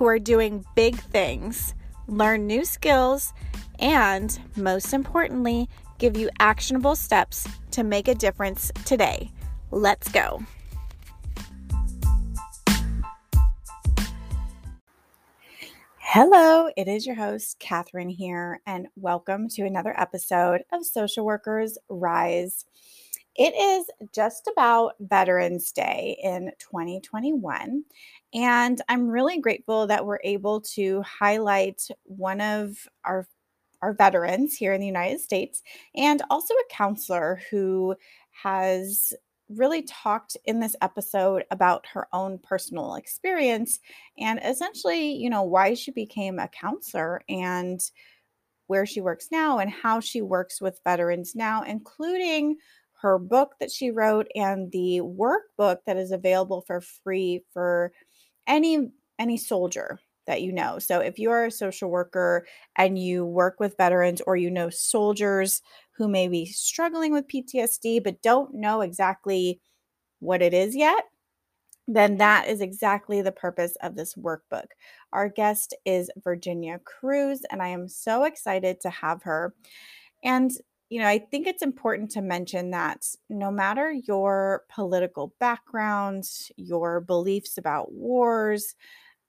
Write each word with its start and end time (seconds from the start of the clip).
who 0.00 0.06
are 0.06 0.18
doing 0.18 0.64
big 0.74 0.96
things, 0.96 1.74
learn 2.06 2.46
new 2.46 2.64
skills, 2.64 3.34
and 3.80 4.40
most 4.56 4.94
importantly, 4.94 5.68
give 5.98 6.16
you 6.16 6.30
actionable 6.38 6.96
steps 6.96 7.46
to 7.70 7.84
make 7.84 8.08
a 8.08 8.14
difference 8.14 8.72
today. 8.86 9.30
Let's 9.70 10.10
go. 10.10 10.42
Hello, 15.98 16.70
it 16.78 16.88
is 16.88 17.04
your 17.04 17.16
host, 17.16 17.58
Catherine 17.58 18.08
here, 18.08 18.62
and 18.66 18.88
welcome 18.96 19.50
to 19.50 19.66
another 19.66 19.94
episode 20.00 20.62
of 20.72 20.86
Social 20.86 21.26
Workers 21.26 21.76
Rise. 21.90 22.64
It 23.36 23.54
is 23.54 23.86
just 24.12 24.50
about 24.50 24.94
Veterans 24.98 25.72
Day 25.72 26.18
in 26.22 26.52
2021. 26.58 27.84
And 28.32 28.80
I'm 28.88 29.08
really 29.08 29.38
grateful 29.40 29.86
that 29.88 30.06
we're 30.06 30.20
able 30.22 30.60
to 30.72 31.02
highlight 31.02 31.82
one 32.04 32.40
of 32.40 32.76
our 33.04 33.26
our 33.82 33.94
veterans 33.94 34.54
here 34.54 34.74
in 34.74 34.80
the 34.80 34.86
United 34.86 35.20
States 35.20 35.62
and 35.94 36.22
also 36.28 36.52
a 36.52 36.74
counselor 36.74 37.40
who 37.50 37.96
has 38.42 39.14
really 39.48 39.82
talked 39.82 40.36
in 40.44 40.60
this 40.60 40.76
episode 40.82 41.44
about 41.50 41.86
her 41.86 42.06
own 42.12 42.38
personal 42.38 42.94
experience 42.96 43.80
and 44.18 44.38
essentially, 44.44 45.12
you 45.12 45.30
know, 45.30 45.42
why 45.42 45.74
she 45.74 45.90
became 45.90 46.38
a 46.38 46.48
counselor 46.48 47.22
and 47.28 47.80
where 48.66 48.86
she 48.86 49.00
works 49.00 49.28
now 49.32 49.58
and 49.58 49.70
how 49.70 49.98
she 49.98 50.22
works 50.22 50.60
with 50.60 50.80
veterans 50.84 51.34
now, 51.34 51.62
including 51.62 52.56
her 53.00 53.18
book 53.18 53.54
that 53.58 53.70
she 53.70 53.90
wrote 53.90 54.28
and 54.34 54.70
the 54.72 55.00
workbook 55.00 55.78
that 55.86 55.96
is 55.96 56.12
available 56.12 56.62
for 56.66 56.80
free 56.80 57.42
for 57.52 57.92
any 58.50 58.90
any 59.20 59.38
soldier 59.38 60.00
that 60.28 60.42
you 60.42 60.52
know. 60.52 60.80
So 60.80 61.00
if 61.00 61.18
you 61.18 61.30
are 61.32 61.46
a 61.46 61.52
social 61.52 61.90
worker 61.90 62.46
and 62.76 62.98
you 62.98 63.26
work 63.26 63.60
with 63.60 63.78
veterans 63.78 64.22
or 64.26 64.36
you 64.36 64.50
know 64.50 64.70
soldiers 64.70 65.62
who 65.98 66.08
may 66.08 66.28
be 66.28 66.46
struggling 66.46 67.12
with 67.12 67.28
PTSD 67.28 68.00
but 68.00 68.22
don't 68.22 68.54
know 68.54 68.82
exactly 68.82 69.60
what 70.20 70.42
it 70.42 70.54
is 70.54 70.76
yet, 70.76 71.04
then 71.88 72.18
that 72.18 72.48
is 72.48 72.60
exactly 72.60 73.22
the 73.22 73.32
purpose 73.32 73.76
of 73.82 73.96
this 73.96 74.14
workbook. 74.14 74.66
Our 75.12 75.28
guest 75.28 75.74
is 75.84 76.10
Virginia 76.22 76.80
Cruz, 76.84 77.42
and 77.50 77.62
I 77.62 77.68
am 77.68 77.88
so 77.88 78.24
excited 78.24 78.80
to 78.82 78.90
have 78.90 79.22
her. 79.24 79.54
And 80.24 80.52
you 80.90 80.98
know, 80.98 81.06
I 81.06 81.18
think 81.18 81.46
it's 81.46 81.62
important 81.62 82.10
to 82.12 82.20
mention 82.20 82.72
that 82.72 83.06
no 83.28 83.50
matter 83.50 83.92
your 83.92 84.64
political 84.68 85.32
background, 85.38 86.28
your 86.56 87.00
beliefs 87.00 87.56
about 87.56 87.92
wars, 87.92 88.74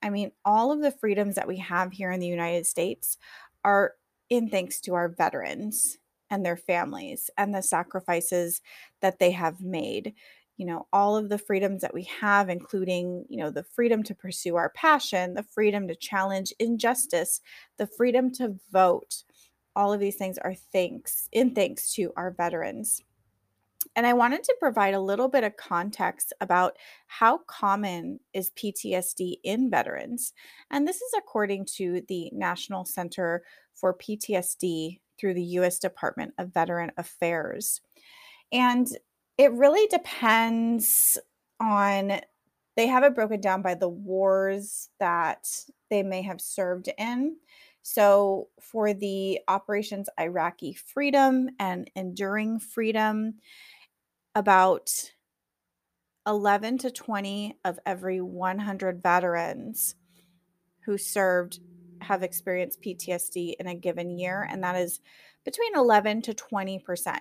I 0.02 0.10
mean, 0.10 0.32
all 0.44 0.72
of 0.72 0.82
the 0.82 0.92
freedoms 0.92 1.36
that 1.36 1.48
we 1.48 1.58
have 1.58 1.92
here 1.92 2.12
in 2.12 2.20
the 2.20 2.28
United 2.28 2.66
States 2.66 3.18
are 3.64 3.94
in 4.30 4.50
thanks 4.50 4.82
to 4.82 4.96
our 4.96 5.10
veterans 5.10 6.00
and 6.32 6.44
their 6.44 6.58
families 6.58 7.30
and 7.38 7.54
the 7.54 7.62
sacrifices 7.62 8.62
that 9.02 9.20
they 9.20 9.32
have 9.32 9.62
made. 9.62 10.16
You 10.58 10.66
know, 10.66 10.88
all 10.92 11.16
of 11.16 11.30
the 11.30 11.38
freedoms 11.38 11.82
that 11.82 11.94
we 11.94 12.04
have, 12.22 12.50
including, 12.50 13.26
you 13.30 13.38
know, 13.38 13.52
the 13.52 13.64
freedom 13.64 14.02
to 14.04 14.16
pursue 14.16 14.56
our 14.56 14.70
passion, 14.70 15.36
the 15.36 15.44
freedom 15.44 15.88
to 15.88 15.96
challenge 15.96 16.54
injustice, 16.60 17.42
the 17.78 17.88
freedom 17.88 18.32
to 18.34 18.56
vote, 18.72 19.24
all 19.76 19.94
of 19.94 20.00
these 20.00 20.16
things 20.16 20.38
are 20.38 20.54
thanks 20.54 21.30
in 21.32 21.54
thanks 21.54 21.94
to 21.94 22.12
our 22.16 22.32
veterans. 22.32 23.02
And 23.96 24.06
I 24.06 24.14
wanted 24.14 24.44
to 24.44 24.56
provide 24.60 24.94
a 24.94 25.02
little 25.02 25.28
bit 25.28 25.44
of 25.44 25.58
context 25.58 26.34
about 26.40 26.78
how 27.08 27.40
common 27.40 28.20
is 28.34 28.52
PTSD 28.52 29.38
in 29.44 29.70
veterans. 29.70 30.34
And 30.70 30.88
this 30.88 30.98
is 30.98 31.12
according 31.18 31.66
to 31.78 32.02
the 32.08 32.30
National 32.32 32.86
Center 32.86 33.44
for 33.74 33.98
PTSD 33.98 35.00
through 35.20 35.34
the 35.34 35.44
US 35.44 35.80
Department 35.80 36.34
of 36.38 36.54
Veteran 36.54 36.92
Affairs. 36.98 37.82
And 38.52 38.88
it 39.38 39.52
really 39.54 39.88
depends 39.88 41.18
on, 41.60 42.22
they 42.78 42.88
have 42.88 43.04
it 43.04 43.16
broken 43.16 43.42
down 43.42 43.62
by 43.62 43.76
the 43.76 43.90
wars 43.90 44.90
that 45.00 45.48
they 45.90 46.04
may 46.04 46.22
have 46.22 46.40
served 46.40 46.90
in. 46.98 47.38
So, 47.84 48.50
for 48.60 48.94
the 48.94 49.40
Operations 49.48 50.08
Iraqi 50.20 50.74
Freedom 50.74 51.50
and 51.60 51.90
Enduring 51.96 52.60
Freedom, 52.60 53.36
about 54.36 54.90
11 56.28 56.78
to 56.80 56.92
20 56.92 57.58
of 57.66 57.80
every 57.86 58.22
100 58.22 59.02
veterans 59.02 59.96
who 60.86 60.98
served 60.98 61.60
have 62.02 62.24
experienced 62.24 62.82
PTSD 62.82 63.56
in 63.60 63.68
a 63.68 63.76
given 63.76 64.18
year, 64.18 64.48
and 64.50 64.64
that 64.64 64.76
is 64.76 65.00
between 65.44 65.76
11 65.76 66.22
to 66.24 66.34
20%. 66.34 67.18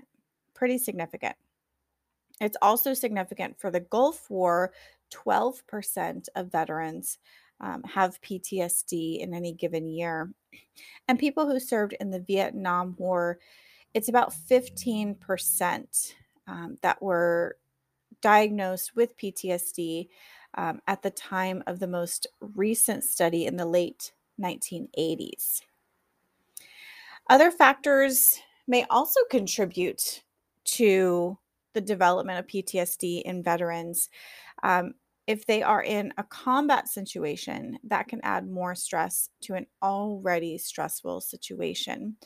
Pretty 0.55 0.79
significant. 0.79 1.37
It's 2.41 2.57
also 2.63 2.95
significant 2.95 3.59
for 3.61 3.71
the 3.71 3.81
Gulf 3.81 4.31
War, 4.31 4.73
12% 5.13 6.29
of 6.35 6.53
veterans 6.53 7.19
um, 7.61 7.83
have 7.85 8.21
PTSD 8.23 9.21
in 9.21 9.35
any 9.35 9.53
given 9.53 9.89
year. 9.89 10.33
And 11.09 11.19
people 11.19 11.47
who 11.47 11.61
served 11.61 11.95
in 12.01 12.11
the 12.11 12.21
Vietnam 12.21 12.95
War, 12.99 13.39
it's 13.95 14.09
about 14.09 14.33
15% 14.33 16.15
um, 16.47 16.79
that 16.83 17.03
were 17.03 17.57
diagnosed 18.21 18.97
with 18.97 19.17
PTSD 19.17 20.09
um, 20.55 20.81
at 20.87 21.03
the 21.03 21.11
time 21.11 21.63
of 21.67 21.79
the 21.79 21.87
most 21.87 22.27
recent 22.41 23.05
study 23.05 23.47
in 23.47 23.57
the 23.57 23.67
late 23.67 24.13
1980s. 24.41 25.63
Other 27.29 27.51
factors 27.51 28.41
may 28.67 28.85
also 28.91 29.21
contribute 29.31 30.23
to 30.65 31.39
the 31.75 31.81
development 31.81 32.39
of 32.39 32.47
PTSD 32.47 33.23
in 33.23 33.43
veterans. 33.43 34.09
Um, 34.63 34.95
if 35.27 35.47
they 35.47 35.63
are 35.63 35.83
in 35.83 36.13
a 36.19 36.25
combat 36.25 36.89
situation, 36.89 37.79
that 37.85 38.09
can 38.09 38.21
add 38.23 38.51
more 38.51 38.75
stress 38.75 39.31
to 39.43 39.55
an 39.55 39.67
already 39.83 40.59
stressful 40.59 41.21
situation. 41.21 42.17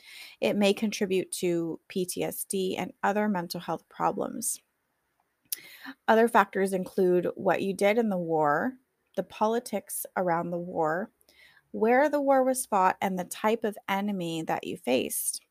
It 0.41 0.55
may 0.55 0.73
contribute 0.73 1.31
to 1.33 1.79
PTSD 1.89 2.75
and 2.77 2.93
other 3.03 3.27
mental 3.27 3.59
health 3.59 3.87
problems. 3.89 4.59
Other 6.07 6.27
factors 6.27 6.73
include 6.73 7.27
what 7.35 7.61
you 7.61 7.73
did 7.73 7.97
in 7.97 8.09
the 8.09 8.17
war, 8.17 8.73
the 9.15 9.23
politics 9.23 10.05
around 10.17 10.49
the 10.49 10.57
war, 10.57 11.11
where 11.71 12.09
the 12.09 12.21
war 12.21 12.43
was 12.43 12.65
fought, 12.65 12.97
and 13.01 13.19
the 13.19 13.25
type 13.25 13.63
of 13.63 13.77
enemy 13.87 14.41
that 14.43 14.65
you 14.65 14.77
faced. 14.77 15.44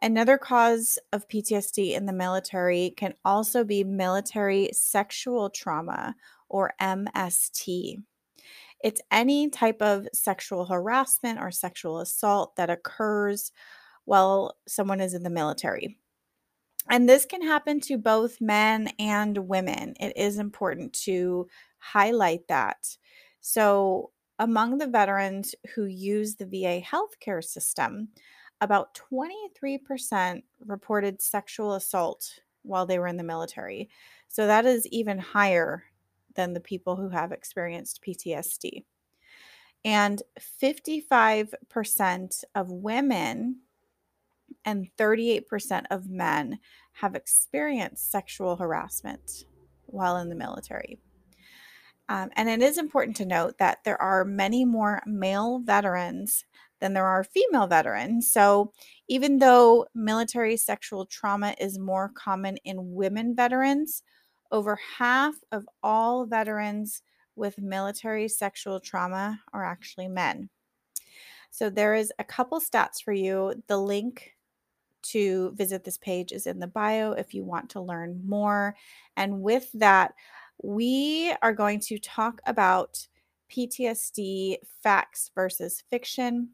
Another 0.00 0.38
cause 0.38 0.98
of 1.12 1.28
PTSD 1.28 1.94
in 1.96 2.06
the 2.06 2.12
military 2.12 2.94
can 2.96 3.14
also 3.24 3.64
be 3.64 3.82
military 3.82 4.70
sexual 4.72 5.50
trauma 5.50 6.14
or 6.48 6.72
MST. 6.80 7.96
It's 8.82 9.00
any 9.10 9.50
type 9.50 9.82
of 9.82 10.06
sexual 10.12 10.66
harassment 10.66 11.40
or 11.40 11.50
sexual 11.50 12.00
assault 12.00 12.54
that 12.56 12.70
occurs 12.70 13.50
while 14.04 14.56
someone 14.68 15.00
is 15.00 15.14
in 15.14 15.24
the 15.24 15.30
military. 15.30 15.98
And 16.88 17.08
this 17.08 17.26
can 17.26 17.42
happen 17.42 17.80
to 17.80 17.98
both 17.98 18.40
men 18.40 18.90
and 18.98 19.36
women. 19.36 19.94
It 20.00 20.16
is 20.16 20.38
important 20.38 20.92
to 21.04 21.48
highlight 21.78 22.46
that. 22.48 22.96
So, 23.40 24.10
among 24.38 24.78
the 24.78 24.86
veterans 24.86 25.54
who 25.74 25.84
use 25.84 26.36
the 26.36 26.46
VA 26.46 26.80
healthcare 26.80 27.42
system, 27.42 28.08
about 28.60 28.98
23% 29.12 30.42
reported 30.66 31.22
sexual 31.22 31.74
assault 31.74 32.40
while 32.62 32.86
they 32.86 32.98
were 32.98 33.06
in 33.06 33.16
the 33.16 33.22
military. 33.22 33.88
So 34.28 34.46
that 34.46 34.66
is 34.66 34.86
even 34.88 35.18
higher 35.18 35.84
than 36.34 36.52
the 36.52 36.60
people 36.60 36.96
who 36.96 37.08
have 37.08 37.32
experienced 37.32 38.02
PTSD. 38.02 38.84
And 39.84 40.22
55% 40.62 42.44
of 42.54 42.70
women 42.70 43.60
and 44.64 44.88
38% 44.98 45.84
of 45.90 46.08
men 46.10 46.58
have 46.92 47.14
experienced 47.14 48.10
sexual 48.10 48.56
harassment 48.56 49.44
while 49.86 50.16
in 50.18 50.28
the 50.28 50.34
military. 50.34 50.98
Um, 52.08 52.30
and 52.36 52.48
it 52.48 52.62
is 52.62 52.78
important 52.78 53.16
to 53.18 53.26
note 53.26 53.58
that 53.58 53.84
there 53.84 54.00
are 54.00 54.24
many 54.24 54.64
more 54.64 55.02
male 55.06 55.60
veterans 55.60 56.44
than 56.80 56.92
there 56.94 57.06
are 57.06 57.24
female 57.24 57.66
veterans. 57.66 58.30
So, 58.30 58.72
even 59.08 59.38
though 59.38 59.86
military 59.94 60.56
sexual 60.56 61.06
trauma 61.06 61.54
is 61.58 61.78
more 61.78 62.10
common 62.14 62.56
in 62.58 62.92
women 62.94 63.34
veterans, 63.34 64.02
over 64.50 64.78
half 64.98 65.34
of 65.52 65.68
all 65.82 66.26
veterans 66.26 67.02
with 67.36 67.58
military 67.58 68.28
sexual 68.28 68.80
trauma 68.80 69.40
are 69.52 69.64
actually 69.64 70.08
men. 70.08 70.48
So, 71.50 71.70
there 71.70 71.94
is 71.94 72.12
a 72.18 72.24
couple 72.24 72.60
stats 72.60 73.02
for 73.02 73.12
you. 73.12 73.62
The 73.66 73.78
link 73.78 74.34
to 75.00 75.52
visit 75.52 75.84
this 75.84 75.98
page 75.98 76.32
is 76.32 76.46
in 76.46 76.58
the 76.58 76.66
bio 76.66 77.12
if 77.12 77.32
you 77.32 77.44
want 77.44 77.70
to 77.70 77.80
learn 77.80 78.20
more. 78.26 78.76
And 79.16 79.42
with 79.42 79.70
that, 79.74 80.14
we 80.62 81.34
are 81.40 81.52
going 81.52 81.80
to 81.80 81.98
talk 81.98 82.40
about 82.46 83.06
PTSD 83.50 84.56
facts 84.82 85.30
versus 85.34 85.82
fiction. 85.90 86.50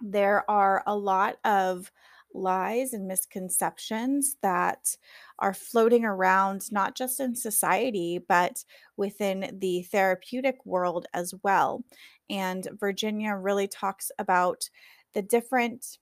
There 0.00 0.48
are 0.50 0.82
a 0.86 0.96
lot 0.96 1.38
of 1.44 1.90
lies 2.34 2.92
and 2.92 3.08
misconceptions 3.08 4.36
that 4.42 4.96
are 5.38 5.54
floating 5.54 6.04
around, 6.04 6.70
not 6.70 6.94
just 6.94 7.18
in 7.18 7.34
society, 7.34 8.18
but 8.18 8.64
within 8.96 9.56
the 9.60 9.82
therapeutic 9.84 10.64
world 10.66 11.06
as 11.14 11.32
well. 11.42 11.82
And 12.28 12.68
Virginia 12.78 13.34
really 13.34 13.68
talks 13.68 14.10
about 14.18 14.68
the 15.14 15.22
different 15.22 15.98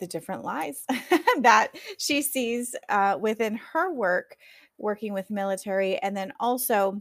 the 0.00 0.06
different 0.06 0.42
lies 0.44 0.84
that 1.40 1.68
she 1.98 2.20
sees 2.22 2.74
uh, 2.88 3.16
within 3.20 3.56
her 3.72 3.92
work 3.92 4.36
working 4.78 5.12
with 5.12 5.30
military 5.30 5.96
and 5.98 6.16
then 6.16 6.32
also 6.40 7.00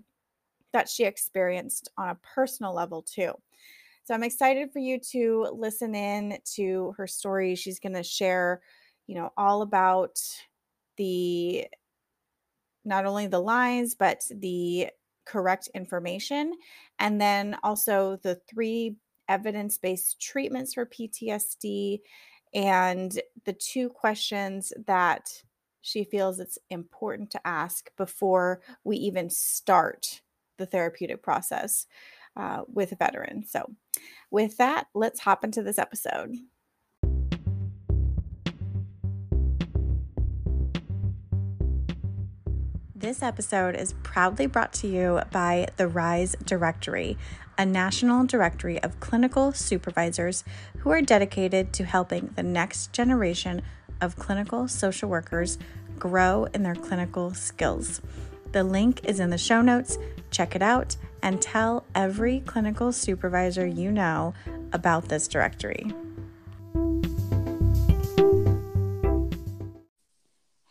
that 0.74 0.90
she 0.90 1.06
experienced 1.06 1.90
on 1.98 2.10
a 2.10 2.16
personal 2.36 2.74
level 2.74 3.02
too. 3.04 3.34
So 4.06 4.14
I'm 4.14 4.24
excited 4.24 4.72
for 4.72 4.80
you 4.80 5.00
to 5.12 5.48
listen 5.54 5.96
in 5.96 6.38
to 6.56 6.94
her 6.98 7.08
story. 7.08 7.56
She's 7.56 7.80
going 7.80 7.94
to 7.94 8.04
share, 8.04 8.62
you 9.08 9.16
know, 9.16 9.32
all 9.38 9.62
about 9.62 10.20
the 10.98 11.68
not 12.86 13.06
only 13.06 13.28
the 13.28 13.40
lies 13.40 13.96
but 13.96 14.22
the 14.30 14.90
correct 15.26 15.70
information 15.74 16.54
and 17.00 17.20
then 17.20 17.58
also 17.64 18.18
the 18.24 18.40
three 18.50 18.98
evidence-based 19.30 20.22
treatments 20.22 20.74
for 20.74 20.86
PTSD 20.86 22.02
and 22.54 23.20
the 23.46 23.54
two 23.54 23.88
questions 23.90 24.74
that 24.86 25.30
she 25.82 26.04
feels 26.04 26.40
it's 26.40 26.58
important 26.70 27.32
to 27.32 27.48
ask 27.48 27.90
before 27.98 28.62
we 28.84 28.98
even 28.98 29.30
start 29.30 30.22
the 30.58 30.66
therapeutic 30.66 31.24
process 31.24 31.88
uh, 32.36 32.62
with 32.68 32.94
veterans. 32.98 33.52
So, 33.52 33.72
with 34.32 34.58
that, 34.58 34.88
let's 34.94 35.22
hop 35.22 35.44
into 35.44 35.62
this 35.62 35.78
episode. 35.78 36.36
This 42.96 43.22
episode 43.22 43.76
is 43.76 43.96
proudly 44.02 44.46
brought 44.46 44.72
to 44.76 44.88
you 44.88 45.20
by 45.30 45.68
the 45.76 45.90
RISE 45.90 46.38
Directory, 46.46 47.18
a 47.58 47.66
national 47.66 48.26
directory 48.26 48.82
of 48.82 49.00
clinical 49.02 49.52
supervisors 49.52 50.46
who 50.80 50.90
are 50.90 51.02
dedicated 51.02 51.74
to 51.74 51.84
helping 51.84 52.32
the 52.38 52.44
next 52.44 52.94
generation 52.94 53.62
of 54.00 54.16
clinical 54.16 54.70
social 54.70 55.10
workers 55.10 55.58
grow 56.00 56.46
in 56.54 56.64
their 56.64 56.76
clinical 56.76 57.34
skills. 57.34 58.02
The 58.54 58.64
link 58.64 59.02
is 59.06 59.20
in 59.20 59.32
the 59.32 59.38
show 59.40 59.64
notes. 59.64 59.98
Check 60.30 60.56
it 60.56 60.62
out 60.62 60.96
and 61.24 61.42
tell 61.42 61.86
every 61.96 62.42
clinical 62.42 62.92
supervisor 62.92 63.66
you 63.66 63.92
know 63.92 64.36
about 64.74 65.10
this 65.10 65.28
directory. 65.28 65.92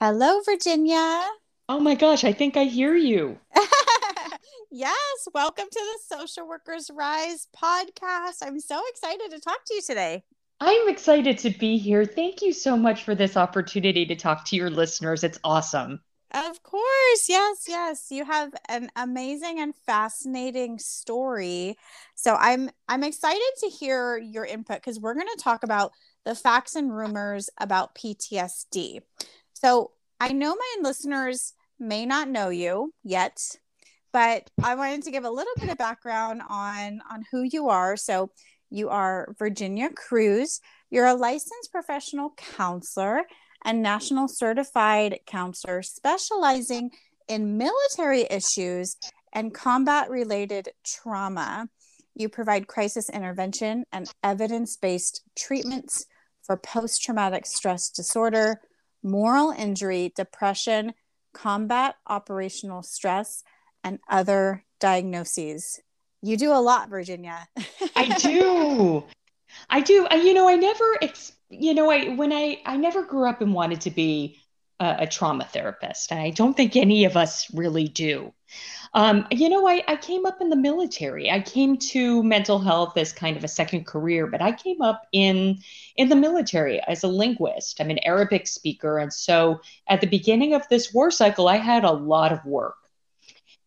Hello, 0.00 0.40
Virginia. 0.44 1.26
Oh 1.69 1.81
my 1.81 1.96
gosh, 1.96 2.23
I 2.23 2.32
think 2.32 2.56
I 2.56 2.64
hear 2.64 2.94
you. 2.94 3.37
yes, 4.70 5.29
welcome 5.34 5.67
to 5.69 5.81
the 5.81 6.17
Social 6.17 6.46
Workers 6.46 6.88
Rise 6.94 7.49
podcast. 7.61 8.43
I'm 8.43 8.61
so 8.61 8.81
excited 8.90 9.32
to 9.32 9.40
talk 9.40 9.64
to 9.64 9.75
you 9.75 9.82
today. 9.82 10.23
I'm 10.61 10.88
excited 10.88 11.38
to 11.38 11.50
be 11.50 11.79
here. 11.79 12.05
Thank 12.05 12.43
you 12.43 12.52
so 12.52 12.76
much 12.76 13.02
for 13.02 13.17
this 13.17 13.37
opportunity 13.37 14.06
to 14.06 14.14
talk 14.14 14.44
to 14.46 14.56
your 14.56 14.70
listeners. 14.70 15.25
It's 15.25 15.40
awesome. 15.43 16.00
Of 16.34 16.62
course. 16.62 17.29
Yes, 17.29 17.64
yes. 17.69 18.06
You 18.11 18.25
have 18.25 18.55
an 18.69 18.90
amazing 18.96 19.61
and 19.61 19.75
fascinating 19.84 20.79
story. 20.79 21.76
So 22.14 22.34
I'm 22.37 22.70
I'm 22.88 23.05
excited 23.05 23.50
to 23.61 23.69
hear 23.69 24.17
your 24.17 24.46
input 24.46 24.82
cuz 24.82 24.99
we're 24.99 25.14
going 25.14 25.26
to 25.29 25.43
talk 25.43 25.62
about 25.62 25.93
the 26.25 26.34
facts 26.34 26.75
and 26.75 26.94
rumors 26.96 27.50
about 27.58 27.94
PTSD. 27.94 29.00
So 29.52 29.93
I 30.20 30.32
know 30.32 30.55
my 30.55 30.76
listeners 30.81 31.52
may 31.79 32.06
not 32.06 32.29
know 32.29 32.49
you 32.49 32.94
yet, 33.05 33.56
but 34.11 34.50
I 34.62 34.75
wanted 34.75 35.02
to 35.02 35.11
give 35.11 35.25
a 35.25 35.31
little 35.31 35.52
bit 35.58 35.69
of 35.69 35.76
background 35.76 36.43
on 36.49 37.02
on 37.11 37.25
who 37.31 37.43
you 37.43 37.69
are. 37.69 37.96
So 37.96 38.31
you 38.70 38.88
are 38.88 39.34
Virginia 39.38 39.90
Cruz. 39.90 40.61
You're 40.90 41.06
a 41.06 41.14
licensed 41.14 41.70
professional 41.73 42.31
counselor 42.37 43.25
and 43.64 43.82
national 43.82 44.28
certified 44.28 45.20
counselor 45.26 45.82
specializing 45.82 46.90
in 47.28 47.56
military 47.56 48.26
issues 48.30 48.96
and 49.32 49.54
combat 49.54 50.10
related 50.10 50.68
trauma. 50.84 51.68
You 52.14 52.28
provide 52.28 52.66
crisis 52.66 53.08
intervention 53.08 53.84
and 53.92 54.10
evidence 54.22 54.76
based 54.76 55.22
treatments 55.36 56.06
for 56.42 56.56
post 56.56 57.02
traumatic 57.02 57.46
stress 57.46 57.88
disorder, 57.88 58.60
moral 59.02 59.50
injury, 59.50 60.12
depression, 60.14 60.92
combat 61.32 61.94
operational 62.06 62.82
stress, 62.82 63.42
and 63.82 63.98
other 64.08 64.64
diagnoses. 64.80 65.80
You 66.20 66.36
do 66.36 66.52
a 66.52 66.60
lot, 66.60 66.88
Virginia. 66.88 67.48
I 67.96 68.16
do. 68.18 69.04
I 69.70 69.81
do. 69.81 70.06
I, 70.10 70.16
you 70.16 70.34
know, 70.34 70.49
I 70.49 70.56
never, 70.56 70.99
ex- 71.02 71.32
you 71.49 71.75
know, 71.75 71.90
I, 71.90 72.14
when 72.14 72.32
I, 72.32 72.60
I 72.66 72.76
never 72.76 73.02
grew 73.02 73.28
up 73.28 73.40
and 73.40 73.54
wanted 73.54 73.81
to 73.82 73.90
be 73.90 74.38
a, 74.81 74.96
a 75.00 75.06
trauma 75.06 75.44
therapist. 75.44 76.12
I 76.12 76.31
don't 76.31 76.56
think 76.56 76.76
any 76.76 77.04
of 77.04 77.16
us 77.16 77.52
really 77.54 77.88
do. 77.88 78.32
Um, 78.94 79.26
you 79.31 79.49
know, 79.49 79.66
I, 79.66 79.82
I 79.88 79.96
came 79.96 80.26
up 80.26 80.43
in 80.43 80.50
the 80.50 80.56
military. 80.56 81.31
I 81.31 81.40
came 81.40 81.78
to 81.78 82.22
mental 82.22 82.58
health 82.58 82.96
as 82.99 83.12
kind 83.12 83.36
of 83.36 83.44
a 83.44 83.48
second 83.48 83.86
career, 83.86 84.26
but 84.26 84.43
I 84.43 84.53
came 84.53 84.82
up 84.82 85.06
in 85.12 85.58
in 85.96 86.10
the 86.10 86.17
military 86.17 86.81
as 86.86 87.03
a 87.03 87.08
linguist. 87.08 87.81
I'm 87.81 87.91
an 87.91 88.00
Arabic 88.00 88.46
speaker, 88.46 88.98
and 88.98 89.12
so 89.12 89.60
at 89.88 90.03
the 90.03 90.06
beginning 90.06 90.53
of 90.53 90.69
this 90.69 90.93
war 90.93 91.10
cycle, 91.10 91.48
I 91.48 91.56
had 91.56 91.84
a 91.84 91.91
lot 91.91 92.32
of 92.32 92.44
work. 92.44 92.76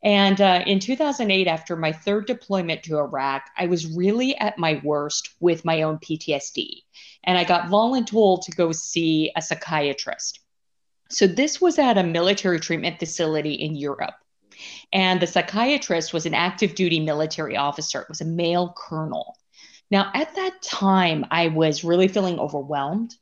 And 0.05 0.39
uh, 0.39 0.62
in 0.67 0.79
2008, 0.79 1.47
after 1.47 1.75
my 1.75 1.91
third 1.91 2.27
deployment 2.27 2.83
to 2.83 3.00
Iraq, 3.00 3.50
I 3.57 3.65
was 3.65 3.88
really 3.88 4.38
at 4.38 4.59
my 4.59 4.79
worst 4.83 5.31
with 5.39 5.65
my 5.65 5.81
own 5.81 5.97
PTSD. 5.97 6.83
And 7.24 7.39
I 7.39 7.43
got 7.43 7.69
voluntold 7.69 8.45
to 8.45 8.51
go 8.51 8.71
see 8.71 9.31
a 9.35 9.41
psychiatrist. 9.41 10.41
So 11.09 11.25
this 11.25 11.59
was 11.59 11.79
at 11.79 11.97
a 11.97 12.03
military 12.03 12.59
treatment 12.59 13.00
facility 13.00 13.55
in 13.55 13.75
Europe. 13.75 14.13
And 14.93 15.19
the 15.19 15.27
psychiatrist 15.27 16.13
was 16.13 16.27
an 16.27 16.35
active 16.35 16.75
duty 16.75 17.00
military 17.00 17.57
officer, 17.57 18.01
it 18.01 18.09
was 18.09 18.21
a 18.21 18.25
male 18.25 18.75
colonel. 18.77 19.35
Now, 19.89 20.12
at 20.13 20.35
that 20.35 20.62
time, 20.62 21.25
I 21.31 21.47
was 21.47 21.83
really 21.83 22.07
feeling 22.07 22.39
overwhelmed, 22.39 23.15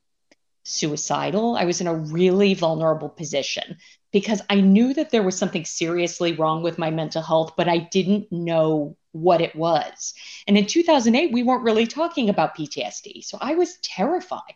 suicidal. 0.63 1.55
I 1.55 1.63
was 1.63 1.79
in 1.81 1.87
a 1.87 1.95
really 1.95 2.53
vulnerable 2.53 3.09
position 3.09 3.77
because 4.13 4.41
I 4.49 4.61
knew 4.61 4.93
that 4.93 5.09
there 5.09 5.23
was 5.23 5.37
something 5.37 5.65
seriously 5.65 6.33
wrong 6.33 6.61
with 6.61 6.77
my 6.77 6.91
mental 6.91 7.21
health, 7.21 7.55
but 7.57 7.67
I 7.67 7.79
didn't 7.79 8.31
know 8.31 8.95
what 9.11 9.41
it 9.41 9.55
was. 9.55 10.13
And 10.47 10.57
in 10.57 10.67
2008, 10.67 11.33
we 11.33 11.43
weren't 11.43 11.63
really 11.63 11.87
talking 11.87 12.29
about 12.29 12.55
PTSD. 12.55 13.23
So 13.23 13.37
I 13.41 13.55
was 13.55 13.77
terrified. 13.81 14.53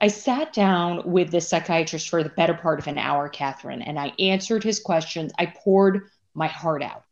I 0.00 0.08
sat 0.08 0.52
down 0.52 1.10
with 1.10 1.30
this 1.30 1.48
psychiatrist 1.48 2.10
for 2.10 2.22
the 2.22 2.28
better 2.28 2.52
part 2.52 2.78
of 2.78 2.86
an 2.86 2.98
hour, 2.98 3.30
Catherine, 3.30 3.80
and 3.80 3.98
I 3.98 4.12
answered 4.18 4.62
his 4.62 4.78
questions. 4.78 5.32
I 5.38 5.46
poured 5.46 6.10
my 6.34 6.46
heart 6.46 6.82
out. 6.82 7.02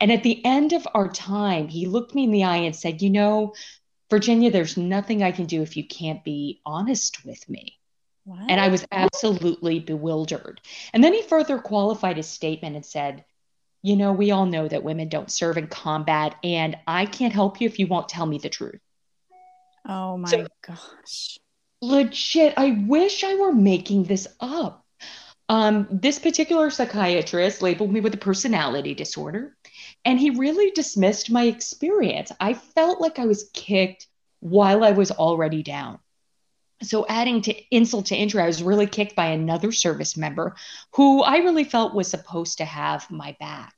And 0.00 0.12
at 0.12 0.22
the 0.22 0.44
end 0.44 0.72
of 0.72 0.86
our 0.94 1.08
time, 1.08 1.66
he 1.66 1.86
looked 1.86 2.14
me 2.14 2.24
in 2.24 2.30
the 2.30 2.44
eye 2.44 2.58
and 2.58 2.74
said, 2.74 3.02
You 3.02 3.10
know, 3.10 3.54
Virginia, 4.10 4.52
there's 4.52 4.76
nothing 4.76 5.24
I 5.24 5.32
can 5.32 5.46
do 5.46 5.62
if 5.62 5.76
you 5.76 5.84
can't 5.84 6.22
be 6.22 6.60
honest 6.64 7.24
with 7.24 7.48
me. 7.48 7.79
And 8.48 8.60
I 8.60 8.68
was 8.68 8.86
absolutely 8.92 9.80
bewildered. 9.80 10.60
And 10.92 11.02
then 11.02 11.12
he 11.12 11.22
further 11.22 11.58
qualified 11.58 12.16
his 12.16 12.28
statement 12.28 12.76
and 12.76 12.84
said, 12.84 13.24
You 13.82 13.96
know, 13.96 14.12
we 14.12 14.30
all 14.30 14.46
know 14.46 14.68
that 14.68 14.84
women 14.84 15.08
don't 15.08 15.30
serve 15.30 15.58
in 15.58 15.66
combat, 15.66 16.36
and 16.44 16.76
I 16.86 17.06
can't 17.06 17.32
help 17.32 17.60
you 17.60 17.66
if 17.66 17.78
you 17.78 17.86
won't 17.86 18.08
tell 18.08 18.26
me 18.26 18.38
the 18.38 18.48
truth. 18.48 18.80
Oh 19.88 20.16
my 20.16 20.28
so, 20.28 20.46
gosh. 20.66 21.38
Legit, 21.82 22.54
I 22.56 22.84
wish 22.86 23.24
I 23.24 23.36
were 23.36 23.52
making 23.52 24.04
this 24.04 24.28
up. 24.38 24.84
Um, 25.48 25.88
this 25.90 26.18
particular 26.18 26.70
psychiatrist 26.70 27.62
labeled 27.62 27.92
me 27.92 28.00
with 28.00 28.14
a 28.14 28.18
personality 28.18 28.94
disorder. 28.94 29.56
And 30.04 30.18
he 30.18 30.30
really 30.30 30.70
dismissed 30.70 31.30
my 31.30 31.44
experience. 31.44 32.30
I 32.38 32.54
felt 32.54 33.00
like 33.00 33.18
I 33.18 33.26
was 33.26 33.50
kicked 33.52 34.06
while 34.38 34.84
I 34.84 34.92
was 34.92 35.10
already 35.10 35.62
down. 35.62 35.98
So, 36.82 37.06
adding 37.08 37.42
to 37.42 37.74
insult 37.74 38.06
to 38.06 38.16
injury, 38.16 38.42
I 38.42 38.46
was 38.46 38.62
really 38.62 38.86
kicked 38.86 39.14
by 39.14 39.26
another 39.26 39.70
service 39.72 40.16
member 40.16 40.56
who 40.94 41.22
I 41.22 41.38
really 41.38 41.64
felt 41.64 41.94
was 41.94 42.08
supposed 42.08 42.58
to 42.58 42.64
have 42.64 43.10
my 43.10 43.36
back. 43.38 43.74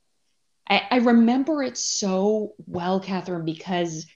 I, 0.68 0.82
I 0.90 0.96
remember 0.98 1.62
it 1.62 1.76
so 1.76 2.54
well, 2.66 3.00
Catherine, 3.00 3.44
because, 3.44 4.06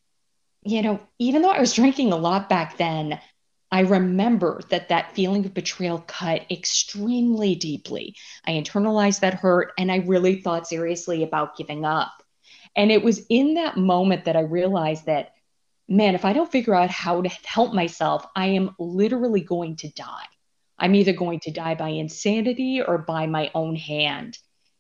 you 0.63 0.83
know, 0.83 1.01
even 1.19 1.43
though 1.43 1.51
I 1.51 1.61
was 1.61 1.73
drinking 1.75 2.13
a 2.13 2.17
lot 2.17 2.49
back 2.49 2.79
then, 2.79 3.19
I 3.73 3.81
remember 3.81 4.61
that 4.71 4.89
that 4.91 5.15
feeling 5.15 5.45
of 5.45 5.53
betrayal 5.53 5.99
cut 6.07 6.47
extremely 6.51 7.57
deeply. 7.57 8.15
I 8.47 8.53
internalized 8.53 9.21
that 9.21 9.35
hurt 9.35 9.73
and 9.77 9.91
I 9.91 9.97
really 9.97 10.41
thought 10.41 10.69
seriously 10.69 11.25
about 11.25 11.57
giving 11.57 11.85
up. 11.85 12.13
And 12.77 12.93
it 12.93 13.03
was 13.03 13.27
in 13.29 13.55
that 13.55 13.77
moment 13.77 14.27
that 14.27 14.37
I 14.37 14.43
realized 14.43 15.07
that 15.07 15.33
man, 15.89 16.15
if 16.15 16.25
I 16.25 16.33
don't 16.33 16.51
figure 16.51 16.75
out 16.75 16.91
how 16.91 17.23
to 17.23 17.29
help 17.45 17.73
myself, 17.73 18.27
I 18.35 18.47
am 18.47 18.75
literally 18.79 19.41
going 19.41 19.77
to 19.77 19.89
die. 19.91 20.27
I'm 20.79 20.95
either 20.95 21.13
going 21.13 21.41
to 21.41 21.51
die 21.51 21.75
by 21.75 21.89
insanity 21.89 22.83
or 22.83 22.99
by 22.99 23.27
my 23.27 23.51
own 23.55 23.77
hand. 23.77 24.39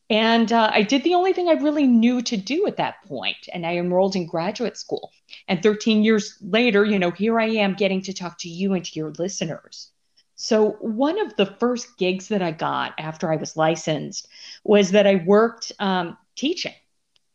And 0.08 0.52
uh, 0.52 0.70
I 0.72 0.82
did 0.82 1.02
the 1.02 1.14
only 1.14 1.32
thing 1.32 1.48
I 1.48 1.54
really 1.54 1.86
knew 1.86 2.22
to 2.22 2.36
do 2.36 2.66
at 2.66 2.76
that 2.76 3.02
point, 3.06 3.48
and 3.52 3.66
I 3.66 3.76
enrolled 3.76 4.14
in 4.14 4.26
graduate 4.26 4.76
school. 4.76 5.10
And 5.48 5.62
13 5.62 6.04
years 6.04 6.38
later, 6.40 6.84
you 6.84 6.98
know, 6.98 7.10
here 7.10 7.40
I 7.40 7.46
am 7.46 7.74
getting 7.74 8.02
to 8.02 8.12
talk 8.12 8.38
to 8.38 8.48
you 8.48 8.74
and 8.74 8.84
to 8.84 8.98
your 8.98 9.10
listeners. 9.18 9.90
So, 10.36 10.72
one 10.80 11.18
of 11.18 11.34
the 11.36 11.46
first 11.46 11.96
gigs 11.98 12.28
that 12.28 12.42
I 12.42 12.52
got 12.52 12.94
after 12.98 13.32
I 13.32 13.36
was 13.36 13.56
licensed 13.56 14.28
was 14.62 14.90
that 14.90 15.06
I 15.06 15.24
worked 15.26 15.72
um, 15.78 16.16
teaching. 16.36 16.74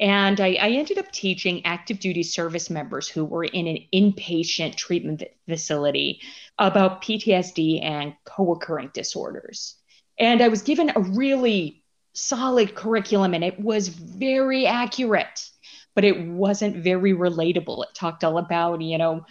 And 0.02 0.42
I, 0.42 0.58
I, 0.60 0.70
ended 0.72 0.98
up 0.98 1.12
teaching 1.12 1.64
active 1.64 2.00
duty 2.00 2.24
service 2.24 2.72
members 2.72 3.08
who 3.08 3.24
were 3.24 3.44
in 3.44 3.68
an 3.68 3.78
inpatient 3.94 4.76
treatment 4.76 5.22
facility 5.48 6.22
about 6.58 7.04
PTSD 7.04 7.84
and 7.84 8.16
co 8.26 8.52
occurring 8.52 8.90
disorders. 8.96 9.76
And 10.18 10.42
I 10.42 10.48
was 10.48 10.64
given 10.64 10.92
a 10.96 11.00
really 11.00 11.84
solid 12.14 12.74
curriculum, 12.74 13.36
and 13.36 13.44
it 13.44 13.60
was 13.60 13.90
very 13.90 14.66
accurate, 14.66 15.48
but 15.94 16.04
it 16.04 16.20
wasn't 16.20 16.84
very 16.84 17.14
relatable. 17.14 17.84
It 17.84 17.94
talked 17.94 18.24
all 18.24 18.40
about, 18.40 18.82
you 18.82 18.98
know, 18.98 19.24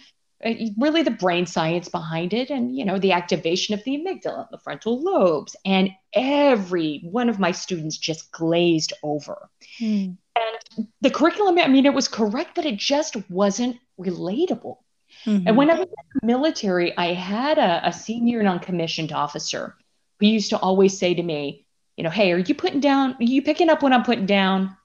uh, 0.43 0.53
really 0.77 1.03
the 1.03 1.11
brain 1.11 1.45
science 1.45 1.87
behind 1.87 2.33
it 2.33 2.49
and 2.49 2.75
you 2.75 2.83
know 2.83 2.97
the 2.97 3.11
activation 3.11 3.75
of 3.75 3.83
the 3.83 3.91
amygdala 3.91 4.39
and 4.39 4.47
the 4.49 4.57
frontal 4.57 4.99
lobes 4.99 5.55
and 5.65 5.91
every 6.13 6.99
one 7.03 7.29
of 7.29 7.37
my 7.37 7.51
students 7.51 7.95
just 7.97 8.31
glazed 8.31 8.91
over 9.03 9.49
mm. 9.79 10.17
And 10.41 10.87
the 11.01 11.09
curriculum 11.09 11.57
i 11.59 11.67
mean 11.67 11.85
it 11.85 11.93
was 11.93 12.07
correct 12.07 12.51
but 12.55 12.65
it 12.65 12.77
just 12.77 13.15
wasn't 13.29 13.77
relatable 13.99 14.77
mm-hmm. 15.25 15.47
and 15.47 15.57
when 15.57 15.69
i 15.69 15.73
was 15.73 15.87
in 15.87 16.19
the 16.21 16.27
military 16.27 16.95
i 16.97 17.13
had 17.13 17.57
a, 17.57 17.87
a 17.87 17.93
senior 17.93 18.43
non-commissioned 18.43 19.11
officer 19.11 19.75
who 20.19 20.27
used 20.27 20.49
to 20.49 20.57
always 20.57 20.97
say 20.97 21.13
to 21.13 21.23
me 21.23 21.65
you 21.97 22.03
know 22.03 22.09
hey 22.09 22.31
are 22.31 22.39
you 22.39 22.55
putting 22.55 22.79
down 22.79 23.13
are 23.13 23.23
you 23.23 23.41
picking 23.41 23.69
up 23.69 23.83
what 23.83 23.93
i'm 23.93 24.03
putting 24.03 24.25
down 24.25 24.75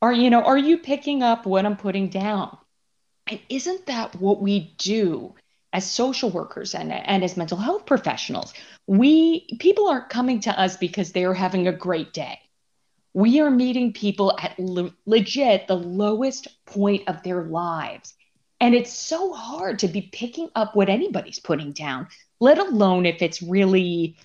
or 0.00 0.12
you 0.12 0.30
know 0.30 0.42
are 0.42 0.58
you 0.58 0.78
picking 0.78 1.22
up 1.22 1.46
what 1.46 1.66
i'm 1.66 1.76
putting 1.76 2.08
down 2.08 2.56
and 3.28 3.40
isn't 3.48 3.86
that 3.86 4.14
what 4.16 4.40
we 4.40 4.74
do 4.78 5.34
as 5.72 5.88
social 5.88 6.30
workers 6.30 6.74
and, 6.74 6.92
and 6.92 7.22
as 7.22 7.36
mental 7.36 7.58
health 7.58 7.86
professionals? 7.86 8.54
We 8.86 9.46
people 9.58 9.88
aren't 9.88 10.08
coming 10.08 10.40
to 10.40 10.58
us 10.58 10.76
because 10.76 11.12
they 11.12 11.24
are 11.24 11.34
having 11.34 11.68
a 11.68 11.72
great 11.72 12.12
day. 12.12 12.40
We 13.18 13.40
are 13.40 13.50
meeting 13.50 13.92
people 13.92 14.38
at 14.38 14.56
le- 14.60 14.94
legit 15.04 15.66
the 15.66 15.74
lowest 15.74 16.46
point 16.66 17.08
of 17.08 17.20
their 17.24 17.42
lives. 17.42 18.14
And 18.60 18.76
it's 18.76 18.92
so 18.92 19.32
hard 19.32 19.80
to 19.80 19.88
be 19.88 20.02
picking 20.02 20.50
up 20.54 20.76
what 20.76 20.88
anybody's 20.88 21.40
putting 21.40 21.72
down, 21.72 22.06
let 22.38 22.58
alone 22.58 23.06
if 23.06 23.20
it's 23.20 23.42
really 23.42 24.16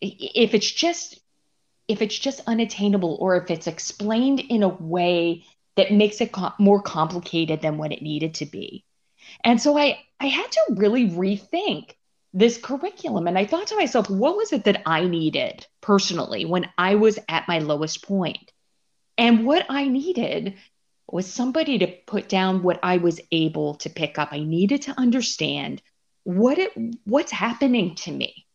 if 0.00 0.54
it's 0.54 0.70
just 0.70 1.20
if 1.86 2.00
it's 2.00 2.18
just 2.18 2.40
unattainable 2.46 3.18
or 3.20 3.36
if 3.36 3.50
it's 3.50 3.66
explained 3.66 4.40
in 4.40 4.62
a 4.62 4.68
way 4.70 5.44
that 5.76 5.92
makes 5.92 6.22
it 6.22 6.32
co- 6.32 6.54
more 6.58 6.80
complicated 6.80 7.60
than 7.60 7.76
what 7.76 7.92
it 7.92 8.00
needed 8.00 8.32
to 8.36 8.46
be. 8.46 8.86
And 9.44 9.60
so 9.60 9.76
I 9.76 9.98
I 10.18 10.28
had 10.28 10.50
to 10.50 10.76
really 10.76 11.10
rethink 11.10 11.90
this 12.32 12.58
curriculum 12.58 13.26
and 13.26 13.38
I 13.38 13.46
thought 13.46 13.68
to 13.68 13.76
myself, 13.76 14.08
what 14.08 14.36
was 14.36 14.52
it 14.52 14.64
that 14.64 14.82
I 14.86 15.04
needed 15.04 15.66
personally 15.80 16.44
when 16.44 16.68
I 16.78 16.94
was 16.94 17.18
at 17.28 17.48
my 17.48 17.58
lowest 17.58 18.06
point? 18.06 18.52
And 19.18 19.44
what 19.44 19.66
I 19.68 19.88
needed 19.88 20.54
was 21.10 21.26
somebody 21.26 21.78
to 21.78 21.88
put 22.06 22.28
down 22.28 22.62
what 22.62 22.78
I 22.82 22.98
was 22.98 23.20
able 23.32 23.74
to 23.76 23.90
pick 23.90 24.18
up. 24.18 24.28
I 24.32 24.40
needed 24.40 24.82
to 24.82 24.98
understand 24.98 25.82
what 26.22 26.58
it 26.58 26.72
what's 27.04 27.32
happening 27.32 27.96
to 27.96 28.12
me. 28.12 28.46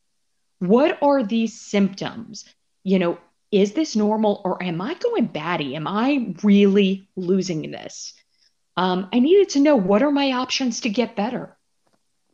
What 0.59 0.97
are 1.01 1.23
these 1.23 1.59
symptoms? 1.59 2.45
You 2.83 2.99
know, 2.99 3.17
is 3.51 3.73
this 3.73 3.95
normal 3.95 4.41
or 4.45 4.63
am 4.63 4.81
I 4.81 4.93
going 4.93 5.25
batty? 5.25 5.75
Am 5.75 5.87
I 5.87 6.35
really 6.43 7.09
losing 7.15 7.71
this? 7.71 8.13
Um, 8.77 9.09
I 9.13 9.19
needed 9.19 9.49
to 9.49 9.59
know 9.59 9.75
what 9.75 10.03
are 10.03 10.11
my 10.11 10.33
options 10.33 10.81
to 10.81 10.89
get 10.89 11.15
better. 11.15 11.57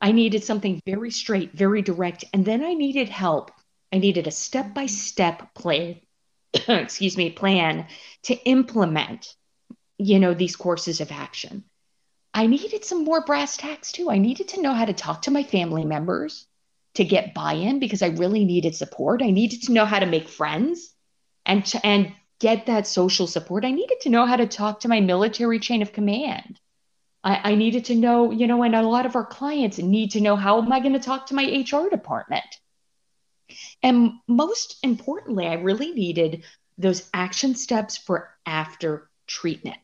I 0.02 0.12
needed 0.12 0.44
something 0.44 0.82
very 0.86 1.12
straight, 1.12 1.54
very 1.54 1.82
direct, 1.82 2.26
and 2.34 2.44
then 2.44 2.64
I 2.64 2.74
needed 2.74 3.10
help. 3.10 3.52
I 3.94 4.00
needed 4.00 4.28
a 4.28 4.32
step 4.32 4.74
by 4.74 4.88
step 4.88 5.54
plan, 5.54 6.00
excuse 6.54 7.18
me, 7.18 7.30
plan 7.30 7.88
to 8.24 8.36
implement, 8.46 9.36
you 9.98 10.20
know, 10.20 10.34
these 10.34 10.56
courses 10.56 11.02
of 11.02 11.12
action. 11.12 11.64
I 12.34 12.48
needed 12.48 12.86
some 12.86 13.04
more 13.04 13.24
brass 13.24 13.58
tacks 13.58 13.92
too. 13.92 14.10
I 14.10 14.18
needed 14.18 14.50
to 14.50 14.62
know 14.62 14.74
how 14.74 14.86
to 14.86 14.94
talk 14.94 15.24
to 15.24 15.32
my 15.32 15.44
family 15.44 15.86
members 15.86 16.48
to 16.96 17.04
get 17.04 17.34
buy 17.34 17.54
in 17.54 17.80
because 17.80 18.02
I 18.02 18.08
really 18.08 18.46
needed 18.46 18.76
support. 18.76 19.22
I 19.22 19.32
needed 19.32 19.64
to 19.64 19.74
know 19.74 19.86
how 19.86 20.00
to 20.00 20.06
make 20.06 20.28
friends 20.28 20.94
and 21.46 21.72
and 21.84 22.14
get 22.42 22.66
that 22.66 22.88
social 22.88 23.28
support, 23.28 23.64
I 23.64 23.72
needed 23.72 24.02
to 24.02 24.10
know 24.10 24.26
how 24.26 24.36
to 24.36 24.48
talk 24.48 24.82
to 24.82 24.88
my 24.88 25.00
military 25.00 25.60
chain 25.60 25.84
of 25.84 25.94
command. 25.94 26.60
I, 27.24 27.52
I 27.52 27.56
needed 27.56 27.86
to 27.86 27.96
know, 27.96 28.32
you 28.32 28.48
know, 28.48 28.64
and 28.64 28.76
a 28.76 28.82
lot 28.82 29.06
of 29.06 29.16
our 29.16 29.26
clients 29.26 29.78
need 29.78 30.12
to 30.12 30.22
know 30.22 30.36
how 30.36 30.62
am 30.62 30.72
I 30.72 30.80
going 30.80 30.94
to 30.94 31.00
talk 31.00 31.28
to 31.28 31.36
my 31.36 31.44
HR 31.44 31.90
department? 31.90 32.46
And 33.84 34.14
most 34.28 34.78
importantly, 34.84 35.48
I 35.48 35.56
really 35.56 35.92
needed 35.92 36.44
those 36.78 37.10
action 37.14 37.56
steps 37.56 37.98
for 37.98 38.30
after 38.46 39.10
treatment. 39.28 39.78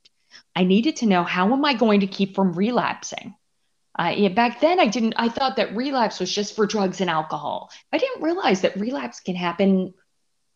I 0.55 0.63
needed 0.63 0.97
to 0.97 1.05
know 1.05 1.23
how 1.23 1.53
am 1.53 1.63
I 1.65 1.73
going 1.73 2.01
to 2.01 2.07
keep 2.07 2.35
from 2.35 2.53
relapsing? 2.53 3.35
Uh, 3.97 4.13
yeah, 4.15 4.29
back 4.29 4.61
then, 4.61 4.79
I 4.79 4.87
didn't. 4.87 5.15
I 5.17 5.29
thought 5.29 5.55
that 5.55 5.75
relapse 5.75 6.19
was 6.19 6.33
just 6.33 6.55
for 6.55 6.67
drugs 6.67 7.01
and 7.01 7.09
alcohol. 7.09 7.71
I 7.91 7.97
didn't 7.97 8.21
realize 8.21 8.61
that 8.61 8.77
relapse 8.77 9.19
can 9.19 9.35
happen 9.35 9.93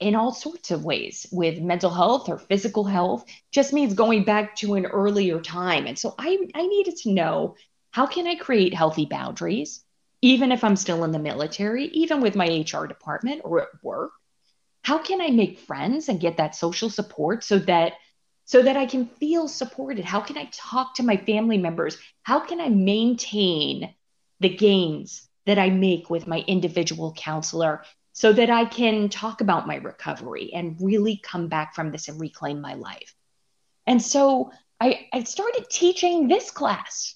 in 0.01 0.15
all 0.15 0.33
sorts 0.33 0.71
of 0.71 0.83
ways 0.83 1.27
with 1.31 1.61
mental 1.61 1.91
health 1.91 2.27
or 2.27 2.39
physical 2.39 2.83
health 2.83 3.23
just 3.51 3.71
means 3.71 3.93
going 3.93 4.23
back 4.23 4.55
to 4.57 4.73
an 4.73 4.87
earlier 4.87 5.39
time. 5.39 5.85
And 5.85 5.97
so 5.97 6.15
i 6.17 6.37
i 6.55 6.67
needed 6.67 6.97
to 6.97 7.11
know 7.11 7.55
how 7.91 8.07
can 8.07 8.27
i 8.27 8.35
create 8.35 8.73
healthy 8.73 9.05
boundaries 9.05 9.83
even 10.21 10.51
if 10.51 10.63
i'm 10.63 10.75
still 10.75 11.03
in 11.03 11.11
the 11.11 11.19
military 11.19 11.85
even 11.85 12.21
with 12.21 12.35
my 12.35 12.65
hr 12.73 12.85
department 12.85 13.41
or 13.43 13.61
at 13.61 13.83
work? 13.83 14.11
How 14.83 14.97
can 14.97 15.21
i 15.21 15.29
make 15.29 15.59
friends 15.59 16.09
and 16.09 16.19
get 16.19 16.37
that 16.37 16.55
social 16.55 16.89
support 16.89 17.43
so 17.43 17.59
that 17.59 17.93
so 18.45 18.63
that 18.63 18.75
i 18.75 18.85
can 18.87 19.05
feel 19.05 19.47
supported? 19.47 20.03
How 20.03 20.19
can 20.19 20.37
i 20.37 20.49
talk 20.51 20.95
to 20.95 21.03
my 21.03 21.17
family 21.17 21.57
members? 21.57 21.97
How 22.23 22.39
can 22.39 22.59
i 22.59 22.69
maintain 22.69 23.93
the 24.39 24.49
gains 24.49 25.27
that 25.45 25.59
I 25.59 25.69
make 25.69 26.09
with 26.09 26.27
my 26.27 26.39
individual 26.47 27.13
counselor 27.13 27.83
so 28.13 28.33
that 28.33 28.49
I 28.49 28.65
can 28.65 29.09
talk 29.09 29.41
about 29.41 29.67
my 29.67 29.75
recovery 29.75 30.51
and 30.53 30.77
really 30.81 31.21
come 31.23 31.47
back 31.47 31.75
from 31.75 31.91
this 31.91 32.07
and 32.07 32.19
reclaim 32.19 32.61
my 32.61 32.73
life. 32.73 33.15
And 33.87 34.01
so 34.01 34.51
I, 34.79 35.07
I 35.13 35.23
started 35.23 35.69
teaching 35.69 36.27
this 36.27 36.51
class. 36.51 37.15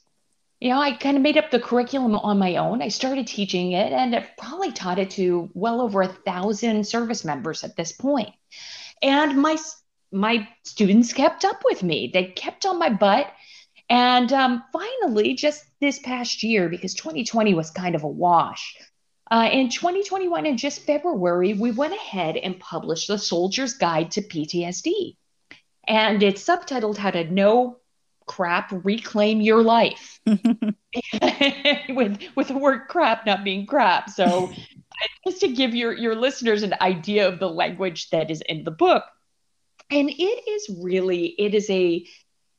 You 0.62 0.70
know, 0.70 0.80
I 0.80 0.94
kind 0.94 1.18
of 1.18 1.24
made 1.24 1.38
up 1.38 1.52
the 1.52 1.60
curriculum 1.60 2.16
on 2.16 2.40
my 2.40 2.56
own. 2.56 2.82
I 2.82 2.88
started 2.88 3.28
teaching 3.28 3.74
it 3.74 3.92
and 3.92 4.16
I've 4.16 4.30
probably 4.38 4.72
taught 4.72 5.00
it 5.00 5.12
to 5.12 5.50
well 5.54 5.82
over 5.82 6.02
a 6.02 6.08
thousand 6.08 6.88
service 6.88 7.26
members 7.26 7.64
at 7.64 7.76
this 7.76 7.92
point. 7.92 8.34
And 9.02 9.42
my 9.42 9.58
my 10.12 10.48
students 10.64 11.12
kept 11.12 11.44
up 11.44 11.62
with 11.66 11.84
me. 11.84 12.10
They 12.14 12.26
kept 12.26 12.66
on 12.66 12.80
my 12.80 12.90
butt. 12.90 13.28
And 13.90 14.32
um, 14.32 14.64
finally, 14.72 15.36
just 15.36 15.64
this 15.80 16.00
past 16.00 16.42
year, 16.42 16.70
because 16.70 16.94
2020 16.94 17.54
was 17.54 17.70
kind 17.70 17.96
of 17.96 18.04
a 18.04 18.08
wash, 18.08 18.78
uh, 19.32 19.50
in 19.52 19.70
2021, 19.70 20.46
in 20.46 20.58
just 20.58 20.82
February, 20.84 21.54
we 21.54 21.72
went 21.72 21.94
ahead 21.94 22.38
and 22.38 22.60
published 22.60 23.08
the 23.08 23.18
Soldier's 23.18 23.74
Guide 23.74 24.12
to 24.12 24.22
PTSD. 24.22 25.16
And 25.88 26.22
it's 26.22 26.44
subtitled 26.44 26.98
How 26.98 27.12
to 27.12 27.24
Know 27.24 27.80
Crap, 28.28 28.72
Reclaim 28.72 29.42
Your 29.42 29.64
Life. 29.64 30.20
with, 30.26 32.22
with 32.36 32.48
the 32.48 32.58
word 32.58 32.88
crap 32.88 33.26
not 33.26 33.44
being 33.44 33.66
crap. 33.66 34.10
So, 34.10 34.52
just 35.26 35.42
to 35.42 35.48
give 35.48 35.76
your, 35.76 35.94
your 35.94 36.16
listeners 36.16 36.64
an 36.64 36.76
idea 36.80 37.28
of 37.28 37.40
the 37.40 37.50
language 37.50 38.10
that 38.12 38.30
is 38.30 38.42
in 38.42 38.64
the 38.64 38.72
book, 38.72 39.04
And 39.90 40.10
it 40.10 40.50
is 40.50 40.70
really, 40.82 41.36
it 41.38 41.54
is 41.54 41.70
a, 41.70 42.06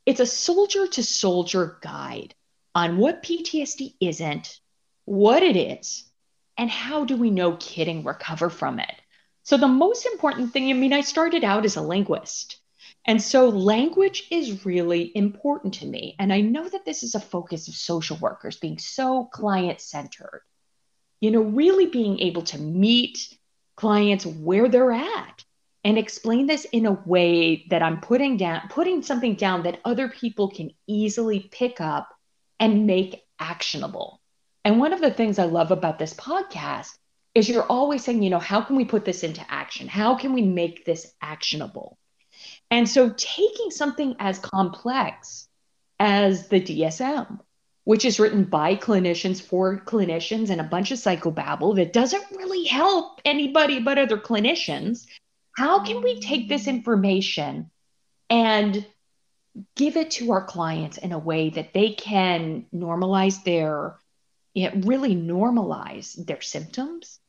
it's 0.05 0.21
a 0.21 0.27
soldier 0.27 0.87
to 0.89 1.03
soldier 1.03 1.79
guide 1.81 2.35
on 2.75 2.99
what 2.99 3.23
PTSD 3.23 3.95
isn't, 4.01 4.61
what 5.05 5.43
it 5.43 5.57
is, 5.57 6.05
and 6.57 6.71
how 6.71 7.05
do 7.05 7.17
we 7.17 7.31
know 7.31 7.57
kidding 7.57 8.05
recover 8.05 8.51
from 8.51 8.79
it. 8.79 8.95
So 9.43 9.57
the 9.57 9.69
most 9.69 10.07
important 10.07 10.53
thing, 10.53 10.71
I 10.71 10.73
mean, 10.73 10.93
I 10.93 11.03
started 11.03 11.45
out 11.45 11.65
as 11.65 11.77
a 11.77 11.83
linguist. 11.83 12.59
And 13.05 13.23
so 13.23 13.49
language 13.49 14.25
is 14.31 14.67
really 14.67 15.13
important 15.15 15.75
to 15.75 15.87
me. 15.87 16.17
And 16.19 16.33
I 16.33 16.41
know 16.41 16.69
that 16.69 16.85
this 16.85 17.05
is 17.05 17.15
a 17.15 17.21
focus 17.21 17.69
of 17.69 17.75
social 17.75 18.17
workers 18.17 18.57
being 18.57 18.79
so 18.79 19.27
client 19.27 19.81
centered. 19.81 20.43
You 21.21 21.31
know, 21.31 21.43
really 21.43 21.87
being 21.87 22.19
able 22.19 22.43
to 22.43 22.59
meet 22.59 23.33
clients 23.77 24.27
where 24.27 24.69
they're 24.69 24.93
at 24.93 25.45
and 25.85 25.99
explain 25.99 26.47
this 26.47 26.65
in 26.73 26.85
a 26.85 27.01
way 27.07 27.65
that 27.71 27.83
I'm 27.83 28.01
putting 28.01 28.37
down 28.37 28.63
putting 28.69 29.03
something 29.03 29.37
down 29.37 29.63
that 29.63 29.81
other 29.85 30.09
people 30.09 30.51
can 30.51 30.71
easily 30.89 31.49
pick 31.53 31.81
up 31.81 32.09
and 32.59 32.87
make 32.87 33.23
actionable. 33.39 34.16
And 34.67 34.81
one 34.81 34.93
of 34.93 35.01
the 35.01 35.13
things 35.13 35.39
I 35.39 35.45
love 35.45 35.71
about 35.71 36.01
this 36.01 36.13
podcast 36.13 36.99
is 37.37 37.49
you're 37.49 37.63
always 37.63 38.03
saying, 38.03 38.25
you 38.25 38.31
know, 38.31 38.41
how 38.41 38.63
can 38.63 38.75
we 38.75 38.85
put 38.85 39.05
this 39.05 39.23
into 39.23 39.47
action? 39.49 39.87
How 39.87 40.17
can 40.17 40.33
we 40.33 40.43
make 40.43 40.85
this 40.85 41.15
actionable? 41.23 41.97
And 42.69 42.89
so 42.89 43.15
taking 43.17 43.71
something 43.71 44.17
as 44.19 44.41
complex 44.41 45.47
as 46.01 46.49
the 46.49 46.61
DSM, 46.61 47.39
which 47.85 48.05
is 48.05 48.19
written 48.19 48.43
by 48.43 48.75
clinicians 48.75 49.41
for 49.41 49.79
clinicians 49.87 50.51
and 50.51 50.61
a 50.61 50.65
bunch 50.65 50.91
of 50.91 50.99
psychobabble 50.99 51.77
that 51.77 51.93
doesn't 51.93 52.29
really 52.33 52.65
help 52.65 53.21
anybody 53.25 53.79
but 53.79 53.99
other 53.99 54.19
clinicians, 54.19 55.07
how 55.57 55.85
can 55.85 56.03
we 56.03 56.19
take 56.19 56.49
this 56.49 56.67
information 56.67 57.71
and 58.29 58.85
give 59.77 59.97
it 59.97 60.11
to 60.11 60.33
our 60.33 60.45
clients 60.45 60.99
in 60.99 61.13
a 61.13 61.21
way 61.21 61.51
that 61.51 61.73
they 61.73 61.91
can 61.91 62.67
normalize 62.75 63.45
their 63.45 63.95
you 64.57 64.71
know, 64.71 64.81
really 64.87 65.15
normalize 65.15 66.15
their 66.27 66.41
symptoms 66.41 67.21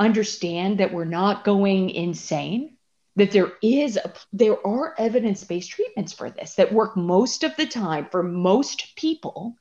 understand 0.00 0.78
that 0.78 0.92
we're 0.92 1.04
not 1.04 1.44
going 1.44 1.90
insane 1.90 2.76
that 3.14 3.30
there 3.30 3.52
is 3.62 3.96
a, 3.96 4.12
there 4.32 4.66
are 4.66 4.94
evidence-based 4.98 5.70
treatments 5.70 6.14
for 6.14 6.30
this 6.30 6.54
that 6.54 6.72
work 6.72 6.96
most 6.96 7.44
of 7.44 7.54
the 7.56 7.66
time 7.66 8.06
for 8.10 8.22
most 8.22 8.96
people. 8.96 9.56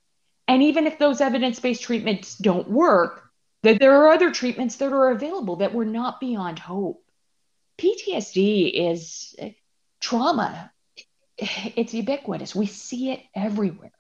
And 0.48 0.64
even 0.64 0.88
if 0.88 0.98
those 0.98 1.20
evidence-based 1.20 1.84
treatments 1.84 2.38
don't 2.38 2.70
work 2.70 3.30
that 3.64 3.80
there 3.80 3.96
are 3.96 4.12
other 4.12 4.32
treatments 4.32 4.78
that 4.78 4.94
are 4.94 5.10
available 5.10 5.58
that 5.58 5.74
we're 5.74 5.86
not 5.86 6.22
beyond 6.22 6.60
hope. 6.60 7.04
Ptsd 7.78 8.72
is 8.74 9.36
eh, 9.38 9.52
trauma 10.00 10.72
it's 11.38 11.94
ubiquitous. 11.94 12.56
We 12.56 12.68
see 12.68 13.12
it 13.12 13.22
everywhere 13.36 13.92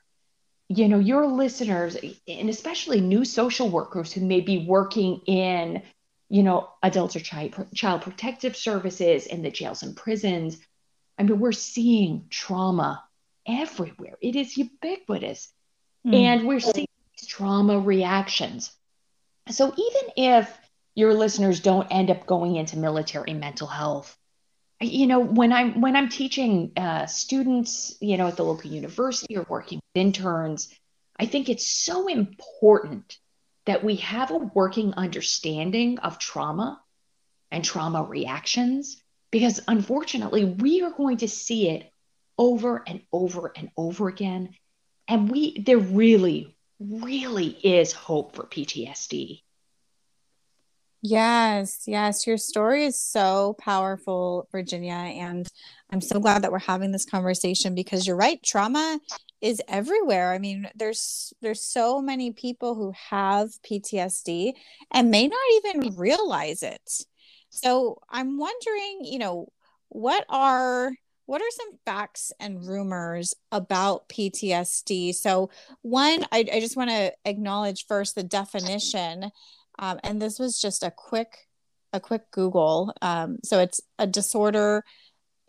you 0.69 0.87
know 0.87 0.99
your 0.99 1.27
listeners 1.27 1.97
and 2.27 2.49
especially 2.49 3.01
new 3.01 3.23
social 3.25 3.69
workers 3.69 4.11
who 4.11 4.21
may 4.21 4.41
be 4.41 4.65
working 4.67 5.21
in 5.27 5.83
you 6.29 6.43
know, 6.43 6.69
adult 6.81 7.15
or 7.15 7.19
child, 7.19 7.53
child 7.73 8.01
protective 8.01 8.55
services 8.55 9.27
in 9.27 9.41
the 9.41 9.51
jails 9.51 9.83
and 9.83 9.95
prisons. 9.95 10.57
I 11.17 11.23
mean, 11.23 11.39
we're 11.39 11.51
seeing 11.51 12.25
trauma 12.29 13.03
everywhere. 13.47 14.17
It 14.21 14.35
is 14.35 14.57
ubiquitous. 14.57 15.51
Mm. 16.05 16.15
And 16.15 16.47
we're 16.47 16.59
seeing 16.59 16.87
trauma 17.27 17.79
reactions. 17.79 18.71
So 19.49 19.67
even 19.67 20.11
if 20.17 20.57
your 20.95 21.13
listeners 21.13 21.59
don't 21.59 21.87
end 21.91 22.09
up 22.09 22.25
going 22.25 22.55
into 22.55 22.77
military 22.77 23.33
mental 23.33 23.67
health, 23.67 24.17
you 24.81 25.07
know, 25.07 25.19
when 25.19 25.53
I'm 25.53 25.81
when 25.81 25.95
I'm 25.95 26.09
teaching 26.09 26.71
uh, 26.75 27.05
students, 27.05 27.95
you 28.01 28.17
know, 28.17 28.27
at 28.27 28.37
the 28.37 28.43
local 28.43 28.69
university 28.69 29.37
or 29.37 29.45
working 29.47 29.77
with 29.77 30.01
interns, 30.01 30.73
I 31.17 31.25
think 31.25 31.49
it's 31.49 31.67
so 31.67 32.07
important 32.07 33.17
that 33.65 33.83
we 33.83 33.97
have 33.97 34.31
a 34.31 34.37
working 34.37 34.93
understanding 34.93 35.99
of 35.99 36.19
trauma 36.19 36.81
and 37.51 37.63
trauma 37.63 38.03
reactions 38.03 39.01
because 39.31 39.61
unfortunately 39.67 40.45
we 40.45 40.81
are 40.81 40.91
going 40.91 41.17
to 41.17 41.27
see 41.27 41.69
it 41.69 41.91
over 42.37 42.83
and 42.85 43.01
over 43.13 43.51
and 43.55 43.71
over 43.77 44.09
again. 44.09 44.55
And 45.07 45.31
we 45.31 45.59
there 45.59 45.77
really 45.77 46.55
really 46.79 47.47
is 47.47 47.93
hope 47.93 48.35
for 48.35 48.43
PTSD 48.43 49.41
Yes, 51.07 51.83
yes. 51.85 52.25
Your 52.25 52.37
story 52.37 52.83
is 52.83 52.99
so 52.99 53.55
powerful, 53.59 54.47
Virginia. 54.51 54.93
And 54.93 55.47
I'm 55.91 56.01
so 56.01 56.19
glad 56.19 56.41
that 56.41 56.51
we're 56.51 56.57
having 56.57 56.91
this 56.91 57.05
conversation 57.05 57.75
because 57.75 58.07
you're 58.07 58.15
right. 58.15 58.41
Trauma 58.41 58.99
is 59.39 59.61
everywhere. 59.67 60.33
I 60.33 60.39
mean, 60.39 60.67
there's 60.73 61.31
there's 61.43 61.61
so 61.61 62.01
many 62.01 62.31
people 62.31 62.73
who 62.73 62.91
have 63.11 63.49
PTSD 63.61 64.53
and 64.89 65.11
may 65.11 65.27
not 65.27 65.37
even 65.57 65.95
realize 65.95 66.63
it. 66.63 67.05
So 67.51 67.99
I'm 68.09 68.39
wondering, 68.39 69.01
you 69.03 69.19
know, 69.19 69.49
what 69.89 70.25
are 70.27 70.91
what 71.27 71.39
are 71.39 71.51
some 71.51 71.77
facts 71.85 72.31
and 72.39 72.65
rumors 72.65 73.35
about 73.51 74.09
PTSD? 74.09 75.13
So, 75.13 75.51
one, 75.83 76.25
I, 76.31 76.45
I 76.51 76.59
just 76.59 76.75
want 76.77 76.89
to 76.89 77.13
acknowledge 77.25 77.85
first 77.85 78.15
the 78.15 78.23
definition 78.23 79.29
um, 79.79 79.99
and 80.03 80.21
this 80.21 80.39
was 80.39 80.59
just 80.59 80.83
a 80.83 80.91
quick 80.91 81.47
a 81.93 81.99
quick 81.99 82.29
google. 82.31 82.93
Um, 83.01 83.37
so 83.43 83.59
it's 83.59 83.79
a 83.97 84.05
disorder 84.05 84.83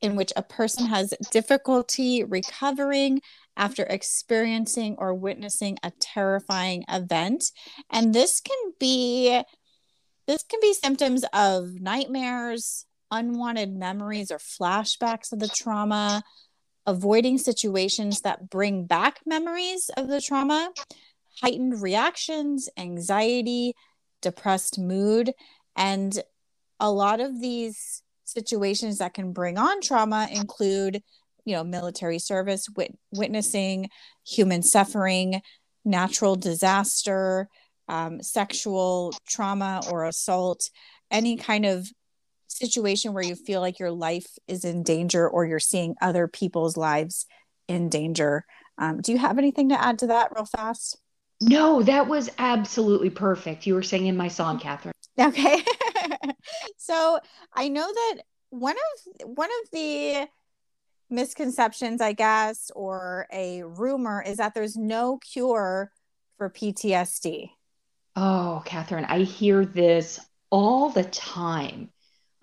in 0.00 0.14
which 0.14 0.32
a 0.36 0.42
person 0.42 0.86
has 0.86 1.12
difficulty 1.30 2.22
recovering 2.22 3.20
after 3.56 3.82
experiencing 3.84 4.94
or 4.98 5.14
witnessing 5.14 5.78
a 5.82 5.90
terrifying 6.00 6.84
event. 6.88 7.44
And 7.90 8.14
this 8.14 8.40
can 8.40 8.72
be 8.78 9.42
this 10.26 10.42
can 10.42 10.60
be 10.60 10.72
symptoms 10.72 11.24
of 11.32 11.80
nightmares 11.80 12.86
unwanted 13.10 13.74
memories 13.74 14.30
or 14.30 14.38
flashbacks 14.38 15.32
of 15.32 15.38
the 15.38 15.48
trauma 15.48 16.22
avoiding 16.86 17.38
situations 17.38 18.20
that 18.20 18.50
bring 18.50 18.84
back 18.84 19.20
memories 19.24 19.90
of 19.96 20.08
the 20.08 20.20
trauma 20.20 20.70
heightened 21.40 21.80
reactions 21.80 22.68
anxiety 22.76 23.74
depressed 24.26 24.76
mood. 24.76 25.32
And 25.76 26.12
a 26.80 26.90
lot 26.90 27.20
of 27.20 27.40
these 27.40 28.02
situations 28.24 28.98
that 28.98 29.14
can 29.14 29.32
bring 29.32 29.56
on 29.56 29.80
trauma 29.80 30.26
include, 30.32 31.00
you 31.44 31.54
know, 31.54 31.62
military 31.62 32.18
service, 32.18 32.66
wit- 32.76 32.98
witnessing 33.12 33.88
human 34.26 34.64
suffering, 34.64 35.40
natural 35.84 36.34
disaster, 36.34 37.48
um, 37.88 38.20
sexual 38.20 39.12
trauma 39.28 39.80
or 39.92 40.04
assault, 40.04 40.70
any 41.08 41.36
kind 41.36 41.64
of 41.64 41.86
situation 42.48 43.12
where 43.12 43.22
you 43.22 43.36
feel 43.36 43.60
like 43.60 43.78
your 43.78 43.92
life 43.92 44.26
is 44.48 44.64
in 44.64 44.82
danger 44.82 45.28
or 45.28 45.46
you're 45.46 45.60
seeing 45.60 45.94
other 46.02 46.26
people's 46.26 46.76
lives 46.76 47.26
in 47.68 47.88
danger. 47.88 48.44
Um, 48.76 49.00
do 49.00 49.12
you 49.12 49.18
have 49.18 49.38
anything 49.38 49.68
to 49.68 49.80
add 49.80 50.00
to 50.00 50.08
that, 50.08 50.32
real 50.34 50.46
fast? 50.46 50.98
No, 51.40 51.82
that 51.82 52.08
was 52.08 52.30
absolutely 52.38 53.10
perfect. 53.10 53.66
You 53.66 53.74
were 53.74 53.82
singing 53.82 54.16
my 54.16 54.28
song, 54.28 54.58
Catherine. 54.58 54.92
Okay. 55.18 55.62
so 56.76 57.18
I 57.52 57.68
know 57.68 57.86
that 57.92 58.22
one 58.50 58.76
of 58.76 59.28
one 59.36 59.50
of 59.62 59.70
the 59.72 60.28
misconceptions, 61.10 62.00
I 62.00 62.12
guess, 62.12 62.70
or 62.74 63.26
a 63.32 63.62
rumor 63.62 64.22
is 64.22 64.38
that 64.38 64.54
there's 64.54 64.76
no 64.76 65.18
cure 65.18 65.92
for 66.36 66.50
PTSD. 66.50 67.50
Oh, 68.14 68.62
Catherine, 68.64 69.04
I 69.04 69.20
hear 69.20 69.64
this 69.64 70.20
all 70.50 70.90
the 70.90 71.04
time 71.04 71.90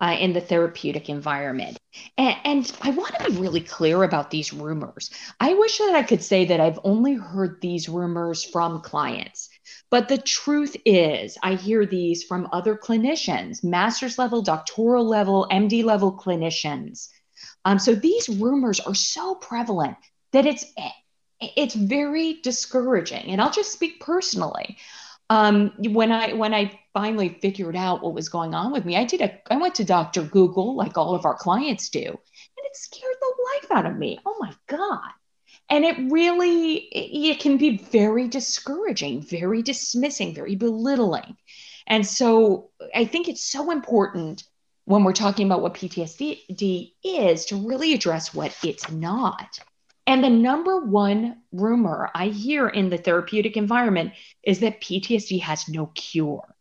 uh, 0.00 0.16
in 0.18 0.32
the 0.32 0.40
therapeutic 0.40 1.08
environment. 1.08 1.78
And, 2.18 2.36
and 2.44 2.72
I 2.82 2.90
want 2.90 3.14
to 3.14 3.30
be 3.30 3.38
really 3.38 3.60
clear 3.60 4.02
about 4.02 4.30
these 4.30 4.52
rumors. 4.52 5.10
I 5.40 5.54
wish 5.54 5.78
that 5.78 5.94
I 5.94 6.02
could 6.02 6.22
say 6.22 6.44
that 6.46 6.60
I've 6.60 6.80
only 6.84 7.14
heard 7.14 7.60
these 7.60 7.88
rumors 7.88 8.44
from 8.44 8.80
clients. 8.80 9.48
But 9.90 10.08
the 10.08 10.18
truth 10.18 10.76
is, 10.84 11.38
I 11.42 11.54
hear 11.54 11.86
these 11.86 12.24
from 12.24 12.48
other 12.52 12.76
clinicians, 12.76 13.62
master's 13.62 14.18
level, 14.18 14.42
doctoral 14.42 15.06
level, 15.06 15.46
MD 15.50 15.84
level 15.84 16.12
clinicians. 16.12 17.08
Um, 17.64 17.78
so 17.78 17.94
these 17.94 18.28
rumors 18.28 18.80
are 18.80 18.94
so 18.94 19.36
prevalent 19.36 19.96
that 20.32 20.46
it's 20.46 20.64
it's 21.56 21.74
very 21.74 22.40
discouraging. 22.42 23.26
And 23.26 23.40
I'll 23.40 23.50
just 23.50 23.72
speak 23.72 24.00
personally 24.00 24.78
um, 25.30 25.72
when 25.78 26.12
I 26.12 26.34
when 26.34 26.52
I 26.52 26.78
finally 26.92 27.38
figured 27.40 27.76
out 27.76 28.02
what 28.02 28.14
was 28.14 28.28
going 28.28 28.54
on 28.54 28.72
with 28.72 28.84
me, 28.84 28.96
I 28.96 29.04
did 29.04 29.20
a 29.20 29.40
I 29.50 29.56
went 29.56 29.74
to 29.76 29.84
Dr. 29.84 30.22
Google 30.22 30.76
like 30.76 30.98
all 30.98 31.14
of 31.14 31.24
our 31.24 31.34
clients 31.34 31.88
do, 31.88 32.04
and 32.04 32.64
it 32.64 32.76
scared 32.76 33.16
the 33.20 33.34
life 33.52 33.78
out 33.78 33.86
of 33.86 33.96
me. 33.96 34.18
Oh 34.26 34.36
my 34.38 34.52
god. 34.66 35.10
And 35.70 35.84
it 35.84 35.96
really 36.12 36.74
it, 36.74 37.36
it 37.36 37.40
can 37.40 37.56
be 37.56 37.78
very 37.78 38.28
discouraging, 38.28 39.22
very 39.22 39.62
dismissing, 39.62 40.34
very 40.34 40.56
belittling. 40.56 41.36
And 41.86 42.06
so 42.06 42.70
I 42.94 43.04
think 43.06 43.28
it's 43.28 43.44
so 43.44 43.70
important 43.70 44.44
when 44.84 45.04
we're 45.04 45.12
talking 45.12 45.46
about 45.46 45.62
what 45.62 45.74
PTSD 45.74 46.92
is 47.02 47.46
to 47.46 47.56
really 47.56 47.94
address 47.94 48.34
what 48.34 48.54
it's 48.62 48.90
not. 48.90 49.58
And 50.06 50.22
the 50.22 50.30
number 50.30 50.80
one 50.80 51.42
rumor 51.52 52.10
I 52.14 52.28
hear 52.28 52.68
in 52.68 52.90
the 52.90 52.98
therapeutic 52.98 53.56
environment 53.56 54.12
is 54.42 54.60
that 54.60 54.80
PTSD 54.80 55.40
has 55.40 55.68
no 55.68 55.86
cure. 55.94 56.54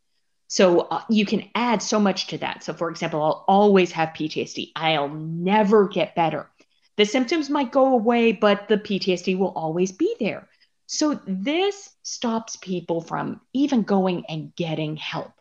So 0.47 0.81
uh, 0.81 1.01
you 1.09 1.25
can 1.25 1.49
add 1.55 1.81
so 1.81 1.99
much 1.99 2.27
to 2.27 2.37
that. 2.37 2.63
So, 2.63 2.73
for 2.73 2.89
example, 2.89 3.21
I'll 3.21 3.45
always 3.47 3.91
have 3.93 4.09
PTSD, 4.09 4.71
I'll 4.75 5.09
never 5.09 5.87
get 5.87 6.15
better. 6.15 6.49
The 6.95 7.05
symptoms 7.05 7.49
might 7.49 7.71
go 7.71 7.93
away, 7.93 8.33
but 8.33 8.67
the 8.67 8.77
PTSD 8.77 9.37
will 9.37 9.53
always 9.55 9.91
be 9.91 10.15
there. 10.19 10.47
So, 10.85 11.19
this 11.25 11.89
stops 12.03 12.55
people 12.57 13.01
from 13.01 13.41
even 13.53 13.81
going 13.81 14.25
and 14.29 14.55
getting 14.55 14.95
help. 14.95 15.31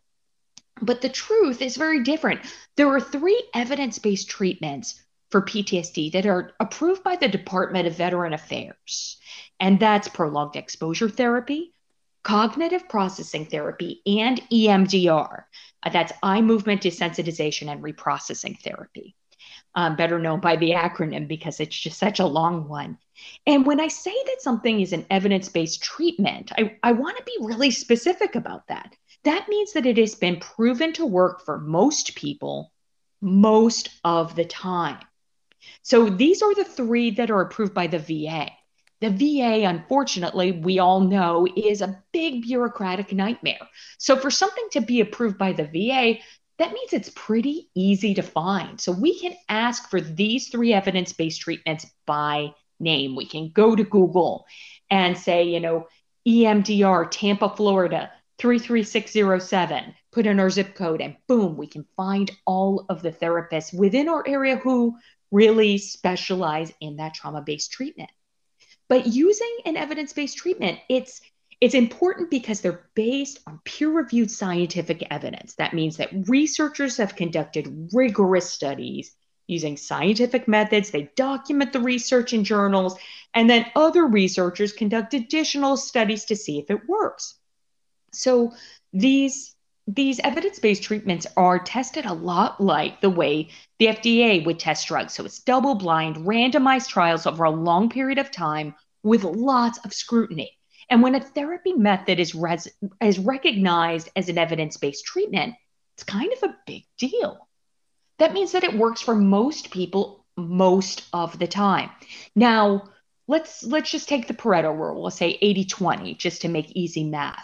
But 0.81 1.01
the 1.01 1.09
truth 1.09 1.61
is 1.61 1.77
very 1.77 2.01
different. 2.01 2.41
There 2.75 2.89
are 2.89 2.99
three 2.99 3.41
evidence 3.53 3.99
based 3.99 4.29
treatments 4.29 5.02
for 5.33 5.41
PTSD 5.41 6.11
that 6.11 6.27
are 6.27 6.51
approved 6.59 7.03
by 7.03 7.15
the 7.15 7.27
Department 7.27 7.87
of 7.87 7.97
Veteran 7.97 8.33
Affairs, 8.33 9.17
and 9.59 9.79
that's 9.79 10.07
prolonged 10.07 10.55
exposure 10.55 11.09
therapy, 11.09 11.73
cognitive 12.21 12.87
processing 12.87 13.47
therapy, 13.47 14.03
and 14.05 14.39
EMDR. 14.51 15.45
Uh, 15.81 15.89
that's 15.89 16.13
eye 16.21 16.41
movement 16.41 16.83
desensitization 16.83 17.67
and 17.67 17.83
reprocessing 17.83 18.61
therapy. 18.61 19.15
Um, 19.73 19.95
better 19.95 20.19
known 20.19 20.39
by 20.39 20.55
the 20.55 20.73
acronym 20.73 21.27
because 21.27 21.59
it's 21.59 21.79
just 21.79 21.97
such 21.97 22.19
a 22.19 22.27
long 22.27 22.69
one. 22.69 22.99
And 23.47 23.65
when 23.65 23.79
I 23.79 23.87
say 23.87 24.13
that 24.27 24.41
something 24.41 24.81
is 24.81 24.93
an 24.93 25.07
evidence 25.09 25.49
based 25.49 25.81
treatment, 25.81 26.51
I, 26.55 26.77
I 26.83 26.91
want 26.91 27.17
to 27.17 27.23
be 27.23 27.37
really 27.41 27.71
specific 27.71 28.35
about 28.35 28.67
that 28.67 28.95
that 29.23 29.47
means 29.47 29.73
that 29.73 29.85
it 29.85 29.97
has 29.97 30.15
been 30.15 30.39
proven 30.39 30.93
to 30.93 31.05
work 31.05 31.43
for 31.45 31.59
most 31.59 32.15
people 32.15 32.71
most 33.21 33.89
of 34.03 34.35
the 34.35 34.45
time. 34.45 34.99
So 35.81 36.09
these 36.09 36.41
are 36.41 36.53
the 36.55 36.63
three 36.63 37.11
that 37.11 37.31
are 37.31 37.41
approved 37.41 37.73
by 37.73 37.87
the 37.87 37.99
VA. 37.99 38.49
The 39.01 39.09
VA, 39.09 39.67
unfortunately, 39.67 40.51
we 40.53 40.79
all 40.79 41.01
know, 41.01 41.45
is 41.57 41.81
a 41.81 42.01
big 42.13 42.43
bureaucratic 42.43 43.11
nightmare. 43.11 43.67
So 43.97 44.15
for 44.15 44.31
something 44.31 44.67
to 44.71 44.81
be 44.81 45.01
approved 45.01 45.37
by 45.37 45.51
the 45.51 45.65
VA, 45.65 46.19
that 46.59 46.71
means 46.71 46.93
it's 46.93 47.11
pretty 47.13 47.69
easy 47.75 48.13
to 48.13 48.21
find. 48.21 48.79
So 48.79 48.91
we 48.91 49.19
can 49.19 49.35
ask 49.49 49.89
for 49.89 49.99
these 49.99 50.49
three 50.49 50.71
evidence 50.71 51.11
based 51.11 51.41
treatments 51.41 51.85
by 52.05 52.53
name. 52.79 53.15
We 53.15 53.25
can 53.25 53.51
go 53.53 53.75
to 53.75 53.83
Google 53.83 54.45
and 54.89 55.17
say, 55.17 55.43
you 55.43 55.59
know, 55.59 55.87
EMDR, 56.27 57.09
Tampa, 57.11 57.49
Florida, 57.49 58.11
33607, 58.37 59.93
put 60.11 60.25
in 60.25 60.39
our 60.39 60.49
zip 60.49 60.75
code, 60.75 61.01
and 61.01 61.15
boom, 61.27 61.57
we 61.57 61.67
can 61.67 61.85
find 61.97 62.31
all 62.45 62.85
of 62.89 63.01
the 63.01 63.11
therapists 63.11 63.77
within 63.77 64.07
our 64.07 64.25
area 64.27 64.57
who 64.57 64.95
really 65.33 65.77
specialize 65.79 66.71
in 66.79 66.97
that 66.97 67.15
trauma 67.15 67.41
based 67.41 67.71
treatment. 67.71 68.11
But 68.87 69.07
using 69.07 69.57
an 69.65 69.75
evidence 69.75 70.13
based 70.13 70.37
treatment, 70.37 70.79
it's 70.87 71.19
it's 71.59 71.75
important 71.75 72.29
because 72.29 72.61
they're 72.61 72.89
based 72.93 73.39
on 73.47 73.59
peer 73.63 73.89
reviewed 73.89 74.29
scientific 74.29 75.05
evidence. 75.09 75.55
That 75.55 75.73
means 75.73 75.97
that 75.97 76.11
researchers 76.27 76.97
have 76.97 77.15
conducted 77.15 77.89
rigorous 77.93 78.49
studies 78.49 79.15
using 79.47 79.77
scientific 79.77 80.47
methods. 80.47 80.91
They 80.91 81.09
document 81.15 81.73
the 81.73 81.79
research 81.79 82.33
in 82.33 82.43
journals, 82.43 82.97
and 83.33 83.49
then 83.49 83.65
other 83.75 84.05
researchers 84.05 84.73
conduct 84.73 85.13
additional 85.13 85.77
studies 85.77 86.25
to 86.25 86.35
see 86.35 86.59
if 86.59 86.69
it 86.69 86.87
works. 86.87 87.39
So 88.13 88.53
these 88.91 89.52
these 89.87 90.19
evidence-based 90.19 90.83
treatments 90.83 91.27
are 91.35 91.59
tested 91.59 92.05
a 92.05 92.13
lot 92.13 92.61
like 92.61 93.01
the 93.01 93.09
way 93.09 93.49
the 93.79 93.87
FDA 93.87 94.45
would 94.45 94.59
test 94.59 94.87
drugs. 94.87 95.13
So 95.13 95.25
it's 95.25 95.39
double-blind, 95.39 96.17
randomized 96.17 96.87
trials 96.87 97.25
over 97.25 97.43
a 97.43 97.51
long 97.51 97.89
period 97.89 98.17
of 98.17 98.31
time 98.31 98.75
with 99.03 99.23
lots 99.23 99.79
of 99.79 99.93
scrutiny. 99.93 100.57
And 100.89 101.01
when 101.01 101.15
a 101.15 101.19
therapy 101.19 101.73
method 101.73 102.19
is, 102.19 102.33
res- 102.33 102.69
is 103.01 103.19
recognized 103.19 104.09
as 104.15 104.29
an 104.29 104.37
evidence-based 104.37 105.03
treatment, 105.05 105.55
it's 105.95 106.03
kind 106.03 106.31
of 106.31 106.43
a 106.43 106.55
big 106.65 106.83
deal. 106.97 107.47
That 108.19 108.33
means 108.33 108.53
that 108.53 108.63
it 108.63 108.77
works 108.77 109.01
for 109.01 109.15
most 109.15 109.71
people 109.71 110.25
most 110.37 111.03
of 111.13 111.37
the 111.39 111.47
time. 111.47 111.89
Now, 112.35 112.89
let's 113.27 113.63
let's 113.63 113.91
just 113.91 114.09
take 114.09 114.27
the 114.27 114.33
Pareto 114.33 114.75
rule. 114.75 115.03
Let's 115.03 115.17
say 115.17 115.37
80-20 115.41 116.17
just 116.17 116.41
to 116.41 116.47
make 116.47 116.71
easy 116.71 117.03
math. 117.03 117.43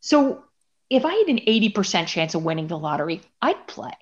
So 0.00 0.44
if 0.92 1.06
I 1.06 1.14
had 1.14 1.28
an 1.28 1.38
80% 1.38 2.06
chance 2.06 2.34
of 2.34 2.44
winning 2.44 2.66
the 2.66 2.78
lottery, 2.78 3.22
I'd 3.40 3.66
play. 3.66 3.94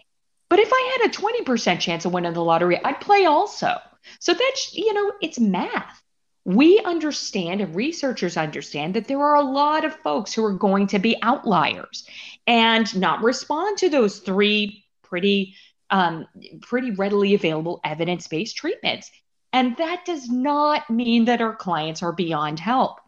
But 0.49 0.59
if 0.59 0.71
I 0.73 0.99
had 0.99 1.09
a 1.09 1.17
20% 1.17 1.79
chance 1.79 2.05
of 2.05 2.13
winning 2.13 2.33
the 2.33 2.43
lottery, 2.43 2.85
I'd 2.85 3.01
play 3.01 3.27
also. 3.27 3.77
So 4.19 4.35
that's, 4.35 4.75
you 4.75 4.93
know, 4.93 5.13
it's 5.23 5.39
math. 5.39 6.03
We 6.45 6.81
understand 6.85 7.61
and 7.61 7.77
researchers 7.77 8.37
understand 8.37 8.95
that 8.95 9.07
there 9.07 9.21
are 9.21 9.37
a 9.37 9.43
lot 9.43 9.85
of 9.85 9.95
folks 9.95 10.33
who 10.33 10.45
are 10.45 10.53
going 10.53 10.89
to 10.89 10.99
be 10.99 11.17
outliers 11.23 12.09
and 12.49 12.99
not 12.99 13.23
respond 13.23 13.79
to 13.79 13.89
those 13.89 14.19
three 14.19 14.85
pretty 15.05 15.55
um, 15.91 16.27
pretty 16.63 16.93
readily 16.93 17.35
available 17.35 17.81
evidence-based 17.85 18.57
treatments. 18.57 19.11
And 19.53 19.77
that 19.77 20.05
does 20.05 20.29
not 20.29 20.89
mean 20.89 21.25
that 21.27 21.41
our 21.41 21.55
clients 21.55 22.03
are 22.03 22.13
beyond 22.13 22.61
help. 22.61 22.99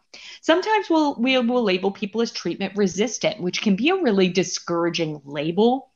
Sometimes 0.41 0.89
we'll, 0.89 1.15
we 1.15 1.37
will 1.39 1.63
label 1.63 1.91
people 1.91 2.21
as 2.21 2.31
treatment 2.31 2.73
resistant, 2.75 3.41
which 3.41 3.61
can 3.61 3.75
be 3.75 3.89
a 3.89 4.01
really 4.01 4.29
discouraging 4.29 5.21
label. 5.25 5.91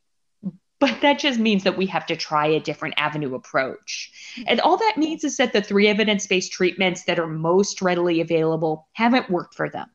But 0.80 1.02
that 1.02 1.18
just 1.18 1.40
means 1.40 1.64
that 1.64 1.78
we 1.78 1.88
have 1.88 2.06
to 2.08 2.16
try 2.16 2.48
a 2.48 2.60
different 2.60 2.96
avenue 2.98 3.34
approach. 3.34 4.12
And 4.46 4.62
all 4.62 4.78
that 4.78 4.98
means 4.98 5.24
is 5.24 5.38
that 5.38 5.52
the 5.52 5.62
three 5.62 5.88
evidence 5.88 6.28
based 6.28 6.52
treatments 6.52 7.06
that 7.06 7.20
are 7.20 7.28
most 7.28 7.82
readily 7.82 8.22
available 8.22 8.88
haven't 8.94 9.30
worked 9.30 9.56
for 9.56 9.70
them. 9.70 9.90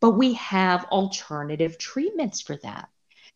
But 0.00 0.10
we 0.10 0.34
have 0.34 0.84
alternative 0.86 1.78
treatments 1.78 2.42
for 2.42 2.56
that. 2.62 2.88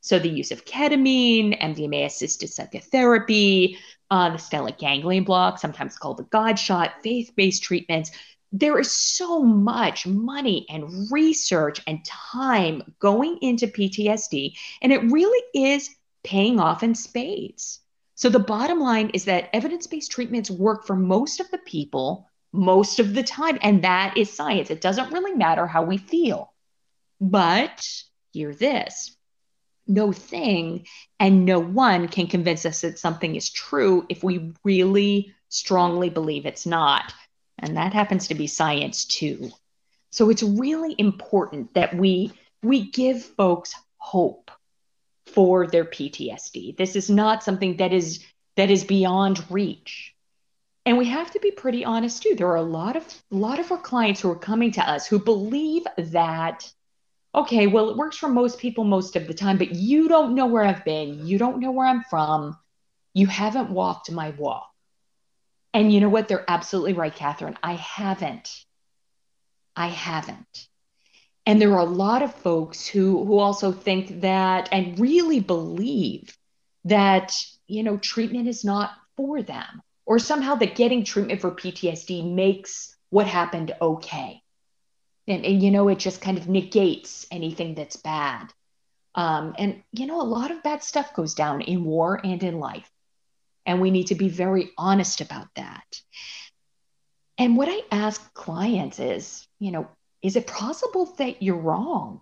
So 0.03 0.19
the 0.19 0.29
use 0.29 0.51
of 0.51 0.67
ketamine, 0.67 1.59
MDMA 1.59 2.05
assisted 2.05 2.51
psychotherapy, 2.51 3.79
uh, 4.11 4.31
the 4.31 4.37
stellate 4.37 4.77
ganglion 4.77 5.25
block, 5.25 5.59
sometimes 5.59 5.97
called 5.97 6.19
the 6.19 6.25
God 6.25 6.59
shot, 6.59 7.03
faith 7.03 7.33
based 7.35 7.63
treatments 7.63 8.11
there 8.57 8.79
is 8.79 8.93
so 8.93 9.43
much 9.43 10.07
money 10.07 10.65
and 10.71 11.11
research 11.11 11.83
and 11.89 12.05
time 12.05 12.95
going 13.01 13.37
into 13.43 13.67
PTSD, 13.67 14.55
and 14.81 14.93
it 14.93 15.03
really 15.11 15.43
is 15.53 15.91
paying 16.23 16.61
off 16.61 16.85
in 16.85 16.95
spades. 16.95 17.81
So, 18.15 18.29
the 18.29 18.39
bottom 18.39 18.79
line 18.79 19.11
is 19.11 19.25
that 19.25 19.51
evidence 19.53 19.89
based 19.89 20.13
treatments 20.13 20.53
work 20.53 20.87
for 20.87 20.95
most 20.95 21.41
of 21.41 21.51
the 21.51 21.59
people 21.59 22.31
most 22.53 23.01
of 23.01 23.13
the 23.13 23.25
time, 23.25 23.59
and 23.61 23.83
that 23.83 24.17
is 24.17 24.33
science. 24.33 24.71
It 24.71 24.81
doesn't 24.81 25.13
really 25.13 25.35
matter 25.35 25.67
how 25.67 25.83
we 25.83 25.99
feel. 25.99 26.53
But 27.21 27.85
hear 28.31 28.55
this 28.55 29.17
no 29.87 30.13
thing 30.13 30.87
and 31.21 31.45
no 31.45 31.59
one 31.59 32.09
can 32.09 32.27
convince 32.27 32.65
us 32.65 32.83
that 32.83 32.99
something 32.99 33.35
is 33.35 33.51
true 33.51 34.07
if 34.09 34.23
we 34.23 34.55
really 34.65 35.35
strongly 35.49 36.09
believe 36.09 36.47
it's 36.47 36.65
not 36.65 37.13
and 37.59 37.77
that 37.77 37.93
happens 37.93 38.29
to 38.29 38.35
be 38.35 38.47
science 38.47 39.05
too. 39.05 39.51
So 40.11 40.31
it's 40.31 40.43
really 40.43 40.95
important 40.99 41.75
that 41.75 41.97
we 41.97 42.33
we 42.63 42.91
give 42.91 43.23
folks 43.23 43.75
hope 43.99 44.51
for 45.27 45.67
their 45.67 45.85
PTSD. 45.85 46.77
This 46.77 46.97
is 46.97 47.11
not 47.11 47.43
something 47.43 47.77
that 47.79 47.93
is 47.93 48.25
that 48.57 48.71
is 48.71 48.85
beyond 48.85 49.45
reach. 49.51 50.15
And 50.87 50.99
we 50.99 51.07
have 51.07 51.31
to 51.31 51.41
be 51.41 51.51
pretty 51.51 51.85
honest 51.85 52.23
too. 52.23 52.35
There 52.35 52.49
are 52.49 52.57
a 52.57 52.63
lot 52.63 52.97
of 52.97 53.05
a 53.33 53.37
lot 53.37 53.59
of 53.59 53.73
our 53.73 53.79
clients 53.79 54.21
who 54.21 54.31
are 54.31 54.39
coming 54.39 54.71
to 54.73 54.89
us 54.89 55.07
who 55.07 55.19
believe 55.19 55.85
that 55.97 56.71
okay, 57.35 57.67
well 57.67 57.91
it 57.91 57.97
works 57.97 58.17
for 58.17 58.29
most 58.29 58.59
people 58.59 58.85
most 58.85 59.17
of 59.17 59.27
the 59.27 59.35
time, 59.35 59.59
but 59.59 59.75
you 59.75 60.09
don't 60.09 60.35
know 60.35 60.47
where 60.47 60.65
I've 60.65 60.85
been. 60.85 61.27
You 61.27 61.39
don't 61.39 61.59
know 61.59 61.73
where 61.73 61.87
I'm 61.87 62.05
from. 62.05 62.57
You 63.15 63.27
haven't 63.27 63.71
walked 63.71 64.11
my 64.11 64.31
walk. 64.31 64.74
And 65.75 65.93
you 65.93 66.01
know 66.01 66.09
what? 66.09 66.29
They're 66.29 66.49
absolutely 66.49 66.93
right, 66.93 67.15
Catherine. 67.15 67.59
I 67.63 67.75
haven't. 67.75 68.65
I 69.75 69.89
haven't. 69.89 70.69
And 71.47 71.61
there 71.61 71.73
are 71.73 71.81
a 71.81 71.85
lot 71.85 72.23
of 72.23 72.35
folks 72.35 72.87
who 72.87 73.25
who 73.25 73.39
also 73.39 73.73
think 73.73 74.23
that 74.23 74.69
and 74.73 74.99
really 74.99 75.41
believe 75.41 76.39
that, 76.85 77.35
you 77.67 77.83
know, 77.83 77.99
treatment 77.99 78.49
is 78.49 78.65
not 78.65 78.93
for 79.17 79.43
them 79.43 79.83
or 80.07 80.19
somehow 80.19 80.55
that 80.55 80.77
getting 80.77 81.05
treatment 81.05 81.41
for 81.41 81.51
PTSD 81.51 82.33
makes 82.33 82.97
what 83.11 83.27
happened 83.27 83.75
okay. 83.81 84.43
And, 85.27 85.45
and 85.45 85.63
you 85.63 85.71
know, 85.71 85.89
it 85.89 85.99
just 85.99 86.21
kind 86.21 86.39
of 86.39 86.49
negates 86.49 87.27
anything 87.31 87.75
that's 87.75 87.97
bad. 87.97 88.53
Um, 89.15 89.55
and, 89.59 89.83
you 89.93 90.07
know, 90.07 90.21
a 90.21 90.23
lot 90.23 90.51
of 90.51 90.63
bad 90.63 90.83
stuff 90.83 91.15
goes 91.15 91.35
down 91.35 91.63
in 91.63 91.85
war 91.85 92.21
and 92.23 92.43
in 92.43 92.59
life. 92.59 92.91
And 93.67 93.81
we 93.81 93.91
need 93.91 94.09
to 94.09 94.15
be 94.15 94.29
very 94.29 94.71
honest 94.77 95.21
about 95.21 95.49
that. 95.57 96.01
And 97.39 97.57
what 97.57 97.69
I 97.69 97.81
ask 97.91 98.33
clients 98.35 98.99
is, 98.99 99.47
you 99.59 99.73
know, 99.73 99.89
is 100.23 100.37
it 100.37 100.47
possible 100.47 101.07
that 101.19 101.43
you're 101.43 101.57
wrong? 101.57 102.21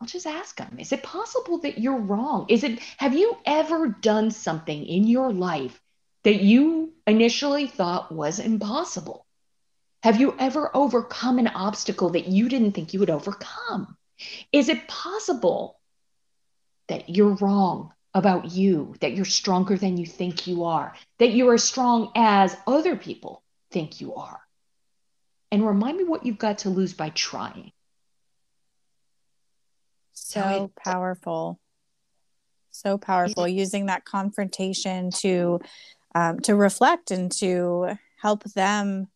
I'll 0.00 0.06
just 0.06 0.26
ask 0.26 0.56
them, 0.56 0.76
is 0.78 0.92
it 0.92 1.02
possible 1.02 1.58
that 1.58 1.78
you're 1.78 1.98
wrong? 1.98 2.46
Is 2.48 2.64
it, 2.64 2.80
have 2.98 3.14
you 3.14 3.36
ever 3.46 3.88
done 3.88 4.30
something 4.30 4.84
in 4.84 5.06
your 5.06 5.32
life 5.32 5.80
that 6.24 6.42
you 6.42 6.92
initially 7.06 7.66
thought 7.66 8.12
was 8.12 8.38
impossible? 8.38 9.24
Have 10.02 10.20
you 10.20 10.34
ever 10.38 10.70
overcome 10.74 11.38
an 11.38 11.48
obstacle 11.48 12.10
that 12.10 12.28
you 12.28 12.48
didn't 12.48 12.72
think 12.72 12.92
you 12.92 13.00
would 13.00 13.10
overcome? 13.10 13.96
Is 14.52 14.68
it 14.68 14.86
possible 14.86 15.80
that 16.88 17.08
you're 17.08 17.34
wrong 17.34 17.92
about 18.16 18.50
you, 18.50 18.94
that 19.00 19.12
you're 19.12 19.26
stronger 19.26 19.76
than 19.76 19.98
you 19.98 20.06
think 20.06 20.46
you 20.46 20.64
are, 20.64 20.94
that 21.18 21.32
you're 21.32 21.52
as 21.52 21.64
strong 21.64 22.10
as 22.16 22.56
other 22.66 22.96
people 22.96 23.42
think 23.70 24.00
you 24.00 24.14
are? 24.14 24.40
And 25.52 25.66
remind 25.66 25.98
me 25.98 26.04
what 26.04 26.24
you've 26.24 26.38
got 26.38 26.58
to 26.58 26.70
lose 26.70 26.94
by 26.94 27.10
trying. 27.10 27.72
So 30.14 30.72
powerful. 30.82 31.60
So 32.70 32.96
powerful 32.96 33.46
using 33.46 33.86
that 33.86 34.06
confrontation 34.06 35.10
to 35.18 35.60
um, 36.14 36.40
to 36.40 36.54
reflect 36.54 37.10
and 37.10 37.30
to 37.32 37.98
help 38.22 38.44
them 38.44 39.08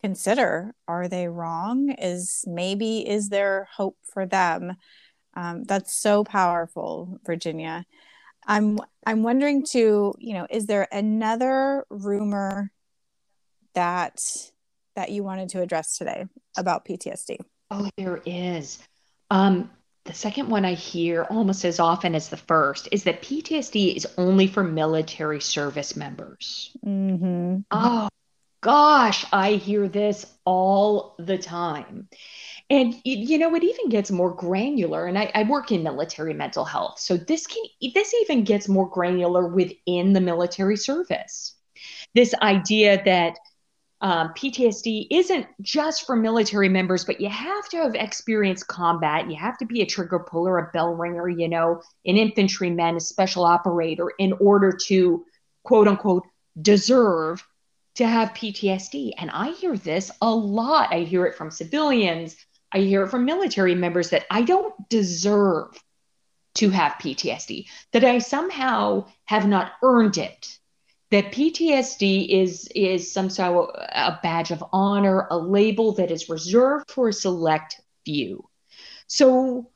consider 0.00 0.72
are 0.86 1.08
they 1.08 1.26
wrong 1.26 1.90
is 1.98 2.44
maybe 2.46 3.06
is 3.06 3.28
there 3.28 3.68
hope 3.76 3.96
for 4.02 4.24
them 4.24 4.76
um, 5.34 5.64
that's 5.64 5.92
so 5.94 6.24
powerful 6.24 7.18
virginia 7.24 7.84
i'm 8.50 8.78
i'm 9.06 9.22
wondering 9.22 9.64
too 9.64 10.12
you 10.18 10.34
know 10.34 10.46
is 10.50 10.66
there 10.66 10.86
another 10.92 11.86
rumor 11.88 12.70
that 13.74 14.18
that 14.96 15.10
you 15.10 15.22
wanted 15.22 15.48
to 15.48 15.60
address 15.60 15.96
today 15.96 16.26
about 16.58 16.84
ptsd 16.84 17.38
oh 17.70 17.88
there 17.96 18.20
is 18.26 18.78
um 19.30 19.70
the 20.04 20.14
second 20.14 20.48
one 20.48 20.64
I 20.64 20.72
hear 20.72 21.24
almost 21.24 21.64
as 21.64 21.78
often 21.78 22.14
as 22.14 22.30
the 22.30 22.36
first 22.36 22.88
is 22.90 23.04
that 23.04 23.22
PTSD 23.22 23.94
is 23.94 24.06
only 24.16 24.46
for 24.46 24.64
military 24.64 25.40
service 25.40 25.94
members. 25.94 26.74
Mm-hmm. 26.84 27.58
Oh, 27.70 28.08
gosh, 28.60 29.26
I 29.32 29.52
hear 29.52 29.88
this 29.88 30.26
all 30.44 31.14
the 31.18 31.38
time. 31.38 32.08
And 32.70 32.94
you 33.04 33.36
know, 33.36 33.52
it 33.56 33.64
even 33.64 33.88
gets 33.88 34.12
more 34.12 34.32
granular. 34.32 35.06
And 35.06 35.18
I, 35.18 35.30
I, 35.34 35.42
work 35.42 35.72
in 35.72 35.82
military 35.82 36.34
mental 36.34 36.64
health, 36.64 37.00
so 37.00 37.16
this 37.16 37.48
can 37.48 37.62
this 37.94 38.14
even 38.22 38.44
gets 38.44 38.68
more 38.68 38.88
granular 38.88 39.48
within 39.48 40.12
the 40.12 40.20
military 40.20 40.76
service. 40.76 41.56
This 42.14 42.32
idea 42.34 43.02
that 43.04 43.36
um, 44.02 44.28
PTSD 44.34 45.08
isn't 45.10 45.46
just 45.60 46.06
for 46.06 46.16
military 46.16 46.68
members, 46.68 47.04
but 47.04 47.20
you 47.20 47.28
have 47.28 47.68
to 47.70 47.78
have 47.78 47.94
experienced 47.94 48.68
combat. 48.68 49.28
You 49.28 49.36
have 49.36 49.58
to 49.58 49.66
be 49.66 49.82
a 49.82 49.86
trigger 49.86 50.20
puller, 50.20 50.58
a 50.58 50.70
bell 50.72 50.94
ringer, 50.94 51.28
you 51.28 51.48
know, 51.48 51.82
an 52.06 52.16
infantryman, 52.16 52.96
a 52.96 53.00
special 53.00 53.44
operator, 53.44 54.10
in 54.18 54.32
order 54.34 54.72
to 54.86 55.24
quote 55.64 55.88
unquote 55.88 56.22
deserve 56.62 57.44
to 57.96 58.06
have 58.06 58.30
PTSD. 58.30 59.12
And 59.18 59.30
I 59.30 59.50
hear 59.50 59.76
this 59.76 60.10
a 60.22 60.30
lot. 60.30 60.92
I 60.92 61.00
hear 61.00 61.26
it 61.26 61.34
from 61.34 61.50
civilians, 61.50 62.36
I 62.72 62.78
hear 62.78 63.06
from 63.06 63.24
military 63.24 63.74
members 63.74 64.10
that 64.10 64.26
I 64.30 64.42
don't 64.42 64.88
deserve 64.88 65.78
to 66.56 66.70
have 66.70 66.92
PTSD, 66.92 67.66
that 67.92 68.04
I 68.04 68.18
somehow 68.18 69.06
have 69.24 69.46
not 69.46 69.72
earned 69.82 70.18
it. 70.18 70.58
That 71.10 71.32
PTSD 71.32 72.28
is 72.28 72.68
is 72.74 73.12
some 73.12 73.30
sort 73.30 73.70
of 73.70 73.88
a 73.92 74.20
badge 74.22 74.52
of 74.52 74.62
honor, 74.72 75.26
a 75.30 75.38
label 75.38 75.92
that 75.94 76.10
is 76.10 76.28
reserved 76.28 76.90
for 76.90 77.08
a 77.08 77.12
select 77.12 77.80
few. 78.04 78.48
So 79.08 79.70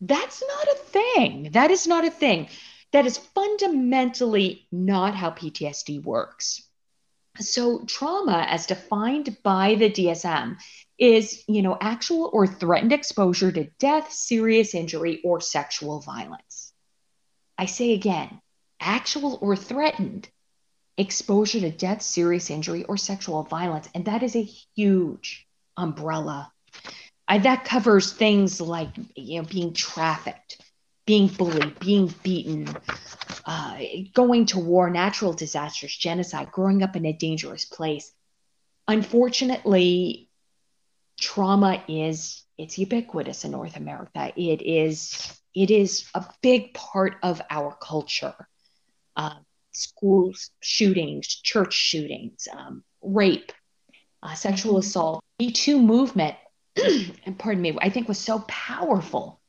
that's 0.00 0.42
not 0.46 0.68
a 0.68 0.78
thing. 0.78 1.50
That 1.52 1.70
is 1.70 1.86
not 1.86 2.04
a 2.04 2.10
thing. 2.10 2.48
That 2.92 3.06
is 3.06 3.18
fundamentally 3.18 4.66
not 4.70 5.14
how 5.14 5.30
PTSD 5.30 6.02
works. 6.02 6.67
So 7.40 7.84
trauma 7.86 8.46
as 8.48 8.66
defined 8.66 9.36
by 9.42 9.74
the 9.76 9.90
DSM 9.90 10.56
is, 10.98 11.44
you 11.46 11.62
know, 11.62 11.76
actual 11.80 12.30
or 12.32 12.46
threatened 12.46 12.92
exposure 12.92 13.52
to 13.52 13.64
death, 13.78 14.12
serious 14.12 14.74
injury 14.74 15.20
or 15.24 15.40
sexual 15.40 16.00
violence. 16.00 16.72
I 17.56 17.66
say 17.66 17.92
again, 17.92 18.40
actual 18.80 19.38
or 19.40 19.56
threatened 19.56 20.28
exposure 20.96 21.60
to 21.60 21.70
death, 21.70 22.02
serious 22.02 22.50
injury 22.50 22.84
or 22.84 22.96
sexual 22.96 23.44
violence 23.44 23.88
and 23.94 24.04
that 24.06 24.22
is 24.22 24.34
a 24.34 24.42
huge 24.74 25.46
umbrella. 25.76 26.52
I, 27.28 27.38
that 27.38 27.64
covers 27.64 28.12
things 28.12 28.60
like 28.60 28.88
you 29.14 29.40
know 29.40 29.48
being 29.48 29.74
trafficked, 29.74 30.60
being 31.08 31.26
bullied, 31.26 31.78
being 31.78 32.12
beaten, 32.22 32.68
uh, 33.46 33.78
going 34.12 34.44
to 34.44 34.58
war, 34.58 34.90
natural 34.90 35.32
disasters, 35.32 35.96
genocide, 35.96 36.52
growing 36.52 36.82
up 36.82 36.96
in 36.96 37.06
a 37.06 37.14
dangerous 37.14 37.64
place. 37.64 38.12
Unfortunately, 38.86 40.28
trauma 41.18 41.82
is 41.88 42.44
it's 42.58 42.76
ubiquitous 42.76 43.46
in 43.46 43.52
North 43.52 43.78
America. 43.78 44.30
It 44.36 44.60
is 44.60 45.32
it 45.54 45.70
is 45.70 46.06
a 46.14 46.26
big 46.42 46.74
part 46.74 47.16
of 47.22 47.40
our 47.48 47.74
culture. 47.80 48.34
Uh, 49.16 49.36
school 49.72 50.34
shootings, 50.60 51.26
church 51.26 51.72
shootings, 51.72 52.48
um, 52.52 52.84
rape, 53.00 53.50
uh, 54.22 54.34
sexual 54.34 54.72
mm-hmm. 54.72 54.80
assault. 54.80 55.24
Me 55.38 55.52
Too 55.52 55.80
movement, 55.80 56.36
and 56.76 57.38
pardon 57.38 57.62
me, 57.62 57.78
I 57.80 57.88
think 57.88 58.08
was 58.08 58.18
so 58.18 58.40
powerful 58.40 59.40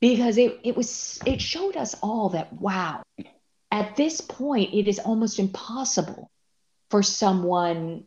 because 0.00 0.38
it, 0.38 0.60
it 0.62 0.76
was 0.76 1.20
it 1.26 1.40
showed 1.40 1.76
us 1.76 1.94
all 2.02 2.30
that 2.30 2.52
wow 2.52 3.02
at 3.70 3.96
this 3.96 4.20
point 4.20 4.74
it 4.74 4.88
is 4.88 4.98
almost 4.98 5.38
impossible 5.38 6.30
for 6.90 7.02
someone 7.02 8.04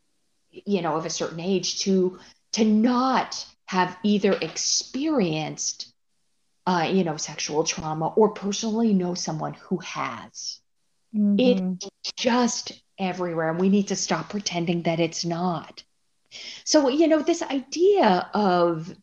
you 0.52 0.82
know 0.82 0.95
of 0.95 1.06
a 1.06 1.10
certain 1.10 1.39
age 1.39 1.80
to 1.80 2.19
to 2.54 2.65
not 2.65 3.45
have 3.65 3.97
either 4.04 4.34
experienced 4.34 5.93
uh, 6.65 6.89
you 6.91 7.04
know 7.04 7.17
sexual 7.17 7.63
trauma 7.63 8.08
or 8.08 8.30
personally 8.30 8.93
know 8.93 9.13
someone 9.13 9.54
who 9.54 9.78
has 9.78 10.60
mm-hmm. 11.15 11.36
it's 11.38 11.89
just 12.15 12.71
everywhere 12.97 13.49
and 13.49 13.60
we 13.60 13.69
need 13.69 13.88
to 13.88 13.95
stop 13.95 14.30
pretending 14.30 14.84
that 14.84 14.99
it's 14.99 15.25
not 15.25 15.84
so 16.63 16.88
you 16.89 17.08
know 17.08 17.21
this 17.21 17.41
idea 17.41 18.30
of 18.34 18.95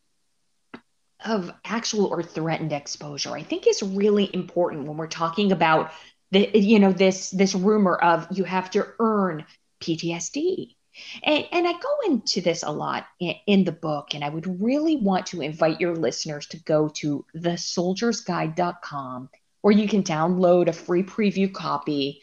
of 1.27 1.53
actual 1.65 2.07
or 2.07 2.23
threatened 2.23 2.73
exposure 2.73 3.35
i 3.35 3.43
think 3.43 3.67
is 3.67 3.83
really 3.83 4.31
important 4.35 4.87
when 4.87 4.97
we're 4.97 5.07
talking 5.07 5.53
about 5.53 5.91
the 6.31 6.51
you 6.59 6.79
know 6.79 6.93
this 6.93 7.31
this 7.31 7.55
rumor 7.55 7.97
of 7.97 8.27
you 8.31 8.45
have 8.45 8.71
to 8.71 8.87
earn 8.99 9.45
ptsd 9.81 10.75
and, 11.23 11.45
and 11.53 11.69
i 11.69 11.73
go 11.73 11.99
into 12.07 12.41
this 12.41 12.63
a 12.63 12.71
lot 12.71 13.07
in, 13.21 13.35
in 13.47 13.65
the 13.65 13.73
book 13.73 14.15
and 14.15 14.25
i 14.25 14.29
would 14.29 14.61
really 14.61 14.97
want 14.97 15.27
to 15.27 15.43
invite 15.43 15.81
your 15.81 15.95
listeners 15.95 16.47
to 16.47 16.59
go 16.65 16.89
to 16.89 17.25
thesoldiersguide.com 17.37 19.29
where 19.63 19.75
you 19.75 19.89
can 19.89 20.03
download 20.03 20.69
a 20.69 20.73
free 20.73 21.03
preview 21.03 21.53
copy 21.53 22.23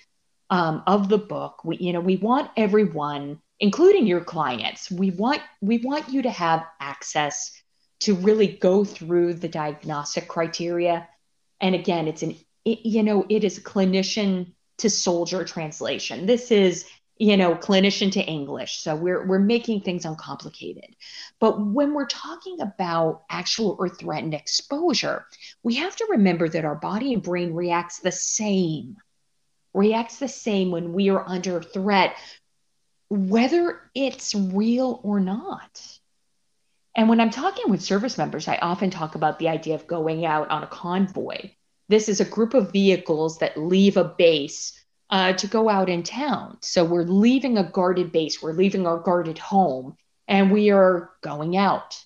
um, 0.50 0.84
of 0.88 1.10
the 1.10 1.18
book. 1.18 1.66
We 1.66 1.78
you 1.78 1.92
know 1.92 2.00
we 2.00 2.16
want 2.16 2.52
everyone 2.56 3.42
including 3.60 4.08
your 4.08 4.22
clients 4.22 4.90
we 4.92 5.12
want 5.12 5.42
we 5.62 5.80
want 5.80 6.10
you 6.10 6.22
to 6.22 6.30
have 6.30 6.66
access 6.80 7.52
to 8.04 8.16
really 8.16 8.48
go 8.48 8.84
through 8.84 9.34
the 9.34 9.48
diagnostic 9.48 10.28
criteria. 10.28 11.08
And 11.62 11.74
again, 11.74 12.08
it's 12.08 12.22
an, 12.22 12.36
it, 12.66 12.86
you 12.86 13.02
know, 13.02 13.26
it 13.30 13.46
is 13.46 13.60
clinician 13.60 14.52
to 14.80 14.90
soldier 14.90 15.46
translation. 15.46 16.26
This 16.26 16.52
is, 16.52 16.86
you 17.18 17.38
know, 17.38 17.56
clinician 17.56 18.12
to 18.12 18.22
English. 18.22 18.80
So 18.80 18.94
we're, 18.94 19.26
we're 19.26 19.40
making 19.40 19.82
things 19.82 20.04
uncomplicated. 20.04 20.98
But 21.40 21.66
when 21.66 21.94
we're 21.94 22.08
talking 22.08 22.60
about 22.60 23.24
actual 23.30 23.78
or 23.80 23.88
threatened 23.88 24.34
exposure, 24.34 25.26
we 25.64 25.76
have 25.76 25.96
to 25.96 26.08
remember 26.10 26.50
that 26.50 26.66
our 26.66 26.76
body 26.76 27.14
and 27.14 27.24
brain 27.24 27.54
reacts 27.54 28.00
the 28.00 28.12
same, 28.12 28.98
reacts 29.74 30.20
the 30.20 30.28
same 30.28 30.72
when 30.72 30.92
we 30.92 31.10
are 31.10 31.26
under 31.26 31.62
threat, 31.62 32.18
whether 33.10 33.80
it's 33.96 34.36
real 34.36 35.00
or 35.04 35.22
not. 35.22 36.00
And 36.96 37.10
when 37.10 37.20
I'm 37.20 37.32
talking 37.32 37.72
with 37.72 37.82
service 37.82 38.18
members, 38.18 38.48
I 38.48 38.58
often 38.58 38.92
talk 38.92 39.16
about 39.16 39.40
the 39.40 39.50
idea 39.50 39.76
of 39.76 39.88
going 39.88 40.26
out 40.26 40.50
on 40.50 40.64
a 40.64 40.68
convoy. 40.68 41.52
This 41.90 42.08
is 42.08 42.22
a 42.22 42.26
group 42.26 42.54
of 42.54 42.72
vehicles 42.72 43.40
that 43.40 43.58
leave 43.58 43.98
a 43.98 44.04
base 44.04 44.80
uh, 45.10 45.34
to 45.34 45.48
go 45.48 45.70
out 45.70 45.90
in 45.90 46.04
town. 46.04 46.58
So 46.62 46.86
we're 46.86 47.04
leaving 47.04 47.58
a 47.58 47.70
guarded 47.70 48.12
base, 48.12 48.42
we're 48.42 48.54
leaving 48.54 48.86
our 48.88 49.00
guarded 49.00 49.38
home, 49.40 49.96
and 50.28 50.52
we 50.52 50.72
are 50.72 51.12
going 51.22 51.58
out 51.58 52.00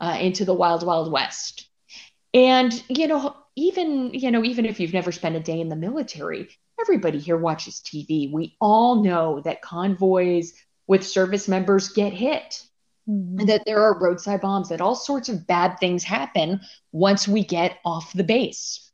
uh, 0.00 0.18
into 0.20 0.44
the 0.44 0.54
wild, 0.54 0.84
wild 0.84 1.10
west. 1.10 1.68
And, 2.32 2.82
you 2.88 3.06
know, 3.06 3.36
even, 3.56 4.12
you 4.14 4.32
know, 4.32 4.44
even 4.44 4.66
if 4.66 4.80
you've 4.80 4.92
never 4.92 5.12
spent 5.12 5.36
a 5.36 5.40
day 5.40 5.60
in 5.60 5.68
the 5.68 5.76
military, 5.76 6.48
everybody 6.80 7.18
here 7.18 7.36
watches 7.36 7.80
TV. 7.80 8.30
We 8.30 8.56
all 8.60 9.02
know 9.02 9.40
that 9.44 9.62
convoys 9.62 10.52
with 10.88 11.06
service 11.06 11.46
members 11.48 11.90
get 11.90 12.12
hit 12.12 12.62
mm-hmm. 13.08 13.46
that 13.46 13.64
there 13.64 13.82
are 13.82 13.98
roadside 13.98 14.40
bombs, 14.40 14.68
that 14.68 14.80
all 14.80 14.94
sorts 14.94 15.28
of 15.28 15.46
bad 15.46 15.78
things 15.78 16.04
happen 16.04 16.60
once 16.92 17.28
we 17.28 17.44
get 17.44 17.78
off 17.84 18.12
the 18.12 18.24
base. 18.24 18.90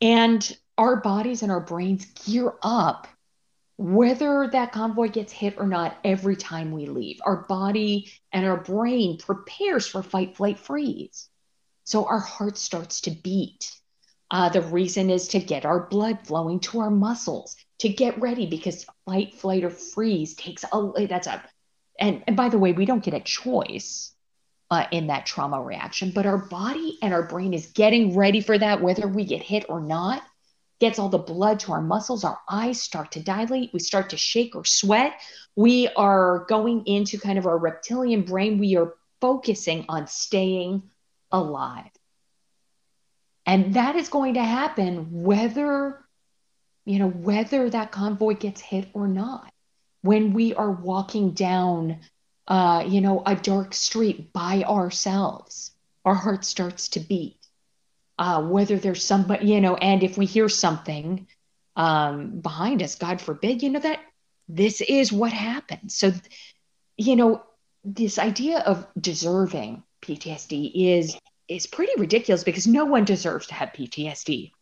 And 0.00 0.56
our 0.76 0.96
bodies 0.96 1.42
and 1.42 1.52
our 1.52 1.60
brains 1.60 2.04
gear 2.26 2.54
up 2.62 3.06
whether 3.76 4.48
that 4.52 4.72
convoy 4.72 5.08
gets 5.08 5.32
hit 5.32 5.54
or 5.58 5.66
not 5.66 5.96
every 6.04 6.36
time 6.36 6.70
we 6.70 6.86
leave. 6.86 7.18
Our 7.24 7.44
body 7.48 8.12
and 8.32 8.46
our 8.46 8.56
brain 8.56 9.18
prepares 9.18 9.86
for 9.86 10.02
fight, 10.02 10.36
flight, 10.36 10.58
freeze. 10.58 11.28
So 11.84 12.06
our 12.06 12.20
heart 12.20 12.56
starts 12.56 13.02
to 13.02 13.10
beat. 13.10 13.72
Uh, 14.30 14.48
the 14.48 14.62
reason 14.62 15.10
is 15.10 15.28
to 15.28 15.38
get 15.38 15.64
our 15.64 15.86
blood 15.88 16.20
flowing 16.26 16.60
to 16.60 16.80
our 16.80 16.90
muscles, 16.90 17.56
to 17.80 17.88
get 17.88 18.20
ready 18.20 18.46
because 18.46 18.86
fight, 19.04 19.34
flight, 19.34 19.64
or 19.64 19.70
freeze 19.70 20.34
takes 20.34 20.64
a 20.72 21.06
that's 21.06 21.26
a 21.26 21.44
and, 21.98 22.22
and 22.26 22.36
by 22.36 22.48
the 22.48 22.58
way, 22.58 22.72
we 22.72 22.86
don't 22.86 23.04
get 23.04 23.14
a 23.14 23.20
choice 23.20 24.12
uh, 24.70 24.86
in 24.90 25.08
that 25.08 25.26
trauma 25.26 25.62
reaction, 25.62 26.10
but 26.14 26.26
our 26.26 26.38
body 26.38 26.98
and 27.02 27.14
our 27.14 27.22
brain 27.22 27.54
is 27.54 27.66
getting 27.66 28.16
ready 28.16 28.40
for 28.40 28.58
that, 28.58 28.82
whether 28.82 29.06
we 29.06 29.24
get 29.24 29.42
hit 29.42 29.66
or 29.68 29.80
not 29.80 30.22
gets 30.84 30.98
all 30.98 31.08
the 31.08 31.16
blood 31.16 31.60
to 31.60 31.72
our 31.72 31.80
muscles, 31.80 32.24
our 32.24 32.38
eyes 32.46 32.78
start 32.78 33.12
to 33.12 33.22
dilate, 33.22 33.72
we 33.72 33.80
start 33.80 34.10
to 34.10 34.18
shake 34.18 34.54
or 34.54 34.66
sweat. 34.66 35.14
We 35.56 35.88
are 35.96 36.44
going 36.46 36.84
into 36.86 37.18
kind 37.18 37.38
of 37.38 37.46
our 37.46 37.56
reptilian 37.56 38.22
brain. 38.22 38.58
We 38.58 38.76
are 38.76 38.92
focusing 39.18 39.86
on 39.88 40.08
staying 40.08 40.82
alive. 41.32 41.90
And 43.46 43.74
that 43.74 43.96
is 43.96 44.10
going 44.10 44.34
to 44.34 44.42
happen 44.42 45.22
whether, 45.22 46.04
you 46.84 46.98
know, 46.98 47.08
whether 47.08 47.70
that 47.70 47.90
convoy 47.90 48.34
gets 48.34 48.60
hit 48.60 48.88
or 48.92 49.08
not. 49.08 49.53
When 50.04 50.34
we 50.34 50.54
are 50.54 50.70
walking 50.70 51.30
down, 51.30 52.00
uh, 52.46 52.84
you 52.86 53.00
know, 53.00 53.22
a 53.24 53.34
dark 53.34 53.72
street 53.72 54.32
by 54.32 54.62
ourselves, 54.62 55.70
our 56.04 56.14
heart 56.14 56.44
starts 56.44 56.88
to 56.88 57.00
beat 57.00 57.38
uh, 58.18 58.42
whether 58.42 58.78
there's 58.78 59.04
somebody, 59.04 59.46
you 59.46 59.60
know, 59.60 59.76
and 59.76 60.02
if 60.02 60.16
we 60.16 60.26
hear 60.26 60.48
something 60.48 61.26
um, 61.76 62.40
behind 62.40 62.82
us, 62.82 62.94
God 62.94 63.20
forbid, 63.20 63.62
you 63.62 63.70
know, 63.70 63.80
that 63.80 64.00
this 64.48 64.80
is 64.80 65.12
what 65.12 65.32
happens. 65.32 65.94
So, 65.94 66.12
you 66.96 67.16
know, 67.16 67.42
this 67.84 68.18
idea 68.18 68.60
of 68.60 68.86
deserving 69.00 69.82
PTSD 70.02 70.72
is 70.74 71.16
is 71.46 71.66
pretty 71.66 71.92
ridiculous 71.98 72.42
because 72.42 72.66
no 72.66 72.86
one 72.86 73.04
deserves 73.04 73.46
to 73.48 73.54
have 73.54 73.70
PTSD. 73.70 74.52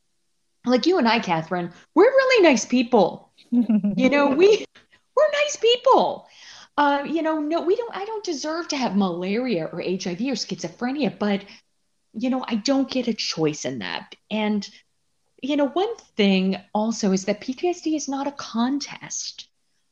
Like 0.66 0.86
you 0.86 0.98
and 0.98 1.06
I, 1.06 1.20
Catherine, 1.20 1.72
we're 1.94 2.04
really 2.10 2.42
nice 2.42 2.64
people. 2.64 3.30
you 3.50 4.10
know, 4.10 4.28
we 4.28 4.64
we're 5.16 5.30
nice 5.44 5.56
people. 5.56 6.28
Uh, 6.76 7.04
you 7.06 7.22
know, 7.22 7.38
no, 7.38 7.60
we 7.60 7.76
don't. 7.76 7.94
I 7.94 8.04
don't 8.04 8.24
deserve 8.24 8.68
to 8.68 8.76
have 8.76 8.96
malaria 8.96 9.66
or 9.66 9.80
HIV 9.80 10.20
or 10.20 10.38
schizophrenia, 10.38 11.18
but 11.18 11.44
you 12.14 12.30
know, 12.30 12.44
I 12.46 12.56
don't 12.56 12.90
get 12.90 13.08
a 13.08 13.14
choice 13.14 13.64
in 13.64 13.78
that. 13.78 14.14
And, 14.30 14.68
you 15.42 15.56
know, 15.56 15.68
one 15.68 15.94
thing 16.16 16.56
also 16.74 17.12
is 17.12 17.24
that 17.24 17.40
PTSD 17.40 17.96
is 17.96 18.08
not 18.08 18.26
a 18.26 18.32
contest. 18.32 19.48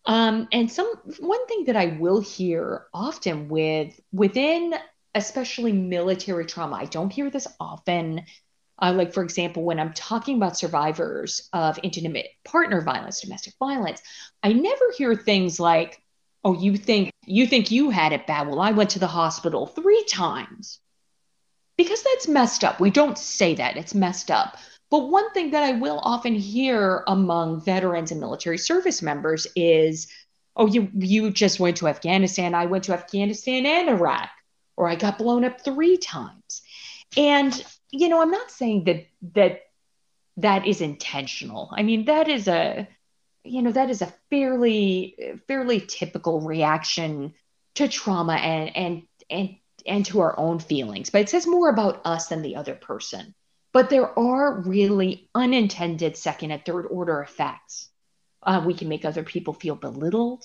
Um, 0.07 0.49
and 0.53 0.71
some 0.71 0.91
one 1.19 1.47
thing 1.47 1.65
that 1.67 1.77
I 1.77 1.97
will 1.99 2.21
hear 2.21 2.87
often 2.95 3.49
with 3.49 3.99
within 4.13 4.75
especially 5.15 5.73
military 5.73 6.47
trauma, 6.47 6.77
I 6.77 6.85
don't 6.87 7.13
hear 7.13 7.31
this 7.31 7.47
often. 7.59 8.23
Uh, 8.81 8.93
like 8.93 9.13
for 9.13 9.23
example, 9.23 9.63
when 9.65 9.79
I'm 9.79 9.93
talking 9.93 10.37
about 10.37 10.57
survivors 10.57 11.49
of 11.53 11.79
intimate 11.83 12.29
partner 12.45 12.81
violence, 12.81 13.21
domestic 13.21 13.55
violence, 13.59 14.03
I 14.43 14.53
never 14.53 14.85
hear 14.97 15.15
things 15.15 15.61
like, 15.61 16.03
"Oh, 16.45 16.59
you 16.59 16.77
think 16.77 17.13
you 17.27 17.47
think 17.47 17.71
you 17.71 17.91
had 17.91 18.13
it 18.13 18.27
bad? 18.27 18.49
Well, 18.49 18.61
I 18.61 18.73
went 18.73 18.91
to 18.91 18.99
the 18.99 19.07
hospital 19.07 19.67
three 19.67 20.05
times." 20.05 20.81
because 21.81 22.03
that's 22.03 22.29
messed 22.29 22.63
up. 22.63 22.79
We 22.79 22.91
don't 22.91 23.17
say 23.17 23.55
that, 23.55 23.79
it's 23.79 23.95
messed 23.95 24.31
up. 24.31 24.59
But 24.91 25.09
one 25.09 25.31
thing 25.33 25.53
that 25.53 25.63
I 25.63 25.73
will 25.73 25.99
often 26.03 26.35
hear 26.35 27.03
among 27.07 27.63
veterans 27.63 28.11
and 28.11 28.21
military 28.21 28.59
service 28.59 29.01
members 29.01 29.47
is, 29.57 30.07
oh, 30.57 30.67
you 30.67 30.91
you 30.95 31.31
just 31.31 31.59
went 31.59 31.79
to 31.79 31.89
Afghanistan. 31.89 32.55
I 32.55 32.67
went 32.67 32.85
to 32.85 32.93
Afghanistan 32.93 33.65
and 33.65 33.89
Iraq, 33.89 34.29
or 34.77 34.89
I 34.89 34.95
got 34.95 35.17
blown 35.17 35.43
up 35.43 35.63
three 35.63 35.97
times. 35.97 36.61
And 37.17 37.65
you 37.91 38.09
know, 38.09 38.21
I'm 38.21 38.31
not 38.31 38.51
saying 38.51 38.85
that 38.85 39.07
that 39.35 39.63
that 40.37 40.67
is 40.67 40.81
intentional. 40.81 41.71
I 41.73 41.83
mean, 41.83 42.07
that 42.07 42.29
is 42.29 42.49
a 42.49 42.89
you 43.45 43.63
know, 43.63 43.73
that 43.73 43.91
is 43.91 44.03
a 44.03 44.13
fairly 44.31 45.41
fairly 45.49 45.81
typical 45.81 46.41
reaction 46.41 47.35
to 47.77 47.89
trauma 47.89 48.35
and 48.35 48.77
and 48.77 49.03
and 49.31 49.57
and 49.87 50.07
to 50.07 50.21
our 50.21 50.39
own 50.39 50.59
feelings, 50.59 51.11
but 51.11 51.23
it 51.23 51.29
says 51.29 51.47
more 51.47 51.69
about 51.69 52.03
us 52.05 52.29
than 52.29 52.43
the 52.43 52.57
other 52.57 52.75
person. 52.75 53.35
But 53.73 53.89
there 53.89 54.19
are 54.19 54.61
really 54.61 55.31
unintended 55.35 56.17
second 56.17 56.51
and 56.51 56.65
third 56.65 56.87
order 56.87 57.23
effects. 57.23 57.89
Uh, 58.43 58.63
we 58.67 58.75
can 58.75 58.89
make 58.89 59.05
other 59.05 59.23
people 59.23 59.55
feel 59.55 59.77
belittled, 59.77 60.45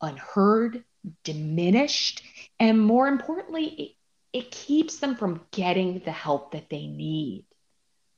unheard, 0.00 0.84
diminished, 1.22 2.22
and 2.58 2.80
more 2.80 3.08
importantly, 3.08 3.95
it, 4.36 4.50
keeps 4.50 4.98
them 4.98 5.16
from 5.16 5.40
getting 5.50 6.00
the 6.00 6.12
help 6.12 6.52
that 6.52 6.70
they 6.70 6.86
need. 6.86 7.44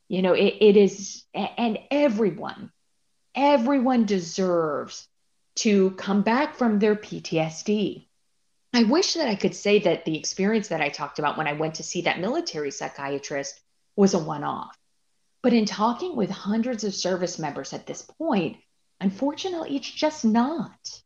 You 0.09 0.22
know, 0.22 0.33
it, 0.33 0.54
it 0.61 0.76
is, 0.76 1.24
and 1.35 1.78
everyone, 1.90 2.72
everyone 3.35 4.07
deserves 4.07 5.07
to 5.57 5.90
come 5.92 6.22
back 6.22 6.57
from 6.57 6.78
their 6.78 6.96
PTSD 6.96 8.09
I 8.72 8.85
wish 8.85 9.14
that 9.14 9.28
I 9.28 9.35
could 9.35 9.54
say 9.54 9.78
that 9.81 10.04
the 10.04 10.16
experience 10.16 10.68
that 10.68 10.83
I 10.83 10.90
talked 10.90 11.18
about 11.18 11.38
when 11.38 11.46
I 11.46 11.54
went 11.54 11.76
to 11.76 11.83
see 11.83 12.02
that 12.02 12.20
military 12.20 12.70
psychiatrist 12.70 13.61
was 13.96 14.14
a 14.14 14.18
one 14.18 14.44
off. 14.44 14.76
But 15.42 15.54
in 15.54 15.64
talking 15.64 16.16
with 16.16 16.31
hundreds 16.31 16.85
of 16.85 16.94
service 16.94 17.38
members 17.38 17.72
at 17.72 17.87
this 17.87 18.02
point, 18.02 18.59
unfortunately, 19.00 19.76
it's 19.76 19.90
just 19.90 20.24
not. 20.24 21.02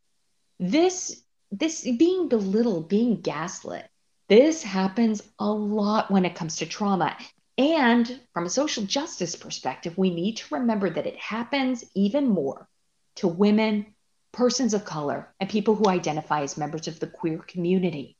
This, 0.59 1.23
this 1.51 1.83
being 1.83 2.29
belittled, 2.29 2.89
being 2.89 3.21
gaslit, 3.21 3.89
this 4.29 4.63
happens 4.63 5.23
a 5.39 5.51
lot 5.51 6.11
when 6.11 6.25
it 6.25 6.35
comes 6.35 6.57
to 6.57 6.67
trauma. 6.67 7.17
And 7.59 8.21
from 8.33 8.47
a 8.47 8.51
social 8.51 8.85
justice 8.85 9.37
perspective, 9.37 9.99
we 9.99 10.11
need 10.11 10.39
to 10.39 10.55
remember 10.55 10.89
that 10.89 11.07
it 11.07 11.17
happens 11.17 11.85
even 11.95 12.29
more 12.29 12.69
to 13.17 13.29
women 13.29 13.95
persons 14.33 14.73
of 14.73 14.85
color, 14.85 15.29
and 15.39 15.49
people 15.49 15.75
who 15.75 15.89
identify 15.89 16.41
as 16.43 16.57
members 16.57 16.89
of 16.89 16.99
the 16.99 17.07
queer 17.07 17.39
community. 17.39 18.17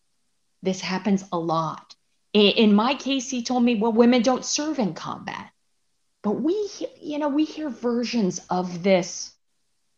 This 0.63 0.81
happens 0.81 1.25
a 1.33 1.39
lot. 1.39 1.95
In 2.35 2.75
my 2.75 2.95
case, 2.95 3.29
he 3.29 3.43
told 3.43 3.65
me, 3.65 3.75
well, 3.75 3.93
women 3.93 4.23
don't 4.23 4.45
serve 4.45 4.79
in 4.79 4.95
combat. 4.95 5.51
But 6.23 6.33
we, 6.33 6.71
you 7.01 7.19
know, 7.19 7.29
we 7.29 7.45
hear 7.45 7.69
versions 7.69 8.41
of 8.49 8.83
this 8.83 9.33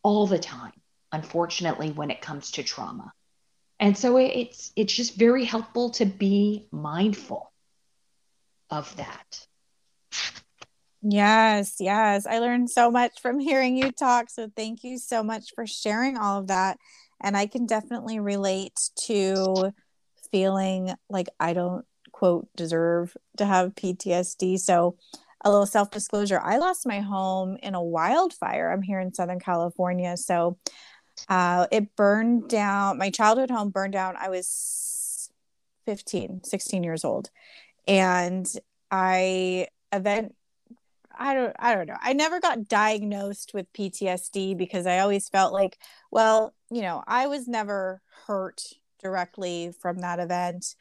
all 0.02 0.26
the 0.26 0.38
time, 0.38 0.72
unfortunately, 1.12 1.90
when 1.90 2.10
it 2.10 2.22
comes 2.22 2.52
to 2.52 2.62
trauma. 2.62 3.12
And 3.84 3.98
so 3.98 4.16
it's 4.16 4.72
it's 4.76 4.94
just 4.94 5.14
very 5.14 5.44
helpful 5.44 5.90
to 5.90 6.06
be 6.06 6.68
mindful 6.70 7.52
of 8.70 8.96
that. 8.96 9.46
Yes, 11.02 11.76
yes. 11.80 12.26
I 12.26 12.38
learned 12.38 12.70
so 12.70 12.90
much 12.90 13.20
from 13.20 13.38
hearing 13.38 13.76
you 13.76 13.92
talk. 13.92 14.30
So 14.30 14.50
thank 14.56 14.84
you 14.84 14.96
so 14.96 15.22
much 15.22 15.52
for 15.54 15.66
sharing 15.66 16.16
all 16.16 16.40
of 16.40 16.46
that. 16.46 16.78
And 17.22 17.36
I 17.36 17.44
can 17.44 17.66
definitely 17.66 18.20
relate 18.20 18.72
to 19.04 19.74
feeling 20.32 20.94
like 21.10 21.28
I 21.38 21.52
don't, 21.52 21.84
quote, 22.10 22.48
deserve 22.56 23.14
to 23.36 23.44
have 23.44 23.74
PTSD. 23.74 24.60
So 24.60 24.96
a 25.44 25.50
little 25.50 25.66
self 25.66 25.90
disclosure 25.90 26.40
I 26.40 26.56
lost 26.56 26.86
my 26.86 27.00
home 27.00 27.58
in 27.62 27.74
a 27.74 27.82
wildfire. 27.82 28.72
I'm 28.72 28.80
here 28.80 28.98
in 28.98 29.12
Southern 29.12 29.40
California. 29.40 30.16
So 30.16 30.56
uh, 31.28 31.66
it 31.70 31.96
burned 31.96 32.48
down, 32.48 32.98
my 32.98 33.10
childhood 33.10 33.50
home 33.50 33.70
burned 33.70 33.92
down. 33.92 34.16
I 34.18 34.28
was 34.28 35.30
15, 35.87 36.44
16 36.44 36.84
years 36.84 37.04
old. 37.04 37.30
And 37.87 38.50
I 38.90 39.68
event 39.92 40.34
I 41.16 41.34
don't 41.34 41.54
I 41.58 41.74
don't 41.74 41.87
know. 41.87 41.96
I 42.02 42.12
never 42.12 42.40
got 42.40 42.68
diagnosed 42.68 43.52
with 43.54 43.72
PTSD 43.72 44.56
because 44.56 44.87
I 44.87 44.98
always 44.98 45.29
felt 45.29 45.52
like, 45.52 45.79
well, 46.10 46.54
you 46.70 46.83
know, 46.83 47.02
I 47.06 47.27
was 47.27 47.46
never 47.46 48.02
hurt 48.27 48.62
directly 49.02 49.72
from 49.81 49.98
that 50.00 50.18
event, 50.18 50.75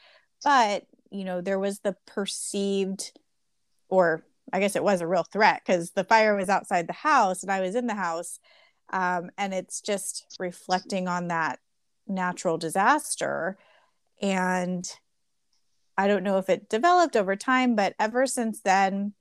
but 0.43 0.85
you 1.11 1.23
know, 1.23 1.41
there 1.41 1.59
was 1.59 1.79
the 1.79 1.95
perceived 2.07 3.11
or 3.89 4.25
I 4.51 4.59
guess 4.59 4.75
it 4.75 4.83
was 4.83 5.01
a 5.01 5.07
real 5.07 5.23
threat 5.23 5.61
because 5.65 5.91
the 5.91 6.03
fire 6.03 6.35
was 6.35 6.49
outside 6.49 6.87
the 6.87 6.93
house 6.93 7.43
and 7.43 7.51
I 7.51 7.61
was 7.61 7.75
in 7.75 7.87
the 7.87 7.95
house. 7.95 8.39
Um, 8.93 9.31
and 9.39 9.53
it's 9.53 9.81
just 9.81 10.37
reflecting 10.39 11.07
on 11.07 11.29
that 11.29 11.57
natural 12.07 12.59
disaster. 12.59 13.57
And 14.21 14.87
I 15.97 16.07
don't 16.07 16.23
know 16.23 16.37
if 16.37 16.47
it 16.47 16.69
developed 16.69 17.15
over 17.15 17.35
time, 17.35 17.75
but 17.75 17.95
ever 17.99 18.27
since 18.27 18.61
then, 18.61 19.13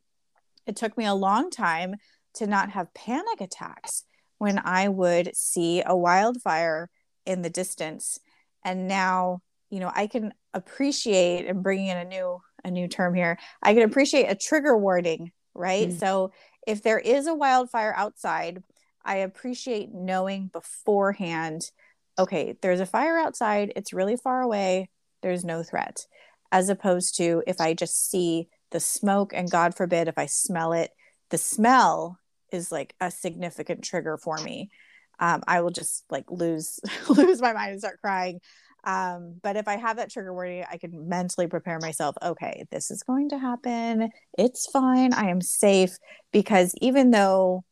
it 0.66 0.76
took 0.76 0.96
me 0.98 1.06
a 1.06 1.14
long 1.14 1.50
time 1.50 1.96
to 2.34 2.46
not 2.46 2.70
have 2.70 2.94
panic 2.94 3.40
attacks 3.40 4.04
when 4.38 4.60
I 4.62 4.88
would 4.88 5.34
see 5.34 5.82
a 5.84 5.96
wildfire 5.96 6.90
in 7.24 7.40
the 7.40 7.50
distance. 7.50 8.18
And 8.64 8.86
now, 8.86 9.40
you 9.70 9.80
know, 9.80 9.90
I 9.94 10.06
can 10.06 10.34
appreciate 10.52 11.46
and 11.46 11.62
bringing 11.62 11.88
in 11.88 11.96
a 11.96 12.04
new 12.04 12.40
a 12.64 12.70
new 12.70 12.88
term 12.88 13.14
here. 13.14 13.38
I 13.62 13.74
can 13.74 13.84
appreciate 13.84 14.26
a 14.26 14.36
trigger 14.36 14.76
warning, 14.76 15.32
right? 15.54 15.88
Mm-hmm. 15.88 15.98
So 15.98 16.32
if 16.66 16.82
there 16.82 16.98
is 16.98 17.26
a 17.26 17.34
wildfire 17.34 17.94
outside, 17.96 18.62
I 19.04 19.16
appreciate 19.16 19.92
knowing 19.92 20.48
beforehand, 20.52 21.70
okay, 22.18 22.56
there's 22.62 22.80
a 22.80 22.86
fire 22.86 23.18
outside, 23.18 23.72
it's 23.76 23.92
really 23.92 24.16
far 24.16 24.42
away, 24.42 24.90
there's 25.22 25.44
no 25.44 25.62
threat. 25.62 26.06
As 26.50 26.68
opposed 26.68 27.16
to 27.16 27.42
if 27.46 27.60
I 27.60 27.74
just 27.74 28.10
see 28.10 28.48
the 28.70 28.80
smoke 28.80 29.32
and 29.34 29.50
God 29.50 29.74
forbid 29.74 30.08
if 30.08 30.18
I 30.18 30.26
smell 30.26 30.72
it, 30.72 30.90
the 31.30 31.38
smell 31.38 32.18
is 32.52 32.70
like 32.70 32.94
a 33.00 33.10
significant 33.10 33.82
trigger 33.82 34.18
for 34.18 34.36
me. 34.38 34.70
Um, 35.18 35.42
I 35.46 35.60
will 35.60 35.70
just 35.70 36.04
like 36.10 36.30
lose 36.30 36.80
lose 37.08 37.40
my 37.40 37.52
mind 37.52 37.72
and 37.72 37.80
start 37.80 38.00
crying. 38.00 38.40
Um, 38.84 39.36
but 39.42 39.56
if 39.56 39.68
I 39.68 39.76
have 39.76 39.96
that 39.96 40.10
trigger 40.10 40.34
warning, 40.34 40.64
I 40.70 40.76
can 40.76 41.08
mentally 41.08 41.46
prepare 41.46 41.78
myself. 41.78 42.16
Okay, 42.20 42.64
this 42.70 42.90
is 42.90 43.02
going 43.04 43.28
to 43.28 43.38
happen. 43.38 44.10
It's 44.36 44.66
fine. 44.66 45.12
I 45.12 45.28
am 45.30 45.40
safe 45.40 45.96
because 46.32 46.74
even 46.80 47.12
though 47.12 47.64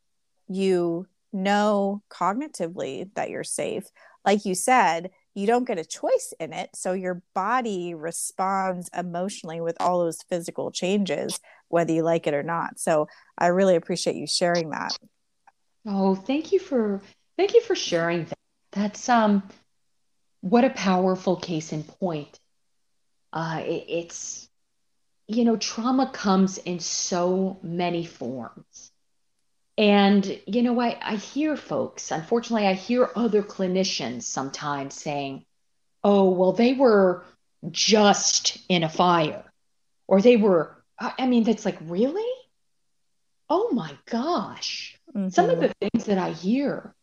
you 0.48 1.06
know 1.32 2.02
cognitively 2.10 3.12
that 3.14 3.30
you're 3.30 3.44
safe, 3.44 3.84
like 4.24 4.44
you 4.44 4.54
said, 4.54 5.10
you 5.34 5.46
don't 5.46 5.66
get 5.66 5.78
a 5.78 5.84
choice 5.84 6.34
in 6.38 6.52
it. 6.52 6.70
So 6.74 6.92
your 6.92 7.22
body 7.34 7.94
responds 7.94 8.90
emotionally 8.96 9.60
with 9.60 9.76
all 9.80 10.00
those 10.00 10.22
physical 10.28 10.70
changes, 10.70 11.38
whether 11.68 11.92
you 11.92 12.02
like 12.02 12.26
it 12.26 12.34
or 12.34 12.42
not. 12.42 12.78
So 12.78 13.06
I 13.38 13.46
really 13.46 13.76
appreciate 13.76 14.16
you 14.16 14.26
sharing 14.26 14.70
that. 14.70 14.96
Oh, 15.86 16.14
thank 16.14 16.52
you 16.52 16.58
for 16.58 17.00
thank 17.36 17.54
you 17.54 17.60
for 17.60 17.74
sharing 17.74 18.24
that. 18.24 18.38
That's 18.72 19.08
um 19.08 19.42
what 20.40 20.64
a 20.64 20.70
powerful 20.70 21.36
case 21.36 21.72
in 21.72 21.84
point. 21.84 22.38
Uh, 23.32 23.62
it, 23.64 23.84
it's, 23.88 24.48
you 25.28 25.44
know, 25.44 25.56
trauma 25.56 26.10
comes 26.10 26.58
in 26.58 26.80
so 26.80 27.58
many 27.62 28.04
forms. 28.04 28.89
And, 29.80 30.38
you 30.46 30.62
know, 30.62 30.78
I, 30.78 30.98
I 31.00 31.16
hear 31.16 31.56
folks, 31.56 32.10
unfortunately, 32.10 32.68
I 32.68 32.74
hear 32.74 33.08
other 33.16 33.42
clinicians 33.42 34.24
sometimes 34.24 34.94
saying, 34.94 35.46
oh, 36.04 36.28
well, 36.28 36.52
they 36.52 36.74
were 36.74 37.24
just 37.70 38.58
in 38.68 38.84
a 38.84 38.90
fire, 38.90 39.42
or 40.06 40.20
they 40.20 40.36
were, 40.36 40.76
I 40.98 41.26
mean, 41.26 41.44
that's 41.44 41.64
like, 41.64 41.78
really? 41.80 42.30
Oh 43.48 43.70
my 43.72 43.96
gosh. 44.04 44.98
Mm-hmm. 45.14 45.30
Some 45.30 45.48
of 45.48 45.58
mm-hmm. 45.58 45.68
the 45.68 45.88
things 45.88 46.04
that 46.04 46.18
I 46.18 46.32
hear, 46.32 46.94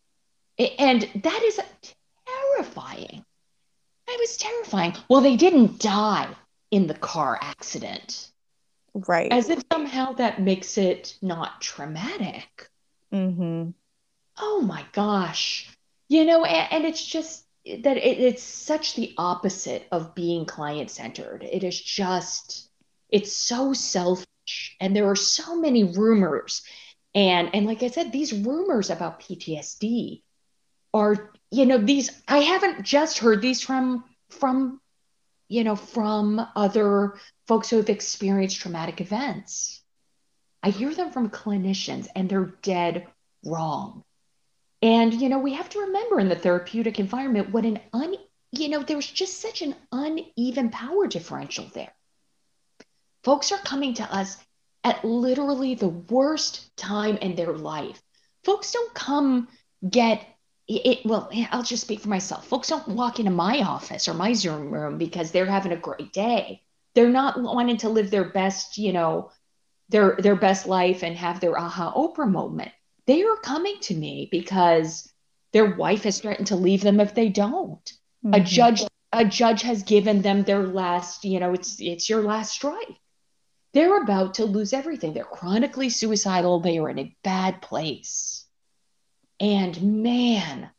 and 0.59 1.01
that 1.23 1.41
is 1.45 1.59
terrifying. 2.27 3.25
It 4.07 4.19
was 4.19 4.37
terrifying. 4.37 4.93
Well, 5.09 5.21
they 5.21 5.35
didn't 5.35 5.79
die 5.79 6.29
in 6.69 6.85
the 6.85 6.93
car 6.93 7.39
accident. 7.41 8.29
Right. 9.07 9.31
As 9.31 9.49
if 9.49 9.63
somehow 9.71 10.13
that 10.13 10.41
makes 10.41 10.77
it 10.77 11.17
not 11.21 11.61
traumatic. 11.61 12.69
Mm-hmm. 13.13 13.71
Oh 14.39 14.61
my 14.61 14.85
gosh. 14.93 15.69
You 16.09 16.25
know, 16.25 16.45
and, 16.45 16.73
and 16.73 16.85
it's 16.85 17.05
just 17.05 17.45
that 17.65 17.97
it, 17.97 18.19
it's 18.19 18.43
such 18.43 18.95
the 18.95 19.13
opposite 19.17 19.85
of 19.91 20.15
being 20.15 20.45
client 20.45 20.89
centered. 20.89 21.43
It 21.43 21.63
is 21.63 21.79
just, 21.79 22.69
it's 23.09 23.33
so 23.33 23.73
selfish. 23.73 24.25
And 24.79 24.95
there 24.95 25.09
are 25.09 25.15
so 25.15 25.55
many 25.55 25.83
rumors. 25.83 26.63
And, 27.13 27.53
and 27.53 27.65
like 27.65 27.83
I 27.83 27.89
said, 27.89 28.11
these 28.11 28.33
rumors 28.33 28.89
about 28.89 29.19
PTSD 29.19 30.21
are 30.93 31.31
you 31.51 31.65
know 31.65 31.77
these 31.77 32.09
i 32.27 32.39
haven't 32.39 32.83
just 32.83 33.19
heard 33.19 33.41
these 33.41 33.61
from 33.61 34.03
from 34.29 34.79
you 35.47 35.63
know 35.63 35.75
from 35.75 36.45
other 36.55 37.15
folks 37.47 37.69
who 37.69 37.77
have 37.77 37.89
experienced 37.89 38.59
traumatic 38.59 39.01
events. 39.01 39.81
I 40.63 40.69
hear 40.69 40.93
them 40.93 41.11
from 41.11 41.29
clinicians 41.29 42.07
and 42.15 42.29
they're 42.29 42.53
dead 42.61 43.07
wrong. 43.45 44.03
And 44.81 45.13
you 45.13 45.29
know 45.29 45.39
we 45.39 45.53
have 45.53 45.69
to 45.69 45.79
remember 45.79 46.19
in 46.19 46.29
the 46.29 46.35
therapeutic 46.35 46.99
environment 46.99 47.51
what 47.51 47.65
an 47.65 47.79
un 47.93 48.15
you 48.51 48.69
know 48.69 48.81
there's 48.81 49.09
just 49.09 49.41
such 49.41 49.61
an 49.61 49.75
uneven 49.91 50.69
power 50.69 51.07
differential 51.07 51.65
there. 51.73 51.93
Folks 53.23 53.51
are 53.51 53.59
coming 53.59 53.93
to 53.95 54.03
us 54.03 54.37
at 54.83 55.03
literally 55.03 55.75
the 55.75 55.89
worst 55.89 56.75
time 56.77 57.17
in 57.17 57.35
their 57.35 57.53
life. 57.53 58.01
Folks 58.43 58.71
don't 58.71 58.93
come 58.93 59.49
get 59.87 60.25
it, 60.67 61.05
well, 61.05 61.29
I'll 61.51 61.63
just 61.63 61.83
speak 61.83 62.01
for 62.01 62.09
myself. 62.09 62.45
Folks 62.47 62.69
don't 62.69 62.87
walk 62.89 63.19
into 63.19 63.31
my 63.31 63.59
office 63.59 64.07
or 64.07 64.13
my 64.13 64.33
Zoom 64.33 64.73
room 64.73 64.97
because 64.97 65.31
they're 65.31 65.45
having 65.45 65.71
a 65.71 65.77
great 65.77 66.11
day. 66.11 66.61
They're 66.93 67.09
not 67.09 67.41
wanting 67.41 67.77
to 67.77 67.89
live 67.89 68.11
their 68.11 68.25
best, 68.25 68.77
you 68.77 68.91
know, 68.91 69.31
their 69.89 70.17
their 70.19 70.35
best 70.35 70.67
life 70.67 71.03
and 71.03 71.15
have 71.15 71.39
their 71.39 71.57
aha 71.57 71.93
Oprah 71.93 72.29
moment. 72.29 72.71
They 73.05 73.23
are 73.23 73.37
coming 73.37 73.77
to 73.81 73.95
me 73.95 74.27
because 74.31 75.11
their 75.53 75.75
wife 75.75 76.03
has 76.03 76.19
threatened 76.19 76.47
to 76.47 76.55
leave 76.55 76.81
them 76.81 76.99
if 76.99 77.15
they 77.15 77.29
don't. 77.29 77.93
Mm-hmm. 78.25 78.33
A 78.33 78.39
judge 78.41 78.83
a 79.13 79.23
judge 79.23 79.61
has 79.61 79.83
given 79.83 80.21
them 80.21 80.43
their 80.43 80.63
last, 80.63 81.23
you 81.23 81.39
know, 81.39 81.53
it's 81.53 81.79
it's 81.79 82.09
your 82.09 82.21
last 82.21 82.51
strike. 82.51 82.99
They're 83.73 84.01
about 84.01 84.35
to 84.35 84.45
lose 84.45 84.73
everything. 84.73 85.13
They're 85.13 85.23
chronically 85.23 85.89
suicidal. 85.89 86.59
They 86.59 86.79
are 86.79 86.89
in 86.89 86.99
a 86.99 87.15
bad 87.23 87.61
place. 87.61 88.36
And 89.39 90.01
man, 90.03 90.69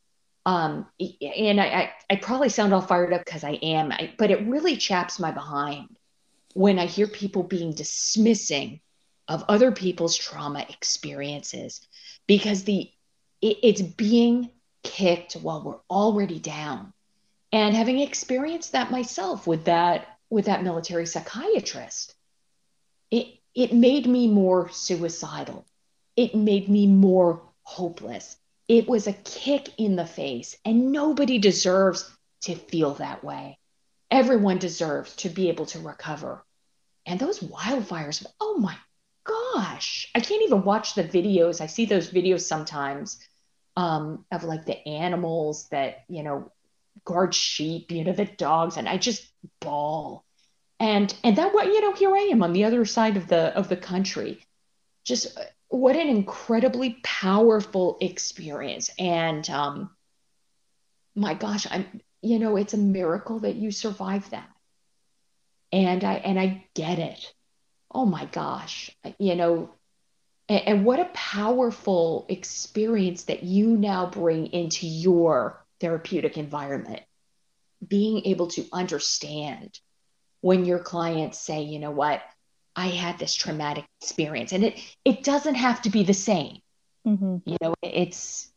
um, 0.45 0.87
and 1.21 1.61
I, 1.61 1.67
I, 1.67 1.93
I 2.11 2.17
probably 2.17 2.49
sound 2.49 2.73
all 2.73 2.81
fired 2.81 3.13
up 3.13 3.25
because 3.25 3.45
I 3.45 3.53
am, 3.63 3.93
I, 3.93 4.13
but 4.19 4.31
it 4.31 4.47
really 4.47 4.77
chaps 4.77 5.19
my 5.21 5.31
behind 5.31 5.97
when 6.55 6.79
I 6.79 6.87
hear 6.87 7.07
people 7.07 7.43
being 7.43 7.73
dismissing 7.73 8.81
of 9.29 9.45
other 9.49 9.71
people's 9.71 10.17
trauma 10.17 10.65
experiences 10.69 11.87
because 12.27 12.65
the 12.65 12.91
it, 13.43 13.59
it's 13.63 13.83
being 13.83 14.51
kicked 14.83 15.35
while 15.35 15.63
we're 15.63 15.81
already 15.91 16.41
down. 16.41 16.93
And 17.53 17.77
having 17.77 17.99
experienced 18.01 18.73
that 18.73 18.91
myself 18.91 19.47
with 19.47 19.67
that 19.67 20.07
with 20.31 20.47
that 20.47 20.65
military 20.65 21.07
psychiatrist, 21.07 22.15
it 23.11 23.27
it 23.55 23.73
made 23.73 24.07
me 24.07 24.29
more 24.29 24.71
suicidal. 24.71 25.67
It 26.17 26.35
made 26.35 26.69
me 26.69 26.87
more 26.87 27.43
hopeless 27.63 28.38
it 28.69 28.87
was 28.87 29.07
a 29.07 29.15
kick 29.15 29.71
in 29.79 29.97
the 29.97 30.07
face, 30.07 30.57
and 30.65 30.93
nobody 30.93 31.39
deserves 31.39 32.09
to 32.43 32.55
feel 32.55 32.95
that 32.95 33.25
way. 33.25 33.59
Everyone 34.11 34.59
deserves 34.59 35.17
to 35.17 35.31
be 35.31 35.49
able 35.49 35.67
to 35.67 35.81
recover. 35.81 36.45
And 37.07 37.19
those 37.19 37.41
wildfires, 37.41 38.25
oh 38.41 38.59
my 38.59 38.77
gosh, 39.25 40.11
I 40.15 40.21
can't 40.21 40.43
even 40.43 40.65
watch 40.65 40.95
the 40.95 41.05
videos. 41.05 41.61
I 41.61 41.67
see 41.67 41.87
those 41.87 42.11
videos 42.11 42.43
sometimes 42.43 43.19
um, 43.77 44.25
of 44.31 44.45
like 44.45 44.67
the 44.67 44.87
animals 44.87 45.69
that, 45.71 46.05
you 46.09 46.23
know, 46.23 46.53
guard 47.05 47.35
sheep, 47.35 47.91
you 47.91 48.05
know, 48.05 48.13
the 48.13 48.27
dogs, 48.27 48.77
and 48.77 48.89
I 48.89 48.99
just 48.99 49.27
bawl. 49.61 50.25
And 50.81 51.13
and 51.25 51.37
that 51.37 51.55
what 51.55 51.67
you 51.67 51.81
know, 51.81 51.93
here 51.93 52.15
I 52.15 52.29
am 52.31 52.43
on 52.43 52.53
the 52.53 52.65
other 52.65 52.85
side 52.85 53.17
of 53.17 53.29
the 53.29 53.57
of 53.57 53.69
the 53.69 53.77
country, 53.77 54.41
just 55.05 55.39
what 55.69 55.97
an 55.97 56.09
incredibly 56.09 56.99
powerful 57.03 57.99
experience. 58.01 58.91
And 58.99 59.49
um, 59.51 59.91
my 61.15 61.35
gosh, 61.35 61.67
I'm 61.71 62.01
you 62.21 62.39
know, 62.39 62.57
it's 62.57 62.75
a 62.75 62.79
miracle 62.79 63.41
that 63.41 63.55
you 63.55 63.71
survived 63.71 64.33
that. 64.33 64.49
And 65.73 66.03
I 66.03 66.15
and 66.15 66.39
I 66.39 66.65
get 66.75 66.99
it. 66.99 67.33
Oh 67.91 68.05
my 68.05 68.25
gosh. 68.27 68.91
You 69.19 69.37
know, 69.37 69.71
and, 70.49 70.63
and 70.67 70.85
what 70.85 71.01
a 71.01 71.11
powerful 71.15 72.27
experience 72.29 73.25
that 73.25 73.43
you 73.43 73.77
now 73.77 74.07
bring 74.07 74.47
into 74.47 74.87
your 74.87 75.65
therapeutic 75.81 76.37
environment. 76.39 77.03
Being 77.87 78.25
able 78.27 78.49
to 78.49 78.67
understand 78.73 79.79
when 80.41 80.65
your 80.65 80.79
clients 80.79 81.39
say, 81.39 81.63
you 81.63 81.79
know 81.79 81.91
what, 81.91 82.23
I 82.79 82.91
had 82.91 83.19
this 83.19 83.35
traumatic 83.35 83.85
experience. 84.01 84.53
And 84.53 84.63
it 84.63 84.79
it 85.05 85.25
doesn't 85.25 85.57
have 85.57 85.83
to 85.83 85.91
be 85.91 86.05
the 86.05 86.15
same. 86.15 86.61
Mm-hmm. 87.05 87.39
You 87.45 87.57
know, 87.61 87.75
it's 87.83 88.53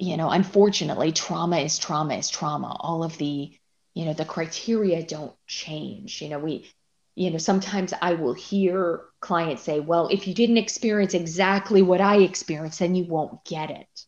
you 0.00 0.16
know, 0.16 0.28
unfortunately, 0.28 1.12
trauma 1.12 1.58
is 1.58 1.78
trauma 1.78 2.16
is 2.16 2.28
trauma. 2.28 2.76
All 2.80 3.04
of 3.04 3.16
the, 3.16 3.56
you 3.94 4.04
know, 4.04 4.12
the 4.12 4.24
criteria 4.24 5.04
don't 5.04 5.34
change. 5.46 6.20
You 6.20 6.30
know, 6.30 6.40
we, 6.40 6.68
you 7.14 7.30
know, 7.30 7.38
sometimes 7.38 7.94
I 8.02 8.14
will 8.14 8.34
hear 8.34 9.02
clients 9.20 9.62
say, 9.62 9.78
well, 9.78 10.08
if 10.08 10.26
you 10.26 10.34
didn't 10.34 10.56
experience 10.56 11.14
exactly 11.14 11.80
what 11.80 12.00
I 12.00 12.16
experienced, 12.16 12.80
then 12.80 12.96
you 12.96 13.04
won't 13.04 13.44
get 13.44 13.70
it. 13.70 14.04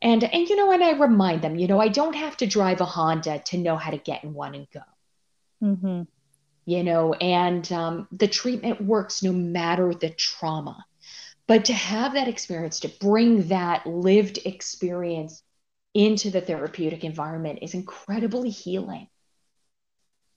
And 0.00 0.24
and 0.24 0.48
you 0.48 0.56
know, 0.56 0.72
and 0.72 0.82
I 0.82 0.92
remind 0.92 1.42
them, 1.42 1.56
you 1.56 1.66
know, 1.66 1.78
I 1.78 1.88
don't 1.88 2.16
have 2.16 2.38
to 2.38 2.46
drive 2.46 2.80
a 2.80 2.86
Honda 2.86 3.42
to 3.48 3.58
know 3.58 3.76
how 3.76 3.90
to 3.90 3.98
get 3.98 4.24
in 4.24 4.32
one 4.32 4.54
and 4.54 4.66
go. 4.72 4.80
Mm-hmm 5.62 6.02
you 6.68 6.84
know, 6.84 7.14
and 7.14 7.72
um, 7.72 8.06
the 8.12 8.28
treatment 8.28 8.78
works 8.78 9.22
no 9.22 9.32
matter 9.32 9.94
the 9.94 10.10
trauma. 10.10 10.84
But 11.46 11.64
to 11.64 11.72
have 11.72 12.12
that 12.12 12.28
experience, 12.28 12.80
to 12.80 12.88
bring 13.00 13.48
that 13.48 13.86
lived 13.86 14.40
experience 14.44 15.42
into 15.94 16.30
the 16.30 16.42
therapeutic 16.42 17.04
environment 17.04 17.60
is 17.62 17.72
incredibly 17.72 18.50
healing. 18.50 19.08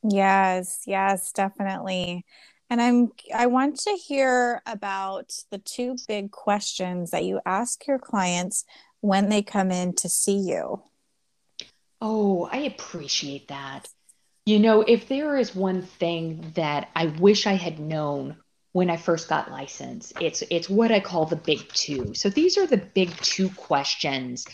Yes, 0.09 0.83
yes, 0.87 1.33
definitely. 1.33 2.25
And 2.69 2.81
I'm 2.81 3.09
I 3.35 3.47
want 3.47 3.77
to 3.81 3.91
hear 3.91 4.61
about 4.65 5.33
the 5.51 5.57
two 5.57 5.97
big 6.07 6.31
questions 6.31 7.11
that 7.11 7.25
you 7.25 7.41
ask 7.45 7.85
your 7.87 7.99
clients 7.99 8.63
when 9.01 9.27
they 9.27 9.41
come 9.41 9.69
in 9.69 9.95
to 9.95 10.07
see 10.07 10.37
you. 10.37 10.81
Oh, 11.99 12.45
I 12.49 12.59
appreciate 12.59 13.49
that. 13.49 13.89
You 14.51 14.59
know, 14.59 14.81
if 14.81 15.07
there 15.07 15.37
is 15.37 15.55
one 15.55 15.81
thing 15.81 16.51
that 16.55 16.89
I 16.93 17.05
wish 17.05 17.47
I 17.47 17.53
had 17.53 17.79
known 17.79 18.35
when 18.73 18.89
I 18.89 18.97
first 18.97 19.29
got 19.29 19.49
licensed, 19.49 20.11
it's 20.19 20.43
it's 20.49 20.69
what 20.69 20.91
I 20.91 20.99
call 20.99 21.25
the 21.25 21.37
big 21.37 21.65
two. 21.69 22.13
So 22.15 22.29
these 22.29 22.57
are 22.57 22.67
the 22.67 22.75
big 22.75 23.15
two 23.21 23.47
questions 23.51 24.45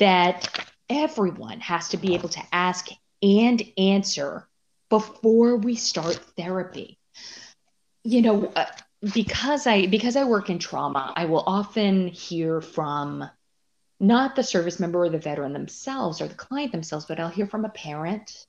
that 0.00 0.70
everyone 0.90 1.60
has 1.60 1.88
to 1.88 1.96
be 1.96 2.14
able 2.14 2.28
to 2.28 2.42
ask 2.52 2.88
and 3.22 3.62
answer 3.78 4.46
before 4.90 5.56
we 5.56 5.76
start 5.76 6.16
therapy. 6.36 6.98
You 8.04 8.20
know, 8.20 8.52
uh, 8.54 8.66
because 9.14 9.66
I 9.66 9.86
because 9.86 10.16
I 10.16 10.24
work 10.24 10.50
in 10.50 10.58
trauma, 10.58 11.14
I 11.16 11.24
will 11.24 11.44
often 11.46 12.08
hear 12.08 12.60
from 12.60 13.24
not 13.98 14.36
the 14.36 14.44
service 14.44 14.78
member 14.78 15.04
or 15.04 15.08
the 15.08 15.18
veteran 15.18 15.54
themselves 15.54 16.20
or 16.20 16.28
the 16.28 16.34
client 16.34 16.70
themselves, 16.72 17.06
but 17.06 17.18
I'll 17.18 17.30
hear 17.30 17.46
from 17.46 17.64
a 17.64 17.70
parent, 17.70 18.44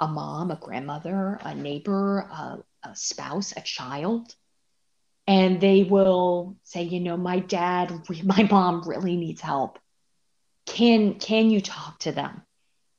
a 0.00 0.08
mom, 0.08 0.50
a 0.50 0.56
grandmother, 0.56 1.38
a 1.42 1.54
neighbor, 1.54 2.20
a, 2.20 2.58
a 2.84 2.96
spouse, 2.96 3.52
a 3.56 3.60
child. 3.60 4.34
And 5.26 5.60
they 5.60 5.84
will 5.84 6.56
say, 6.64 6.82
you 6.82 7.00
know, 7.00 7.16
my 7.16 7.40
dad, 7.40 7.92
my 8.24 8.44
mom 8.50 8.82
really 8.88 9.16
needs 9.16 9.42
help. 9.42 9.78
Can 10.66 11.14
can 11.20 11.50
you 11.50 11.60
talk 11.60 12.00
to 12.00 12.12
them? 12.12 12.42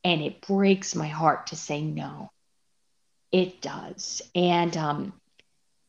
And 0.03 0.21
it 0.21 0.41
breaks 0.47 0.95
my 0.95 1.07
heart 1.07 1.47
to 1.47 1.55
say 1.55 1.81
no. 1.81 2.31
It 3.31 3.61
does. 3.61 4.21
And 4.35 4.75
um 4.77 5.13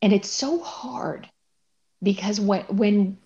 and 0.02 0.12
it's 0.12 0.30
so 0.30 0.60
hard 0.60 1.28
because 2.02 2.40
when 2.40 2.62
when 2.66 3.18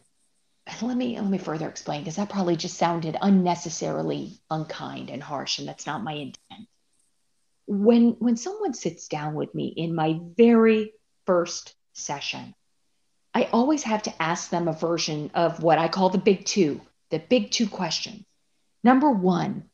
let 0.82 0.96
me 0.96 1.20
let 1.20 1.30
me 1.30 1.38
further 1.38 1.68
explain 1.68 2.00
because 2.02 2.16
that 2.16 2.30
probably 2.30 2.56
just 2.56 2.76
sounded 2.78 3.16
unnecessarily 3.20 4.38
unkind 4.50 5.10
and 5.10 5.22
harsh 5.22 5.58
and 5.58 5.68
that's 5.68 5.86
not 5.86 6.02
my 6.02 6.12
intent 6.12 6.68
when 7.66 8.10
when 8.18 8.36
someone 8.36 8.74
sits 8.74 9.08
down 9.08 9.34
with 9.34 9.54
me 9.54 9.66
in 9.66 9.94
my 9.94 10.18
very 10.36 10.92
first 11.26 11.74
session 11.92 12.54
i 13.34 13.44
always 13.52 13.82
have 13.82 14.02
to 14.02 14.22
ask 14.22 14.50
them 14.50 14.68
a 14.68 14.72
version 14.72 15.30
of 15.34 15.62
what 15.62 15.78
i 15.78 15.88
call 15.88 16.08
the 16.10 16.18
big 16.18 16.44
two 16.44 16.80
the 17.10 17.18
big 17.18 17.50
two 17.50 17.68
questions 17.68 18.24
number 18.84 19.10
1 19.10 19.64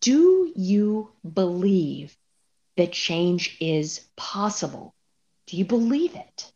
do 0.00 0.52
you 0.54 1.10
believe 1.30 2.16
that 2.76 2.92
change 2.92 3.56
is 3.60 4.06
possible 4.16 4.94
do 5.46 5.56
you 5.56 5.64
believe 5.64 6.14
it 6.14 6.52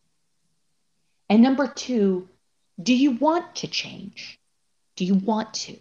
and 1.28 1.42
number 1.42 1.66
2 1.66 2.28
do 2.80 2.94
you 2.94 3.12
want 3.12 3.56
to 3.56 3.66
change? 3.66 4.38
Do 4.96 5.04
you 5.04 5.14
want 5.14 5.54
to? 5.54 5.76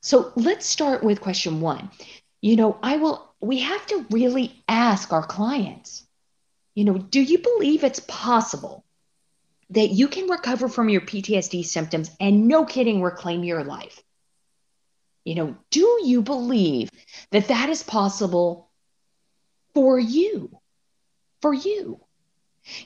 So 0.00 0.32
let's 0.36 0.66
start 0.66 1.02
with 1.02 1.20
question 1.20 1.60
one. 1.60 1.90
You 2.40 2.56
know, 2.56 2.78
I 2.82 2.96
will, 2.96 3.31
we 3.42 3.58
have 3.58 3.84
to 3.88 4.06
really 4.10 4.62
ask 4.68 5.12
our 5.12 5.26
clients, 5.26 6.06
you 6.74 6.84
know, 6.84 6.96
do 6.96 7.20
you 7.20 7.38
believe 7.38 7.82
it's 7.82 8.00
possible 8.00 8.84
that 9.70 9.88
you 9.88 10.06
can 10.06 10.30
recover 10.30 10.68
from 10.68 10.88
your 10.88 11.00
PTSD 11.00 11.64
symptoms 11.64 12.10
and 12.20 12.46
no 12.46 12.64
kidding, 12.64 13.02
reclaim 13.02 13.42
your 13.42 13.64
life? 13.64 14.00
You 15.24 15.34
know, 15.34 15.56
do 15.70 16.00
you 16.04 16.22
believe 16.22 16.90
that 17.30 17.48
that 17.48 17.68
is 17.68 17.82
possible 17.82 18.70
for 19.74 19.98
you? 19.98 20.56
For 21.40 21.52
you? 21.52 22.00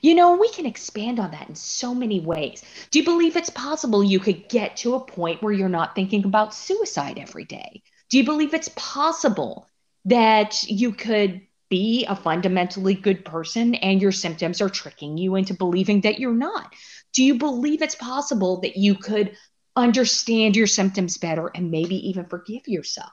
You 0.01 0.15
know, 0.15 0.37
we 0.37 0.49
can 0.49 0.65
expand 0.65 1.21
on 1.21 1.33
that 1.33 1.51
in 1.51 1.55
so 1.55 1.95
many 1.95 2.21
ways. 2.21 2.63
Do 2.91 2.99
you 2.99 3.05
believe 3.05 3.37
it's 3.37 3.51
possible 3.51 4.03
you 4.03 4.21
could 4.21 4.49
get 4.49 4.79
to 4.79 4.95
a 4.95 5.05
point 5.05 5.43
where 5.43 5.53
you're 5.53 5.69
not 5.69 5.95
thinking 5.95 6.25
about 6.25 6.55
suicide 6.55 7.19
every 7.19 7.45
day? 7.45 7.83
Do 8.09 8.17
you 8.17 8.25
believe 8.25 8.55
it's 8.55 8.71
possible 8.75 9.69
that 10.07 10.63
you 10.65 10.93
could 10.93 11.43
be 11.69 12.07
a 12.07 12.17
fundamentally 12.17 12.95
good 12.95 13.25
person 13.25 13.75
and 13.75 14.01
your 14.01 14.13
symptoms 14.13 14.61
are 14.61 14.69
tricking 14.69 15.19
you 15.19 15.35
into 15.35 15.53
believing 15.53 16.03
that 16.03 16.19
you're 16.19 16.33
not? 16.33 16.73
Do 17.13 17.25
you 17.25 17.39
believe 17.39 17.83
it's 17.83 17.97
possible 17.97 18.61
that 18.61 18.77
you 18.77 18.95
could 18.95 19.37
understand 19.75 20.57
your 20.57 20.69
symptoms 20.69 21.19
better 21.19 21.51
and 21.55 21.71
maybe 21.71 22.09
even 22.09 22.27
forgive 22.27 22.63
yourself? 22.67 23.11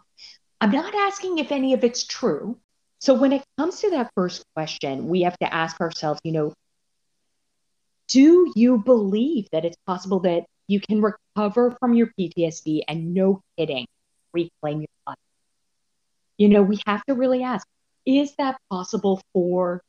I'm 0.62 0.72
not 0.72 0.94
asking 0.96 1.40
if 1.40 1.52
any 1.52 1.74
of 1.74 1.84
it's 1.84 2.06
true. 2.06 2.58
So 3.00 3.16
when 3.16 3.34
it 3.34 3.44
comes 3.58 3.82
to 3.82 3.90
that 3.92 4.12
first 4.16 4.46
question, 4.56 5.10
we 5.10 5.24
have 5.24 5.38
to 5.40 5.54
ask 5.54 5.82
ourselves, 5.82 6.22
you 6.24 6.32
know, 6.32 6.54
do 8.08 8.54
you 8.56 8.78
believe 8.78 9.48
that 9.52 9.66
it's 9.66 9.78
possible 9.88 10.20
that 10.22 10.46
you 10.68 10.80
can 10.80 11.02
recover 11.02 11.76
from 11.80 11.96
your 11.96 12.12
PTSD 12.18 12.84
and 12.88 13.14
no 13.14 13.42
kidding, 13.58 13.88
reclaim 14.34 14.82
your 14.82 14.88
life? 15.08 15.18
You 16.38 16.50
know, 16.50 16.64
we 16.64 16.80
have 16.86 17.04
to 17.06 17.14
really 17.14 17.44
ask, 17.44 17.68
is 18.06 18.36
that 18.38 18.58
possible 18.70 19.22
for 19.34 19.82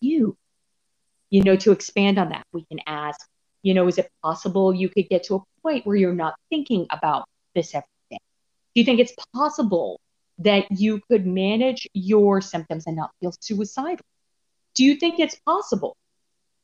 you? 0.00 0.36
You 1.30 1.42
know, 1.42 1.56
to 1.56 1.72
expand 1.72 2.18
on 2.18 2.30
that, 2.30 2.44
we 2.52 2.64
can 2.64 2.80
ask, 2.86 3.20
you 3.62 3.74
know, 3.74 3.88
is 3.88 3.98
it 3.98 4.10
possible 4.22 4.74
you 4.74 4.88
could 4.88 5.08
get 5.08 5.24
to 5.24 5.36
a 5.36 5.42
point 5.62 5.86
where 5.86 5.96
you're 5.96 6.14
not 6.14 6.34
thinking 6.50 6.86
about 6.90 7.26
this 7.54 7.74
every 7.74 7.88
day? 8.10 8.18
Do 8.74 8.80
you 8.80 8.84
think 8.84 9.00
it's 9.00 9.14
possible 9.34 10.00
that 10.38 10.70
you 10.70 11.00
could 11.10 11.26
manage 11.26 11.88
your 11.92 12.40
symptoms 12.40 12.86
and 12.86 12.96
not 12.96 13.10
feel 13.20 13.34
suicidal? 13.40 14.04
Do 14.74 14.84
you 14.84 14.96
think 14.96 15.18
it's 15.18 15.34
possible 15.44 15.96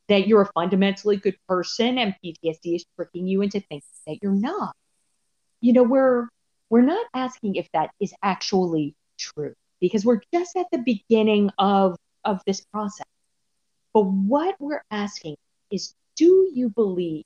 that 0.08 0.28
you're 0.28 0.42
a 0.42 0.52
fundamentally 0.52 1.16
good 1.16 1.36
person 1.48 1.98
and 1.98 2.14
PTSD 2.24 2.76
is 2.76 2.84
tricking 2.96 3.26
you 3.26 3.42
into 3.42 3.60
thinking 3.60 3.82
that 4.06 4.18
you're 4.22 4.32
not? 4.32 4.74
You 5.60 5.72
know, 5.72 5.82
we're 5.82 6.28
we're 6.70 6.82
not 6.82 7.06
asking 7.14 7.56
if 7.56 7.68
that 7.72 7.90
is 8.00 8.14
actually 8.22 8.94
true 9.18 9.54
because 9.80 10.04
we're 10.04 10.20
just 10.32 10.56
at 10.56 10.66
the 10.72 10.78
beginning 10.78 11.50
of 11.58 11.96
of 12.24 12.40
this 12.46 12.62
process. 12.72 13.06
But 13.92 14.02
what 14.04 14.56
we're 14.58 14.82
asking 14.90 15.36
is 15.70 15.94
do 16.16 16.50
you 16.52 16.70
believe 16.70 17.24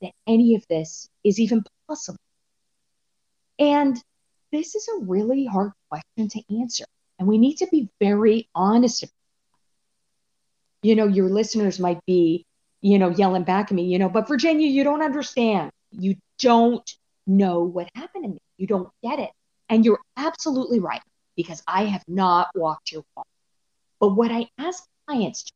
that 0.00 0.12
any 0.26 0.54
of 0.54 0.64
this 0.68 1.08
is 1.24 1.38
even 1.40 1.64
possible? 1.88 2.18
And 3.58 4.02
this 4.52 4.74
is 4.74 4.88
a 4.88 5.04
really 5.04 5.44
hard 5.44 5.72
question 5.90 6.28
to 6.28 6.58
answer. 6.60 6.84
And 7.18 7.28
we 7.28 7.38
need 7.38 7.56
to 7.56 7.66
be 7.70 7.88
very 8.00 8.48
honest. 8.54 9.04
You 10.82 10.96
know, 10.96 11.06
your 11.06 11.28
listeners 11.28 11.78
might 11.78 12.00
be, 12.06 12.46
you 12.80 12.98
know, 12.98 13.10
yelling 13.10 13.44
back 13.44 13.70
at 13.70 13.74
me, 13.74 13.84
you 13.84 13.98
know, 13.98 14.08
but 14.08 14.26
Virginia, 14.26 14.66
you 14.66 14.82
don't 14.82 15.02
understand. 15.02 15.70
You 15.90 16.16
don't 16.38 16.88
know 17.26 17.60
what 17.60 17.90
happened 17.94 18.24
to 18.24 18.30
me. 18.30 18.38
You 18.56 18.66
don't 18.66 18.88
get 19.02 19.18
it. 19.18 19.30
And 19.68 19.84
you're 19.84 20.00
absolutely 20.16 20.80
right 20.80 21.02
because 21.42 21.62
I 21.66 21.84
have 21.86 22.04
not 22.08 22.48
walked 22.54 22.92
your 22.92 23.04
walk. 23.16 23.26
But 24.00 24.16
what 24.16 24.30
I 24.32 24.48
ask 24.58 24.84
clients 25.06 25.44
to 25.44 25.52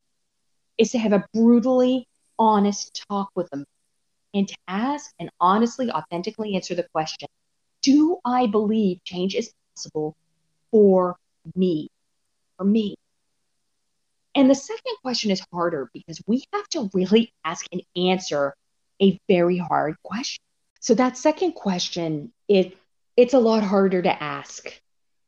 is 0.79 0.93
to 0.93 0.99
have 0.99 1.13
a 1.13 1.25
brutally 1.35 2.07
honest 2.39 3.05
talk 3.11 3.31
with 3.35 3.51
them 3.51 3.65
and 4.35 4.49
to 4.49 4.57
ask 4.69 5.11
and 5.21 5.31
honestly, 5.41 5.91
authentically 5.91 6.55
answer 6.57 6.75
the 6.75 6.87
question 6.93 7.29
do 7.83 8.19
I 8.25 8.47
believe 8.47 9.05
change 9.05 9.35
is 9.35 9.53
possible 9.77 10.15
for 10.71 11.17
me? 11.55 11.89
For 12.59 12.65
me. 12.65 12.97
And 14.35 14.51
the 14.51 14.55
second 14.55 14.97
question 15.03 15.31
is 15.31 15.43
harder 15.53 15.91
because 15.93 16.21
we 16.27 16.45
have 16.53 16.69
to 16.71 16.91
really 16.95 17.33
ask 17.45 17.67
and 17.73 17.83
answer 17.97 18.55
a 19.03 19.19
very 19.29 19.59
hard 19.59 19.97
question. 20.03 20.43
So 20.81 20.95
that 20.95 21.17
second 21.17 21.53
question, 21.53 22.33
it 22.49 22.77
it's 23.17 23.35
a 23.35 23.39
lot 23.39 23.63
harder 23.63 24.03
to 24.03 24.23
ask 24.23 24.81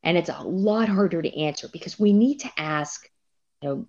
and 0.06 0.16
it's 0.16 0.30
a 0.30 0.40
lot 0.40 0.88
harder 0.88 1.20
to 1.20 1.36
answer 1.36 1.66
because 1.68 1.98
we 1.98 2.12
need 2.12 2.38
to 2.38 2.50
ask, 2.56 3.10
you 3.60 3.68
know, 3.68 3.86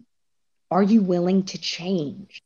are 0.72 0.82
you 0.82 1.02
willing 1.02 1.44
to 1.44 1.60
change? 1.60 2.42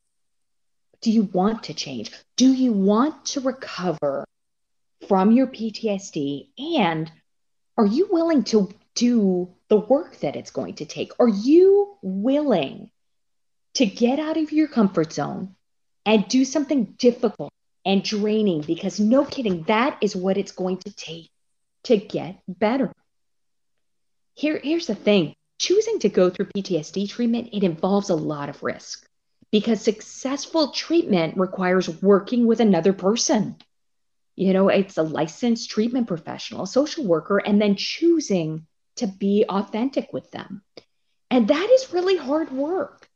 Do 0.99 1.09
you 1.09 1.23
want 1.23 1.63
to 1.63 1.73
change? 1.73 2.11
Do 2.35 2.51
you 2.51 2.73
want 2.73 3.27
to 3.27 3.39
recover 3.39 4.25
from 5.07 5.31
your 5.31 5.47
PTSD? 5.47 6.49
And 6.77 7.09
are 7.77 7.85
you 7.85 8.09
willing 8.11 8.43
to 8.43 8.69
do 8.93 9.49
the 9.69 9.79
work 9.79 10.17
that 10.17 10.35
it's 10.35 10.51
going 10.51 10.75
to 10.75 10.85
take? 10.85 11.13
Are 11.17 11.29
you 11.29 11.95
willing 12.01 12.91
to 13.75 13.85
get 13.85 14.19
out 14.19 14.35
of 14.35 14.51
your 14.51 14.67
comfort 14.67 15.13
zone 15.13 15.55
and 16.05 16.27
do 16.27 16.43
something 16.43 16.95
difficult 16.99 17.53
and 17.85 18.03
draining? 18.03 18.61
Because 18.63 18.99
no 18.99 19.23
kidding, 19.23 19.63
that 19.63 19.97
is 20.01 20.13
what 20.13 20.37
it's 20.37 20.51
going 20.51 20.79
to 20.79 20.93
take 20.93 21.29
to 21.83 21.95
get 21.95 22.37
better. 22.49 22.91
Here, 24.41 24.59
here's 24.63 24.87
the 24.87 24.95
thing 24.95 25.35
choosing 25.59 25.99
to 25.99 26.09
go 26.09 26.29
through 26.29 26.47
PTSD 26.47 27.09
treatment, 27.09 27.49
it 27.53 27.63
involves 27.63 28.09
a 28.09 28.15
lot 28.15 28.49
of 28.49 28.63
risk 28.63 29.07
because 29.51 29.81
successful 29.81 30.71
treatment 30.71 31.37
requires 31.37 32.01
working 32.01 32.47
with 32.47 32.59
another 32.59 32.93
person 32.93 33.55
you 34.35 34.53
know, 34.53 34.69
it's 34.69 34.97
a 34.97 35.03
licensed 35.03 35.69
treatment 35.69 36.07
professional, 36.07 36.63
a 36.63 36.67
social 36.67 37.05
worker, 37.05 37.37
and 37.37 37.61
then 37.61 37.75
choosing 37.75 38.65
to 38.95 39.07
be 39.07 39.45
authentic 39.47 40.11
with 40.13 40.31
them. 40.31 40.63
And 41.29 41.47
that 41.47 41.69
is 41.69 41.93
really 41.93 42.17
hard 42.17 42.51
work. 42.51 43.07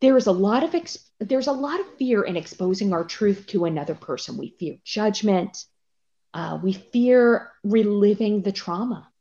There 0.00 0.16
is 0.16 0.26
a 0.26 0.32
lot 0.32 0.64
of 0.64 0.74
ex- 0.74 1.10
there's 1.20 1.46
a 1.46 1.52
lot 1.52 1.80
of 1.80 1.96
fear 1.96 2.22
in 2.22 2.36
exposing 2.36 2.92
our 2.92 3.04
truth 3.04 3.46
to 3.48 3.64
another 3.64 3.94
person. 3.94 4.36
We 4.36 4.54
fear 4.58 4.76
judgment. 4.84 5.64
Uh, 6.34 6.58
we 6.62 6.72
fear 6.72 7.50
reliving 7.62 8.42
the 8.42 8.52
trauma. 8.52 9.11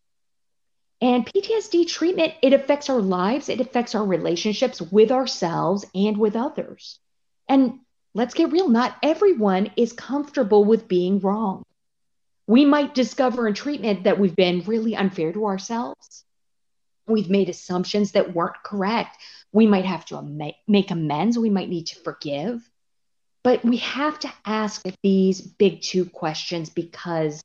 And 1.01 1.25
PTSD 1.25 1.87
treatment, 1.87 2.33
it 2.43 2.53
affects 2.53 2.89
our 2.89 3.01
lives, 3.01 3.49
it 3.49 3.59
affects 3.59 3.95
our 3.95 4.05
relationships 4.05 4.79
with 4.79 5.11
ourselves 5.11 5.83
and 5.95 6.15
with 6.17 6.35
others. 6.35 6.99
And 7.49 7.79
let's 8.13 8.35
get 8.35 8.51
real, 8.51 8.69
not 8.69 8.95
everyone 9.01 9.71
is 9.75 9.93
comfortable 9.93 10.63
with 10.63 10.87
being 10.87 11.19
wrong. 11.19 11.63
We 12.45 12.65
might 12.65 12.93
discover 12.93 13.47
in 13.47 13.55
treatment 13.55 14.03
that 14.03 14.19
we've 14.19 14.35
been 14.35 14.63
really 14.65 14.95
unfair 14.95 15.33
to 15.33 15.45
ourselves. 15.45 16.23
We've 17.07 17.29
made 17.29 17.49
assumptions 17.49 18.11
that 18.11 18.35
weren't 18.35 18.61
correct. 18.63 19.17
We 19.51 19.65
might 19.65 19.85
have 19.85 20.05
to 20.07 20.21
make 20.67 20.91
amends. 20.91 21.37
We 21.37 21.49
might 21.49 21.69
need 21.69 21.87
to 21.87 21.99
forgive. 21.99 22.69
But 23.43 23.65
we 23.65 23.77
have 23.77 24.19
to 24.19 24.31
ask 24.45 24.83
these 25.01 25.41
big 25.41 25.81
two 25.81 26.05
questions 26.05 26.69
because 26.69 27.41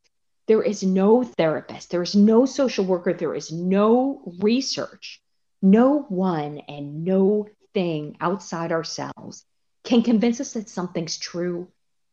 there 0.46 0.62
is 0.62 0.82
no 0.82 1.22
therapist, 1.22 1.90
there 1.90 2.02
is 2.02 2.14
no 2.14 2.46
social 2.46 2.84
worker, 2.84 3.12
there 3.12 3.34
is 3.34 3.50
no 3.50 4.22
research, 4.40 5.20
no 5.60 6.06
one 6.08 6.58
and 6.68 7.04
no 7.04 7.48
thing 7.74 8.16
outside 8.20 8.72
ourselves 8.72 9.44
can 9.84 10.02
convince 10.02 10.40
us 10.40 10.52
that 10.52 10.68
something's 10.68 11.18
true 11.18 11.68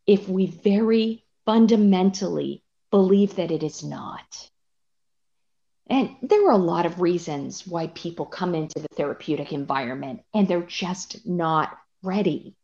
if 0.05 0.27
we 0.27 0.45
very 0.45 1.23
fundamentally 1.45 2.63
believe 2.91 3.35
that 3.35 3.51
it 3.51 3.63
is 3.63 3.83
not. 3.83 4.49
And 5.87 6.15
there 6.21 6.47
are 6.47 6.53
a 6.53 6.57
lot 6.57 6.85
of 6.85 7.01
reasons 7.01 7.67
why 7.67 7.87
people 7.87 8.25
come 8.25 8.55
into 8.55 8.79
the 8.79 8.87
therapeutic 8.95 9.51
environment 9.51 10.21
and 10.33 10.47
they're 10.47 10.61
just 10.61 11.25
not 11.25 11.77
ready. 12.01 12.55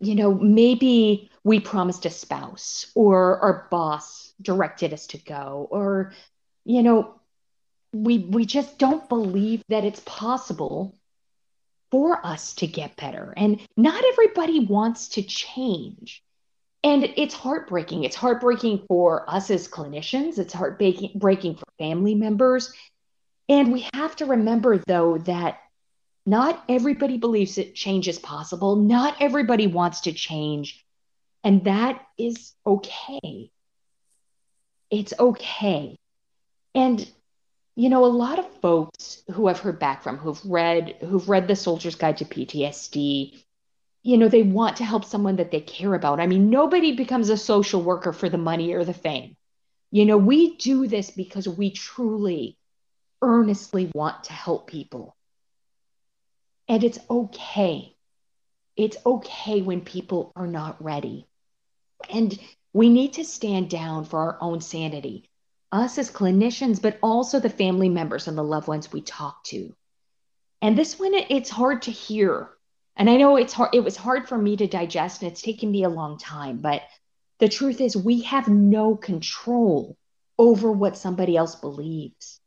You 0.00 0.14
know, 0.14 0.34
maybe 0.34 1.30
we 1.44 1.60
promised 1.60 2.06
a 2.06 2.10
spouse 2.10 2.90
or 2.94 3.38
our 3.40 3.68
boss 3.70 4.32
directed 4.40 4.92
us 4.92 5.06
to 5.08 5.18
go 5.18 5.68
or 5.70 6.12
you 6.64 6.82
know, 6.82 7.20
we 7.92 8.18
we 8.18 8.46
just 8.46 8.78
don't 8.78 9.08
believe 9.08 9.62
that 9.68 9.84
it's 9.84 10.02
possible 10.04 10.94
for 11.90 12.24
us 12.24 12.54
to 12.54 12.66
get 12.66 12.96
better. 12.96 13.34
And 13.36 13.60
not 13.76 14.04
everybody 14.04 14.60
wants 14.60 15.08
to 15.10 15.22
change. 15.22 16.22
And 16.82 17.04
it's 17.16 17.34
heartbreaking. 17.34 18.04
It's 18.04 18.16
heartbreaking 18.16 18.84
for 18.88 19.28
us 19.28 19.50
as 19.50 19.68
clinicians, 19.68 20.38
it's 20.38 20.54
heartbreaking 20.54 21.56
for 21.56 21.66
family 21.78 22.14
members. 22.14 22.72
And 23.48 23.72
we 23.72 23.86
have 23.94 24.14
to 24.16 24.26
remember, 24.26 24.78
though, 24.78 25.18
that 25.18 25.58
not 26.26 26.62
everybody 26.68 27.18
believes 27.18 27.56
that 27.56 27.74
change 27.74 28.08
is 28.08 28.18
possible. 28.18 28.76
Not 28.76 29.16
everybody 29.20 29.66
wants 29.66 30.02
to 30.02 30.12
change. 30.12 30.84
And 31.42 31.64
that 31.64 32.04
is 32.18 32.52
okay. 32.66 33.50
It's 34.90 35.14
okay. 35.18 35.96
And 36.74 37.10
you 37.76 37.88
know, 37.88 38.04
a 38.04 38.06
lot 38.06 38.38
of 38.38 38.60
folks 38.60 39.22
who 39.32 39.46
I've 39.46 39.60
heard 39.60 39.78
back 39.78 40.02
from 40.02 40.18
who've 40.18 40.44
read 40.44 40.96
who've 41.00 41.28
read 41.28 41.48
the 41.48 41.56
Soldier's 41.56 41.94
Guide 41.94 42.18
to 42.18 42.24
PTSD 42.24 43.42
you 44.02 44.16
know, 44.16 44.28
they 44.28 44.42
want 44.42 44.76
to 44.76 44.84
help 44.84 45.04
someone 45.04 45.36
that 45.36 45.50
they 45.50 45.60
care 45.60 45.94
about. 45.94 46.20
I 46.20 46.26
mean, 46.26 46.48
nobody 46.48 46.96
becomes 46.96 47.28
a 47.28 47.36
social 47.36 47.82
worker 47.82 48.12
for 48.12 48.28
the 48.28 48.38
money 48.38 48.72
or 48.72 48.84
the 48.84 48.94
fame. 48.94 49.36
You 49.90 50.06
know, 50.06 50.16
we 50.16 50.56
do 50.56 50.86
this 50.86 51.10
because 51.10 51.48
we 51.48 51.70
truly, 51.72 52.56
earnestly 53.22 53.90
want 53.94 54.24
to 54.24 54.32
help 54.32 54.66
people. 54.66 55.16
And 56.70 56.82
it's 56.82 56.98
okay. 57.10 57.94
It's 58.76 58.96
okay 59.04 59.60
when 59.60 59.82
people 59.82 60.32
are 60.34 60.46
not 60.46 60.82
ready. 60.82 61.26
And 62.08 62.38
we 62.72 62.88
need 62.88 63.12
to 63.14 63.24
stand 63.24 63.68
down 63.68 64.06
for 64.06 64.20
our 64.20 64.38
own 64.40 64.62
sanity, 64.62 65.28
us 65.70 65.98
as 65.98 66.10
clinicians, 66.10 66.80
but 66.80 66.98
also 67.02 67.40
the 67.40 67.50
family 67.50 67.90
members 67.90 68.26
and 68.26 68.38
the 68.38 68.42
loved 68.42 68.68
ones 68.68 68.90
we 68.90 69.02
talk 69.02 69.44
to. 69.44 69.74
And 70.62 70.78
this 70.78 70.98
one, 70.98 71.12
it's 71.12 71.50
hard 71.50 71.82
to 71.82 71.90
hear 71.90 72.50
and 72.96 73.08
I 73.08 73.16
know 73.16 73.36
it's 73.36 73.52
hard, 73.52 73.74
it 73.74 73.82
was 73.82 73.96
hard 73.96 74.28
for 74.28 74.36
me 74.36 74.56
to 74.56 74.66
digest 74.66 75.22
and 75.22 75.30
it's 75.30 75.40
taken 75.40 75.70
me 75.70 75.84
a 75.84 75.88
long 75.88 76.18
time, 76.18 76.58
but 76.58 76.82
the 77.38 77.48
truth 77.48 77.80
is 77.80 77.96
we 77.96 78.22
have 78.22 78.48
no 78.48 78.96
control 78.96 79.96
over 80.38 80.70
what 80.70 80.98
somebody 80.98 81.36
else 81.36 81.54
believes. 81.54 82.39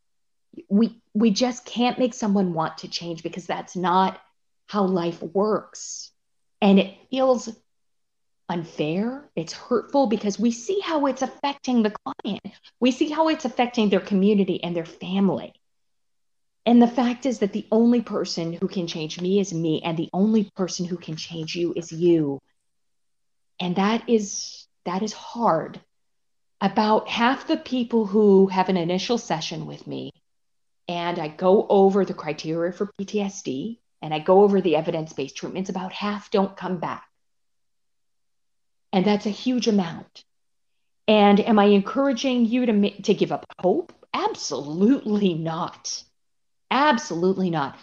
We 0.70 1.02
we 1.14 1.32
just 1.32 1.66
can't 1.66 2.00
make 2.00 2.14
someone 2.14 2.54
want 2.54 2.80
to 2.80 2.88
change 2.88 3.24
because 3.24 3.46
that's 3.46 3.76
not 3.76 4.20
how 4.68 4.86
life 4.86 5.22
works. 5.22 6.12
And 6.62 6.80
it 6.80 6.96
feels 7.10 7.50
unfair, 8.50 9.30
it's 9.36 9.54
hurtful 9.54 10.08
because 10.08 10.40
we 10.40 10.52
see 10.52 10.80
how 10.80 11.06
it's 11.06 11.22
affecting 11.22 11.84
the 11.84 11.94
client. 12.06 12.42
We 12.80 12.92
see 12.92 13.10
how 13.10 13.30
it's 13.30 13.46
affecting 13.46 13.90
their 13.90 14.00
community 14.00 14.64
and 14.64 14.76
their 14.76 14.86
family. 14.86 15.54
And 16.66 16.82
the 16.82 16.88
fact 16.88 17.26
is 17.26 17.40
that 17.40 17.52
the 17.52 17.68
only 17.72 18.02
person 18.02 18.54
who 18.54 18.68
can 18.68 18.88
change 18.88 19.20
me 19.20 19.40
is 19.40 19.54
me, 19.54 19.82
and 19.84 19.98
the 19.98 20.10
only 20.14 20.50
person 20.56 20.86
who 20.86 20.98
can 20.98 21.16
change 21.16 21.56
you 21.56 21.74
is 21.76 21.92
you. 21.92 22.40
And 23.60 23.76
that 23.76 24.08
is 24.10 24.66
that 24.86 25.04
is 25.04 25.14
hard. 25.14 25.80
About 26.62 27.10
half 27.10 27.48
the 27.48 27.58
people 27.58 28.06
who 28.06 28.48
have 28.48 28.70
an 28.70 28.78
initial 28.78 29.18
session 29.18 29.66
with 29.66 29.86
me, 29.86 30.12
and 30.88 31.20
I 31.20 31.28
go 31.28 31.66
over 31.68 32.06
the 32.06 32.14
criteria 32.14 32.72
for 32.72 32.92
PTSD 33.00 33.80
and 34.02 34.14
I 34.14 34.20
go 34.20 34.44
over 34.44 34.62
the 34.62 34.76
evidence-based 34.76 35.36
treatments, 35.36 35.70
about 35.70 35.94
half 35.94 36.30
don't 36.30 36.58
come 36.58 36.78
back. 36.78 37.08
And 38.92 39.06
that's 39.06 39.26
a 39.26 39.32
huge 39.32 39.68
amount. 39.68 40.24
And 41.08 41.40
am 41.40 41.58
I 41.58 41.66
encouraging 41.66 42.46
you 42.46 42.66
to, 42.66 43.02
to 43.04 43.14
give 43.14 43.32
up 43.32 43.46
hope? 43.60 43.94
Absolutely 44.14 45.34
not. 45.34 46.04
Absolutely 46.70 47.50
not. 47.50 47.78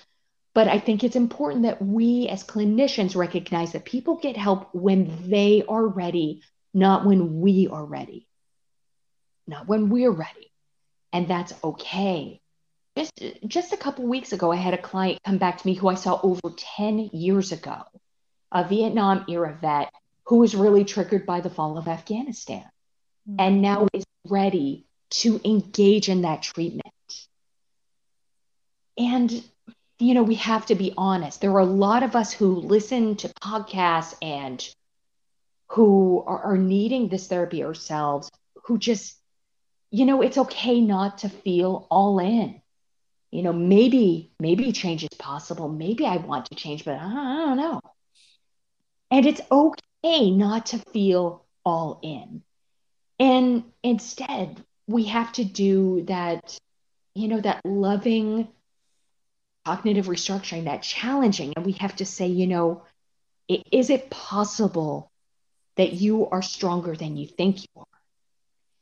But 0.55 0.69
I 0.69 0.79
think 0.79 1.05
it's 1.05 1.17
important 1.17 1.63
that 1.63 1.81
we 1.81 2.29
as 2.29 2.45
clinicians 2.45 3.17
recognize 3.17 3.73
that 3.73 3.85
people 3.85 4.17
get 4.17 4.37
help 4.37 4.75
when 4.75 5.31
they 5.31 5.63
are 5.69 5.87
ready, 5.87 6.43
not 6.75 7.07
when 7.07 7.41
we 7.41 7.69
are 7.69 7.85
ready. 7.85 8.27
Not 9.47 9.69
when 9.69 9.91
we're 9.91 10.11
ready. 10.11 10.53
And 11.13 11.27
that's 11.27 11.53
okay. 11.65 12.40
Just, 13.01 13.47
just 13.47 13.73
a 13.73 13.77
couple 13.77 14.05
weeks 14.07 14.33
ago, 14.33 14.53
I 14.53 14.57
had 14.57 14.75
a 14.75 14.79
client 14.79 15.21
come 15.25 15.39
back 15.39 15.59
to 15.59 15.67
me 15.67 15.75
who 15.75 15.89
I 15.89 15.95
saw 15.95 16.21
over 16.23 16.55
10 16.57 17.11
years 17.13 17.51
ago, 17.53 17.83
a 18.53 18.69
Vietnam 18.69 19.25
era 19.29 19.57
vet 19.61 19.93
who 20.27 20.37
was 20.37 20.55
really 20.55 20.85
triggered 20.85 21.27
by 21.27 21.41
the 21.41 21.51
fall 21.51 21.79
of 21.79 21.89
Afghanistan 21.89 22.65
mm-hmm. 23.29 23.37
and 23.39 23.63
now 23.63 23.89
is 23.93 24.05
ready 24.29 24.85
to 25.11 25.41
engage 25.45 26.09
in 26.09 26.23
that 26.23 26.43
treatment 26.43 26.85
and, 29.01 29.43
you 29.99 30.15
know, 30.15 30.23
we 30.23 30.35
have 30.37 30.67
to 30.67 30.75
be 30.75 30.93
honest. 30.97 31.41
There 31.41 31.53
are 31.53 31.61
a 31.61 31.65
lot 31.65 32.03
of 32.03 32.15
us 32.15 32.33
who 32.33 32.55
listen 32.57 33.17
to 33.17 33.29
podcasts 33.29 34.15
and 34.21 34.63
who 35.69 36.23
are, 36.27 36.43
are 36.43 36.59
needing 36.59 37.09
this 37.09 37.27
therapy 37.27 37.65
ourselves, 37.65 38.31
who 38.65 38.77
just, 38.79 39.17
you 39.91 40.05
know, 40.05 40.21
it's 40.21 40.37
okay 40.37 40.81
not 40.81 41.19
to 41.19 41.31
feel 41.31 41.87
all 41.91 42.19
in. 42.19 42.60
You 43.31 43.43
know, 43.43 43.53
maybe, 43.53 44.33
maybe 44.41 44.73
change 44.73 45.05
is 45.05 45.17
possible. 45.19 45.69
Maybe 45.69 46.05
I 46.05 46.17
want 46.17 46.47
to 46.47 46.55
change, 46.55 46.85
but 46.85 46.97
I 46.97 47.01
don't 47.01 47.57
know. 47.57 47.81
And 49.11 49.27
it's 49.27 49.41
okay 49.51 50.31
not 50.31 50.67
to 50.67 50.79
feel 50.79 51.45
all 51.65 52.01
in. 52.03 52.43
And 53.19 53.65
instead, 53.83 54.65
we 54.89 55.05
have 55.05 55.33
to 55.33 55.45
do 55.45 56.05
that, 56.07 56.59
you 57.15 57.29
know, 57.29 57.41
that 57.41 57.61
loving 57.65 58.49
cognitive 59.65 60.07
restructuring, 60.07 60.65
that 60.65 60.83
challenging. 60.83 61.53
And 61.55 61.65
we 61.65 61.73
have 61.73 61.95
to 61.97 62.07
say, 62.07 62.27
you 62.27 62.47
know, 62.47 62.83
is 63.49 63.91
it 63.91 64.11
possible 64.11 65.11
that 65.77 65.93
you 65.93 66.29
are 66.29 66.43
stronger 66.43 66.97
than 66.97 67.17
you 67.17 67.27
think 67.27 67.61
you 67.61 67.69
are? 67.77 67.87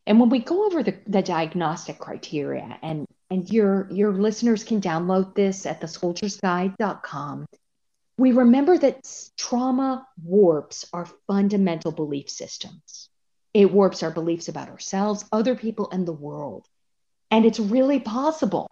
And 0.06 0.20
when 0.20 0.30
we 0.30 0.38
go 0.38 0.66
over 0.66 0.82
the, 0.82 0.94
the 1.06 1.20
diagnostic 1.20 1.98
criteria, 1.98 2.78
and, 2.82 3.06
and 3.30 3.48
your, 3.50 3.88
your 3.90 4.12
listeners 4.12 4.64
can 4.64 4.80
download 4.80 5.34
this 5.34 5.66
at 5.66 5.80
thesoldiersguide.com, 5.80 7.46
we 8.16 8.32
remember 8.32 8.76
that 8.78 9.28
trauma 9.36 10.06
warps 10.22 10.86
our 10.92 11.06
fundamental 11.26 11.92
belief 11.92 12.28
systems. 12.28 13.08
It 13.54 13.72
warps 13.72 14.02
our 14.02 14.10
beliefs 14.10 14.48
about 14.48 14.68
ourselves, 14.68 15.24
other 15.32 15.54
people, 15.54 15.88
and 15.90 16.06
the 16.06 16.12
world. 16.12 16.66
And 17.30 17.44
it's 17.44 17.60
really 17.60 18.00
possible 18.00 18.68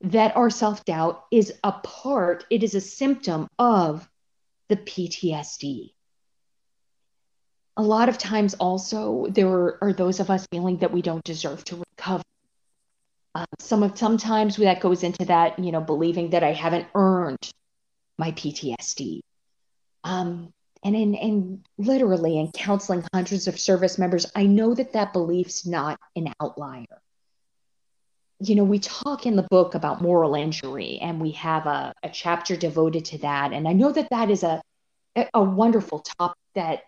that 0.00 0.36
our 0.36 0.50
self 0.50 0.84
doubt 0.84 1.24
is 1.30 1.52
a 1.62 1.72
part, 1.72 2.44
it 2.50 2.62
is 2.62 2.74
a 2.74 2.80
symptom 2.80 3.48
of 3.58 4.08
the 4.68 4.76
PTSD. 4.76 5.92
A 7.76 7.82
lot 7.82 8.08
of 8.08 8.16
times, 8.16 8.54
also, 8.54 9.26
there 9.28 9.82
are, 9.82 9.92
those 9.92 10.18
of 10.18 10.30
us 10.30 10.46
feeling 10.50 10.78
that 10.78 10.92
we 10.92 11.02
don't 11.02 11.24
deserve 11.24 11.62
to 11.64 11.84
recover. 11.98 12.22
Some 13.58 13.82
of 13.82 13.98
sometimes 13.98 14.56
that 14.56 14.80
goes 14.80 15.02
into 15.02 15.24
that, 15.26 15.58
you 15.58 15.72
know, 15.72 15.80
believing 15.80 16.30
that 16.30 16.44
I 16.44 16.52
haven't 16.52 16.86
earned 16.94 17.50
my 18.18 18.32
PTSD. 18.32 19.20
Um, 20.04 20.52
and 20.84 20.94
in, 20.94 21.14
in 21.14 21.64
literally 21.78 22.38
in 22.38 22.52
counseling 22.52 23.04
hundreds 23.12 23.48
of 23.48 23.58
service 23.58 23.98
members, 23.98 24.26
I 24.34 24.44
know 24.44 24.74
that 24.74 24.92
that 24.92 25.12
belief's 25.12 25.66
not 25.66 25.98
an 26.14 26.32
outlier. 26.40 27.00
You 28.38 28.54
know, 28.54 28.64
we 28.64 28.78
talk 28.78 29.26
in 29.26 29.34
the 29.34 29.46
book 29.50 29.74
about 29.74 30.02
moral 30.02 30.34
injury, 30.34 30.98
and 31.00 31.20
we 31.20 31.32
have 31.32 31.66
a, 31.66 31.92
a 32.02 32.10
chapter 32.10 32.54
devoted 32.54 33.06
to 33.06 33.18
that. 33.18 33.52
And 33.52 33.66
I 33.66 33.72
know 33.72 33.90
that 33.92 34.10
that 34.10 34.30
is 34.30 34.42
a 34.42 34.62
a 35.32 35.42
wonderful 35.42 36.00
topic 36.00 36.36
that 36.54 36.82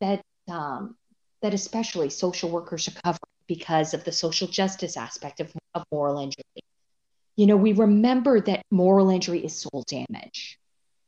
that 0.00 0.22
um, 0.48 0.96
that 1.42 1.54
especially 1.54 2.10
social 2.10 2.50
workers 2.50 2.88
are 2.88 3.00
covering 3.02 3.18
because 3.48 3.94
of 3.94 4.04
the 4.04 4.12
social 4.12 4.46
justice 4.46 4.96
aspect 4.96 5.40
of, 5.40 5.52
of 5.74 5.82
moral 5.90 6.20
injury. 6.20 6.44
You 7.36 7.46
know, 7.46 7.56
we 7.56 7.72
remember 7.72 8.40
that 8.42 8.62
moral 8.70 9.10
injury 9.10 9.44
is 9.44 9.56
soul 9.56 9.84
damage. 9.88 10.58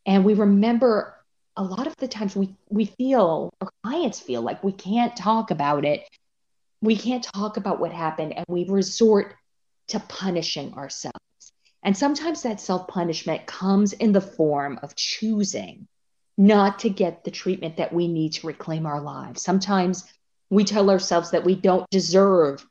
And 0.07 0.24
we 0.24 0.34
remember 0.34 1.16
a 1.57 1.62
lot 1.62 1.86
of 1.86 1.95
the 1.97 2.09
times 2.09 2.34
we, 2.34 2.55
we 2.68 2.86
feel, 2.86 3.51
our 3.61 3.68
clients 3.84 4.18
feel 4.18 4.43
like 4.43 4.64
we 4.64 4.72
can't 4.72 5.14
talk 5.16 5.51
about 5.51 5.84
it. 5.84 6.09
We 6.80 6.97
can't 6.97 7.22
talk 7.22 7.59
about 7.59 7.78
what 7.78 7.93
happened, 7.93 8.32
and 8.34 8.47
we 8.49 8.64
resort 8.64 9.34
to 9.88 10.01
punishing 10.01 10.72
ourselves. 10.74 11.18
And 11.82 11.97
sometimes 11.97 12.43
that 12.43 12.61
self 12.61 12.88
punishment 12.88 13.47
comes 13.47 13.93
in 13.93 14.12
the 14.12 14.20
form 14.20 14.78
of 14.82 14.97
choosing 14.97 15.86
not 16.38 16.78
to 16.78 16.88
get 16.88 17.24
the 17.24 17.30
treatment 17.30 17.76
that 17.76 17.93
we 17.93 18.09
need 18.09 18.32
to 18.32 18.47
reclaim 18.47 18.86
our 18.86 19.01
lives. 19.01 19.43
Sometimes 19.43 20.05
we 20.51 20.65
tell 20.65 20.91
ourselves 20.91 21.31
that 21.31 21.45
we 21.45 21.55
don't 21.55 21.89
deserve 21.91 22.67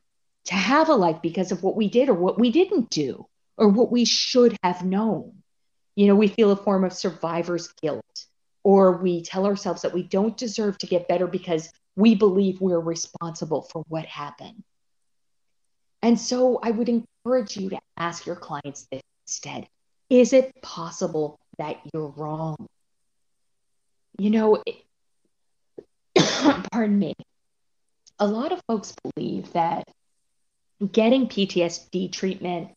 to 0.45 0.53
have 0.53 0.89
a 0.89 0.95
life 0.95 1.21
because 1.21 1.51
of 1.51 1.63
what 1.63 1.75
we 1.75 1.89
did 1.89 2.09
or 2.09 2.13
what 2.13 2.39
we 2.39 2.51
didn't 2.51 2.89
do 2.89 3.25
or 3.57 3.69
what 3.69 3.91
we 3.91 4.05
should 4.05 4.55
have 4.63 4.85
known. 4.85 5.33
You 5.95 6.07
know, 6.07 6.15
we 6.15 6.27
feel 6.27 6.51
a 6.51 6.55
form 6.55 6.83
of 6.83 6.93
survivor's 6.93 7.67
guilt, 7.81 8.25
or 8.63 8.97
we 8.97 9.21
tell 9.23 9.45
ourselves 9.45 9.81
that 9.81 9.93
we 9.93 10.03
don't 10.03 10.37
deserve 10.37 10.77
to 10.79 10.87
get 10.87 11.07
better 11.07 11.27
because 11.27 11.71
we 11.95 12.15
believe 12.15 12.61
we're 12.61 12.79
responsible 12.79 13.63
for 13.63 13.83
what 13.87 14.05
happened. 14.05 14.63
And 16.01 16.19
so 16.19 16.59
I 16.63 16.71
would 16.71 16.89
encourage 16.89 17.57
you 17.57 17.69
to 17.71 17.79
ask 17.97 18.25
your 18.25 18.37
clients 18.37 18.87
this 18.91 19.01
instead 19.25 19.67
Is 20.09 20.33
it 20.33 20.53
possible 20.61 21.37
that 21.57 21.77
you're 21.93 22.13
wrong? 22.15 22.55
You 24.17 24.29
know, 24.29 24.63
it, 24.65 24.75
pardon 26.71 26.97
me, 26.97 27.13
a 28.19 28.27
lot 28.27 28.51
of 28.51 28.61
folks 28.67 28.93
believe 29.15 29.51
that 29.53 29.87
getting 30.91 31.27
PTSD 31.27 32.11
treatment 32.11 32.69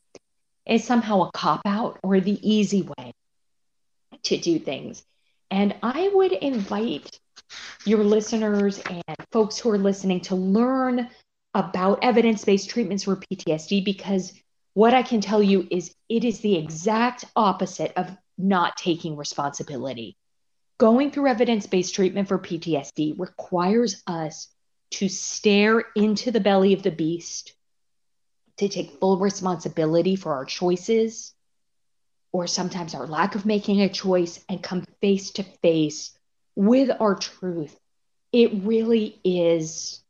is 0.67 0.85
somehow 0.85 1.23
a 1.23 1.33
cop 1.33 1.63
out 1.67 1.99
or 2.03 2.21
the 2.21 2.39
easy 2.49 2.83
way 2.83 3.13
to 4.25 4.37
do 4.37 4.59
things. 4.59 5.03
And 5.51 5.75
I 5.83 6.11
would 6.15 6.33
invite 6.33 7.19
your 7.85 8.05
listeners 8.05 8.79
and 8.79 9.03
folks 9.33 9.59
who 9.59 9.71
are 9.71 9.79
listening 9.79 10.21
to 10.23 10.37
learn 10.37 11.09
about 11.55 11.99
evidence 12.03 12.45
based 12.45 12.71
treatments 12.71 13.05
for 13.05 13.17
PTSD 13.17 13.85
because 13.85 14.33
what 14.75 14.95
I 14.95 15.03
can 15.03 15.21
tell 15.21 15.43
you 15.43 15.67
is 15.71 15.95
it 16.09 16.25
is 16.25 16.41
the 16.41 16.57
exact 16.57 17.25
opposite 17.37 17.93
of 17.97 18.11
not 18.39 18.77
taking 18.77 19.17
responsibility. 19.17 20.17
Going 20.79 21.11
through 21.11 21.29
evidence 21.29 21.67
based 21.67 21.95
treatment 21.95 22.29
for 22.29 22.39
PTSD 22.39 23.19
requires 23.19 24.03
us 24.07 24.49
to 24.93 25.09
stare 25.09 25.85
into 25.97 26.31
the 26.31 26.41
belly 26.41 26.73
of 26.73 26.83
the 26.83 26.91
beast, 26.91 27.55
to 28.59 28.69
take 28.69 28.99
full 29.01 29.19
responsibility 29.19 30.17
for 30.17 30.35
our 30.35 30.45
choices, 30.45 31.35
or 32.33 32.47
sometimes 32.47 32.95
our 32.95 33.07
lack 33.07 33.35
of 33.35 33.47
making 33.47 33.81
a 33.81 33.89
choice, 33.89 34.43
and 34.49 34.63
come 34.63 34.85
face 35.01 35.31
to 35.33 35.43
face 35.43 36.17
with 36.55 36.91
our 37.01 37.15
truth. 37.15 37.77
It 38.33 38.65
really 38.65 39.21
is, 39.25 40.01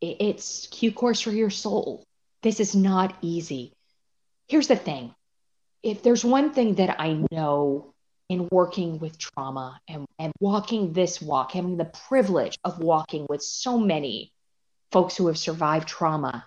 it's 0.00 0.66
Q 0.68 0.92
course 0.92 1.20
for 1.20 1.30
your 1.30 1.50
soul. 1.50 2.04
This 2.42 2.60
is 2.60 2.74
not 2.74 3.14
easy. 3.20 3.72
Here's 4.48 4.68
the 4.68 4.76
thing 4.76 5.14
if 5.82 6.02
there's 6.02 6.24
one 6.24 6.52
thing 6.52 6.74
that 6.74 7.00
I 7.00 7.24
know 7.30 7.89
in 8.30 8.48
working 8.52 9.00
with 9.00 9.18
trauma 9.18 9.80
and, 9.88 10.06
and 10.20 10.32
walking 10.38 10.92
this 10.92 11.20
walk, 11.20 11.50
having 11.50 11.76
the 11.76 11.90
privilege 12.08 12.56
of 12.62 12.78
walking 12.78 13.26
with 13.28 13.42
so 13.42 13.76
many 13.76 14.32
folks 14.92 15.16
who 15.16 15.26
have 15.26 15.36
survived 15.36 15.88
trauma, 15.88 16.46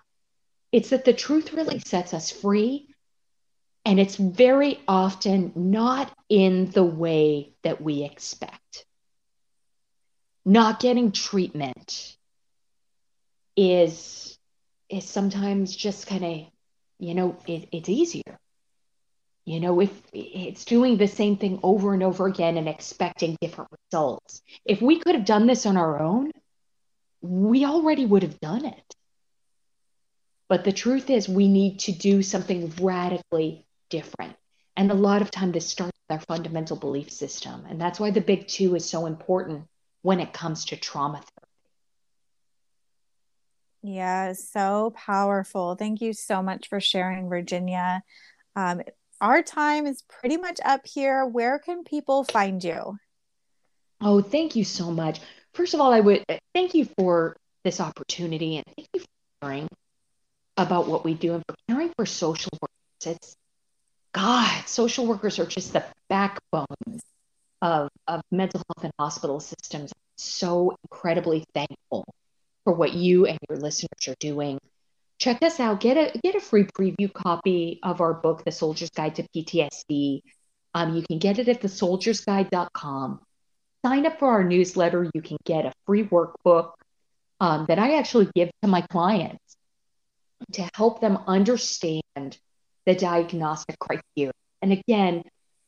it's 0.71 0.91
that 0.91 1.03
the 1.03 1.11
truth 1.11 1.51
really 1.51 1.79
sets 1.79 2.13
us 2.13 2.31
free. 2.31 2.87
And 3.85 3.99
it's 3.99 4.15
very 4.15 4.79
often 4.87 5.51
not 5.55 6.09
in 6.29 6.71
the 6.71 6.85
way 6.85 7.51
that 7.63 7.81
we 7.81 8.03
expect. 8.03 8.85
Not 10.45 10.79
getting 10.79 11.11
treatment 11.11 12.15
is 13.57 14.37
is 14.89 15.03
sometimes 15.03 15.75
just 15.75 16.07
kind 16.07 16.23
of, 16.23 16.37
you 16.99 17.13
know, 17.13 17.35
it, 17.45 17.67
it's 17.73 17.89
easier 17.89 18.32
you 19.45 19.59
know, 19.59 19.81
if 19.81 19.91
it's 20.13 20.63
doing 20.63 20.97
the 20.97 21.07
same 21.07 21.37
thing 21.37 21.59
over 21.63 21.93
and 21.93 22.01
over 22.01 22.27
again 22.27 22.57
and 22.57 22.69
expecting 22.69 23.37
different 23.41 23.69
results. 23.91 24.41
If 24.65 24.81
we 24.81 24.99
could 24.99 25.15
have 25.15 25.25
done 25.25 25.47
this 25.47 25.65
on 25.65 25.75
our 25.75 26.01
own, 26.01 26.31
we 27.21 27.65
already 27.65 28.05
would 28.05 28.23
have 28.23 28.39
done 28.39 28.65
it. 28.65 28.95
But 30.47 30.63
the 30.63 30.71
truth 30.71 31.09
is, 31.09 31.27
we 31.27 31.47
need 31.47 31.79
to 31.79 31.91
do 31.91 32.21
something 32.21 32.71
radically 32.79 33.65
different. 33.89 34.35
And 34.77 34.91
a 34.91 34.95
lot 34.95 35.21
of 35.21 35.31
time, 35.31 35.51
this 35.51 35.67
starts 35.67 35.97
with 36.09 36.19
our 36.19 36.25
fundamental 36.25 36.77
belief 36.77 37.11
system. 37.11 37.65
And 37.69 37.79
that's 37.81 37.99
why 37.99 38.11
the 38.11 38.21
big 38.21 38.47
two 38.47 38.75
is 38.75 38.89
so 38.89 39.05
important 39.05 39.65
when 40.03 40.19
it 40.19 40.31
comes 40.31 40.65
to 40.65 40.77
trauma 40.77 41.17
therapy. 41.17 41.49
Yeah, 43.81 44.33
so 44.33 44.93
powerful. 44.95 45.75
Thank 45.75 46.01
you 46.01 46.13
so 46.13 46.41
much 46.41 46.69
for 46.69 46.79
sharing, 46.79 47.27
Virginia. 47.27 48.03
Um, 48.55 48.81
our 49.23 49.41
time 49.41 49.87
is 49.87 50.03
pretty 50.03 50.35
much 50.35 50.59
up 50.65 50.81
here. 50.85 51.25
Where 51.25 51.57
can 51.57 51.85
people 51.85 52.25
find 52.25 52.61
you? 52.61 52.97
Oh, 54.01 54.21
thank 54.21 54.57
you 54.57 54.65
so 54.65 54.91
much. 54.91 55.21
First 55.53 55.73
of 55.73 55.79
all, 55.79 55.93
I 55.93 56.01
would 56.01 56.25
thank 56.53 56.75
you 56.75 56.89
for 56.97 57.37
this 57.63 57.79
opportunity 57.79 58.57
and 58.57 58.65
thank 58.75 58.89
you 58.93 58.99
for 58.99 59.07
caring 59.41 59.69
about 60.57 60.89
what 60.89 61.05
we 61.05 61.13
do 61.13 61.35
and 61.35 61.43
for 61.47 61.55
caring 61.69 61.93
for 61.95 62.05
social 62.05 62.51
workers. 62.61 63.15
It's 63.15 63.35
God, 64.11 64.67
social 64.67 65.07
workers 65.07 65.39
are 65.39 65.45
just 65.45 65.71
the 65.71 65.85
backbone 66.09 66.65
of, 67.61 67.89
of 68.09 68.21
mental 68.29 68.61
health 68.67 68.83
and 68.83 68.93
hospital 68.99 69.39
systems. 69.39 69.93
So 70.17 70.75
incredibly 70.83 71.45
thankful 71.53 72.03
for 72.65 72.73
what 72.73 72.91
you 72.91 73.25
and 73.25 73.39
your 73.49 73.57
listeners 73.57 74.07
are 74.09 74.15
doing 74.19 74.59
check 75.23 75.41
us 75.41 75.59
out. 75.59 75.79
Get 75.79 75.95
a 75.95 76.19
get 76.19 76.35
a 76.35 76.41
free 76.41 76.65
preview 76.65 77.11
copy 77.11 77.79
of 77.81 78.01
our 78.01 78.13
book, 78.13 78.43
The 78.43 78.51
Soldier's 78.51 78.89
Guide 78.89 79.15
to 79.15 79.23
PTSD. 79.33 80.21
Um, 80.73 80.95
you 80.95 81.03
can 81.03 81.17
get 81.17 81.39
it 81.39 81.47
at 81.47 81.61
thesoldiersguide.com. 81.61 83.21
Sign 83.85 84.05
up 84.05 84.19
for 84.19 84.29
our 84.29 84.43
newsletter. 84.43 85.09
You 85.13 85.21
can 85.21 85.37
get 85.45 85.65
a 85.65 85.73
free 85.85 86.03
workbook 86.03 86.71
um, 87.39 87.65
that 87.67 87.79
I 87.79 87.97
actually 87.97 88.29
give 88.35 88.49
to 88.61 88.67
my 88.67 88.81
clients 88.81 89.55
to 90.53 90.69
help 90.75 90.99
them 90.99 91.17
understand 91.25 92.37
the 92.85 92.95
diagnostic 92.95 93.79
criteria. 93.79 94.33
And 94.61 94.73
again, 94.73 95.23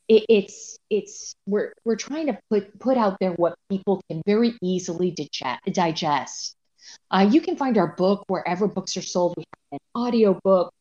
it, 0.06 0.26
it's 0.28 0.76
it's 0.90 1.34
we're 1.46 1.72
we're 1.84 1.96
trying 1.96 2.26
to 2.26 2.38
put 2.50 2.78
put 2.78 2.98
out 2.98 3.16
there 3.20 3.32
what 3.32 3.54
people 3.70 4.02
can 4.10 4.20
very 4.26 4.54
easily 4.62 5.12
digest, 5.12 5.60
digest 5.72 6.56
uh, 7.10 7.28
you 7.30 7.40
can 7.40 7.56
find 7.56 7.78
our 7.78 7.88
book 7.88 8.24
wherever 8.28 8.66
books 8.66 8.96
are 8.96 9.02
sold. 9.02 9.34
We 9.36 9.44
have 9.52 9.80
an 9.80 10.02
audio 10.02 10.38
book. 10.44 10.72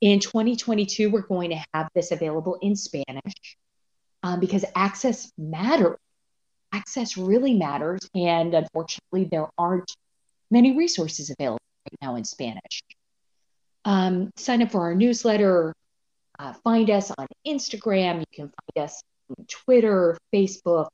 In 0.00 0.18
2022, 0.18 1.10
we're 1.10 1.20
going 1.22 1.50
to 1.50 1.64
have 1.74 1.88
this 1.94 2.10
available 2.10 2.58
in 2.60 2.74
Spanish 2.74 3.56
um, 4.22 4.40
because 4.40 4.64
access 4.74 5.30
matters. 5.38 5.96
Access 6.72 7.16
really 7.16 7.54
matters. 7.54 8.00
And 8.14 8.54
unfortunately, 8.54 9.28
there 9.30 9.48
aren't 9.58 9.90
many 10.50 10.76
resources 10.76 11.30
available 11.30 11.60
right 11.86 11.98
now 12.00 12.16
in 12.16 12.24
Spanish. 12.24 12.82
Um, 13.84 14.30
sign 14.36 14.62
up 14.62 14.72
for 14.72 14.82
our 14.82 14.94
newsletter. 14.94 15.74
Uh, 16.38 16.52
find 16.64 16.90
us 16.90 17.12
on 17.16 17.26
Instagram. 17.46 18.20
You 18.20 18.26
can 18.32 18.50
find 18.74 18.84
us 18.84 19.02
on 19.30 19.44
Twitter, 19.46 20.18
Facebook. 20.34 20.88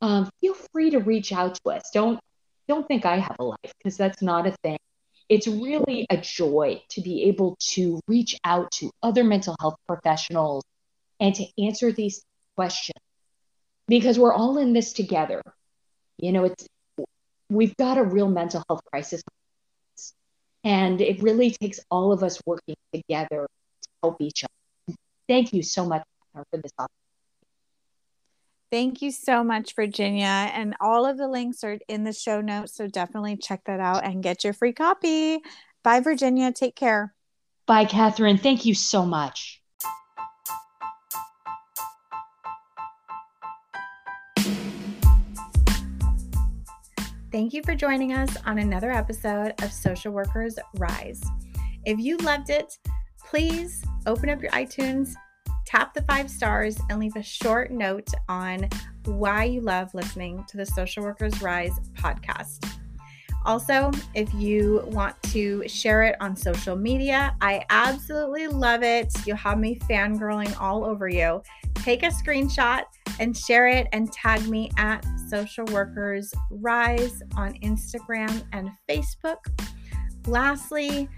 Um, 0.00 0.28
feel 0.40 0.54
free 0.72 0.90
to 0.90 0.98
reach 0.98 1.32
out 1.32 1.54
to 1.54 1.70
us. 1.70 1.90
Don't 1.92 2.20
don't 2.68 2.86
think 2.86 3.04
I 3.04 3.18
have 3.18 3.36
a 3.38 3.44
life 3.44 3.72
because 3.78 3.96
that's 3.96 4.22
not 4.22 4.46
a 4.46 4.52
thing. 4.62 4.78
It's 5.28 5.46
really 5.46 6.06
a 6.10 6.16
joy 6.16 6.82
to 6.90 7.00
be 7.00 7.24
able 7.24 7.56
to 7.72 8.00
reach 8.06 8.38
out 8.44 8.70
to 8.72 8.90
other 9.02 9.24
mental 9.24 9.56
health 9.60 9.76
professionals 9.86 10.64
and 11.18 11.34
to 11.34 11.46
answer 11.58 11.90
these 11.92 12.22
questions 12.56 13.02
because 13.88 14.18
we're 14.18 14.32
all 14.32 14.58
in 14.58 14.72
this 14.72 14.92
together. 14.92 15.42
You 16.18 16.32
know, 16.32 16.44
it's 16.44 16.66
we've 17.48 17.76
got 17.76 17.98
a 17.98 18.02
real 18.02 18.28
mental 18.28 18.62
health 18.68 18.82
crisis 18.90 19.22
and 20.64 21.00
it 21.00 21.22
really 21.22 21.50
takes 21.50 21.80
all 21.90 22.12
of 22.12 22.22
us 22.22 22.40
working 22.44 22.74
together 22.92 23.46
to 23.82 23.88
help 24.02 24.16
each 24.20 24.44
other. 24.44 24.96
Thank 25.28 25.52
you 25.52 25.62
so 25.62 25.86
much 25.86 26.02
for 26.32 26.44
this 26.52 26.72
opportunity. 26.78 27.05
Thank 28.70 29.00
you 29.00 29.12
so 29.12 29.44
much, 29.44 29.74
Virginia. 29.76 30.50
And 30.52 30.74
all 30.80 31.06
of 31.06 31.18
the 31.18 31.28
links 31.28 31.62
are 31.62 31.78
in 31.88 32.04
the 32.04 32.12
show 32.12 32.40
notes. 32.40 32.74
So 32.74 32.88
definitely 32.88 33.36
check 33.36 33.62
that 33.66 33.80
out 33.80 34.04
and 34.04 34.22
get 34.22 34.42
your 34.42 34.52
free 34.52 34.72
copy. 34.72 35.40
Bye, 35.84 36.00
Virginia. 36.00 36.52
Take 36.52 36.74
care. 36.74 37.14
Bye, 37.66 37.84
Catherine. 37.84 38.38
Thank 38.38 38.64
you 38.64 38.74
so 38.74 39.06
much. 39.06 39.62
Thank 47.32 47.52
you 47.52 47.62
for 47.62 47.74
joining 47.74 48.14
us 48.14 48.34
on 48.46 48.58
another 48.58 48.90
episode 48.90 49.52
of 49.62 49.70
Social 49.70 50.12
Workers 50.12 50.58
Rise. 50.76 51.22
If 51.84 51.98
you 51.98 52.16
loved 52.18 52.50
it, 52.50 52.78
please 53.24 53.84
open 54.06 54.30
up 54.30 54.40
your 54.40 54.50
iTunes, 54.52 55.14
tap 55.66 55.92
the 55.92 56.02
five 56.02 56.30
stars, 56.30 56.78
and 56.88 56.98
leave 56.98 57.16
a 57.16 57.22
short 57.22 57.70
note 57.70 58.08
on 58.28 58.68
why 59.04 59.44
you 59.44 59.60
love 59.60 59.92
listening 59.92 60.44
to 60.48 60.56
the 60.56 60.64
Social 60.64 61.02
Workers 61.02 61.42
Rise 61.42 61.78
podcast. 61.94 62.72
Also, 63.44 63.92
if 64.14 64.32
you 64.34 64.82
want 64.86 65.20
to 65.22 65.66
share 65.68 66.02
it 66.02 66.16
on 66.20 66.34
social 66.34 66.74
media, 66.74 67.36
I 67.40 67.64
absolutely 67.70 68.48
love 68.48 68.82
it. 68.82 69.12
You'll 69.24 69.36
have 69.36 69.58
me 69.58 69.78
fangirling 69.88 70.60
all 70.60 70.84
over 70.84 71.08
you. 71.08 71.42
Take 71.74 72.02
a 72.02 72.08
screenshot 72.08 72.82
and 73.20 73.36
share 73.36 73.68
it 73.68 73.86
and 73.92 74.12
tag 74.12 74.48
me 74.48 74.72
at 74.76 75.06
Social 75.28 75.64
Workers 75.66 76.34
Rise 76.50 77.22
on 77.36 77.54
Instagram 77.60 78.42
and 78.52 78.70
Facebook. 78.88 79.38
Lastly, 80.26 81.08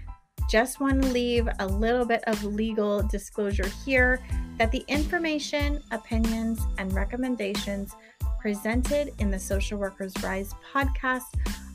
just 0.49 0.79
want 0.79 1.01
to 1.03 1.09
leave 1.09 1.47
a 1.59 1.67
little 1.67 2.05
bit 2.05 2.23
of 2.25 2.43
legal 2.43 3.03
disclosure 3.03 3.67
here 3.85 4.19
that 4.57 4.71
the 4.71 4.83
information, 4.87 5.81
opinions, 5.91 6.59
and 6.79 6.91
recommendations 6.93 7.95
presented 8.39 9.13
in 9.19 9.29
the 9.29 9.37
Social 9.37 9.77
Workers 9.77 10.11
Rise 10.23 10.53
podcast 10.73 11.25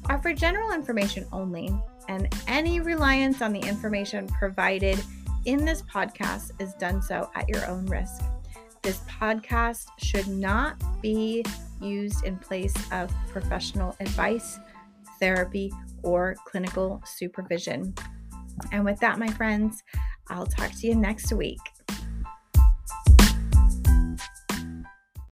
are 0.09 0.21
for 0.21 0.35
general 0.35 0.73
information 0.73 1.25
only, 1.33 1.73
and 2.09 2.29
any 2.49 2.81
reliance 2.81 3.41
on 3.43 3.53
the 3.53 3.61
information 3.61 4.27
provided 4.27 4.99
in 5.45 5.65
this 5.65 5.83
podcast 5.83 6.51
is 6.61 6.75
done 6.75 7.01
so 7.01 7.31
at 7.37 7.49
your 7.49 7.65
own 7.69 7.87
risk. 7.87 8.25
This 8.83 9.01
podcast 9.01 9.87
should 9.99 10.27
not 10.27 10.83
be 11.01 11.45
used 11.81 12.25
in 12.25 12.39
place 12.39 12.75
of 12.91 13.15
professional 13.29 13.95
advice, 14.01 14.59
therapy, 15.21 15.73
or 16.03 16.35
clinical 16.45 17.01
supervision. 17.07 17.95
And 18.73 18.85
with 18.85 18.99
that, 19.01 19.19
my 19.19 19.29
friends, 19.29 19.83
I'll 20.29 20.47
talk 20.47 20.73
to 20.81 20.87
you 20.87 20.95
next 20.95 21.33
week. 21.33 21.61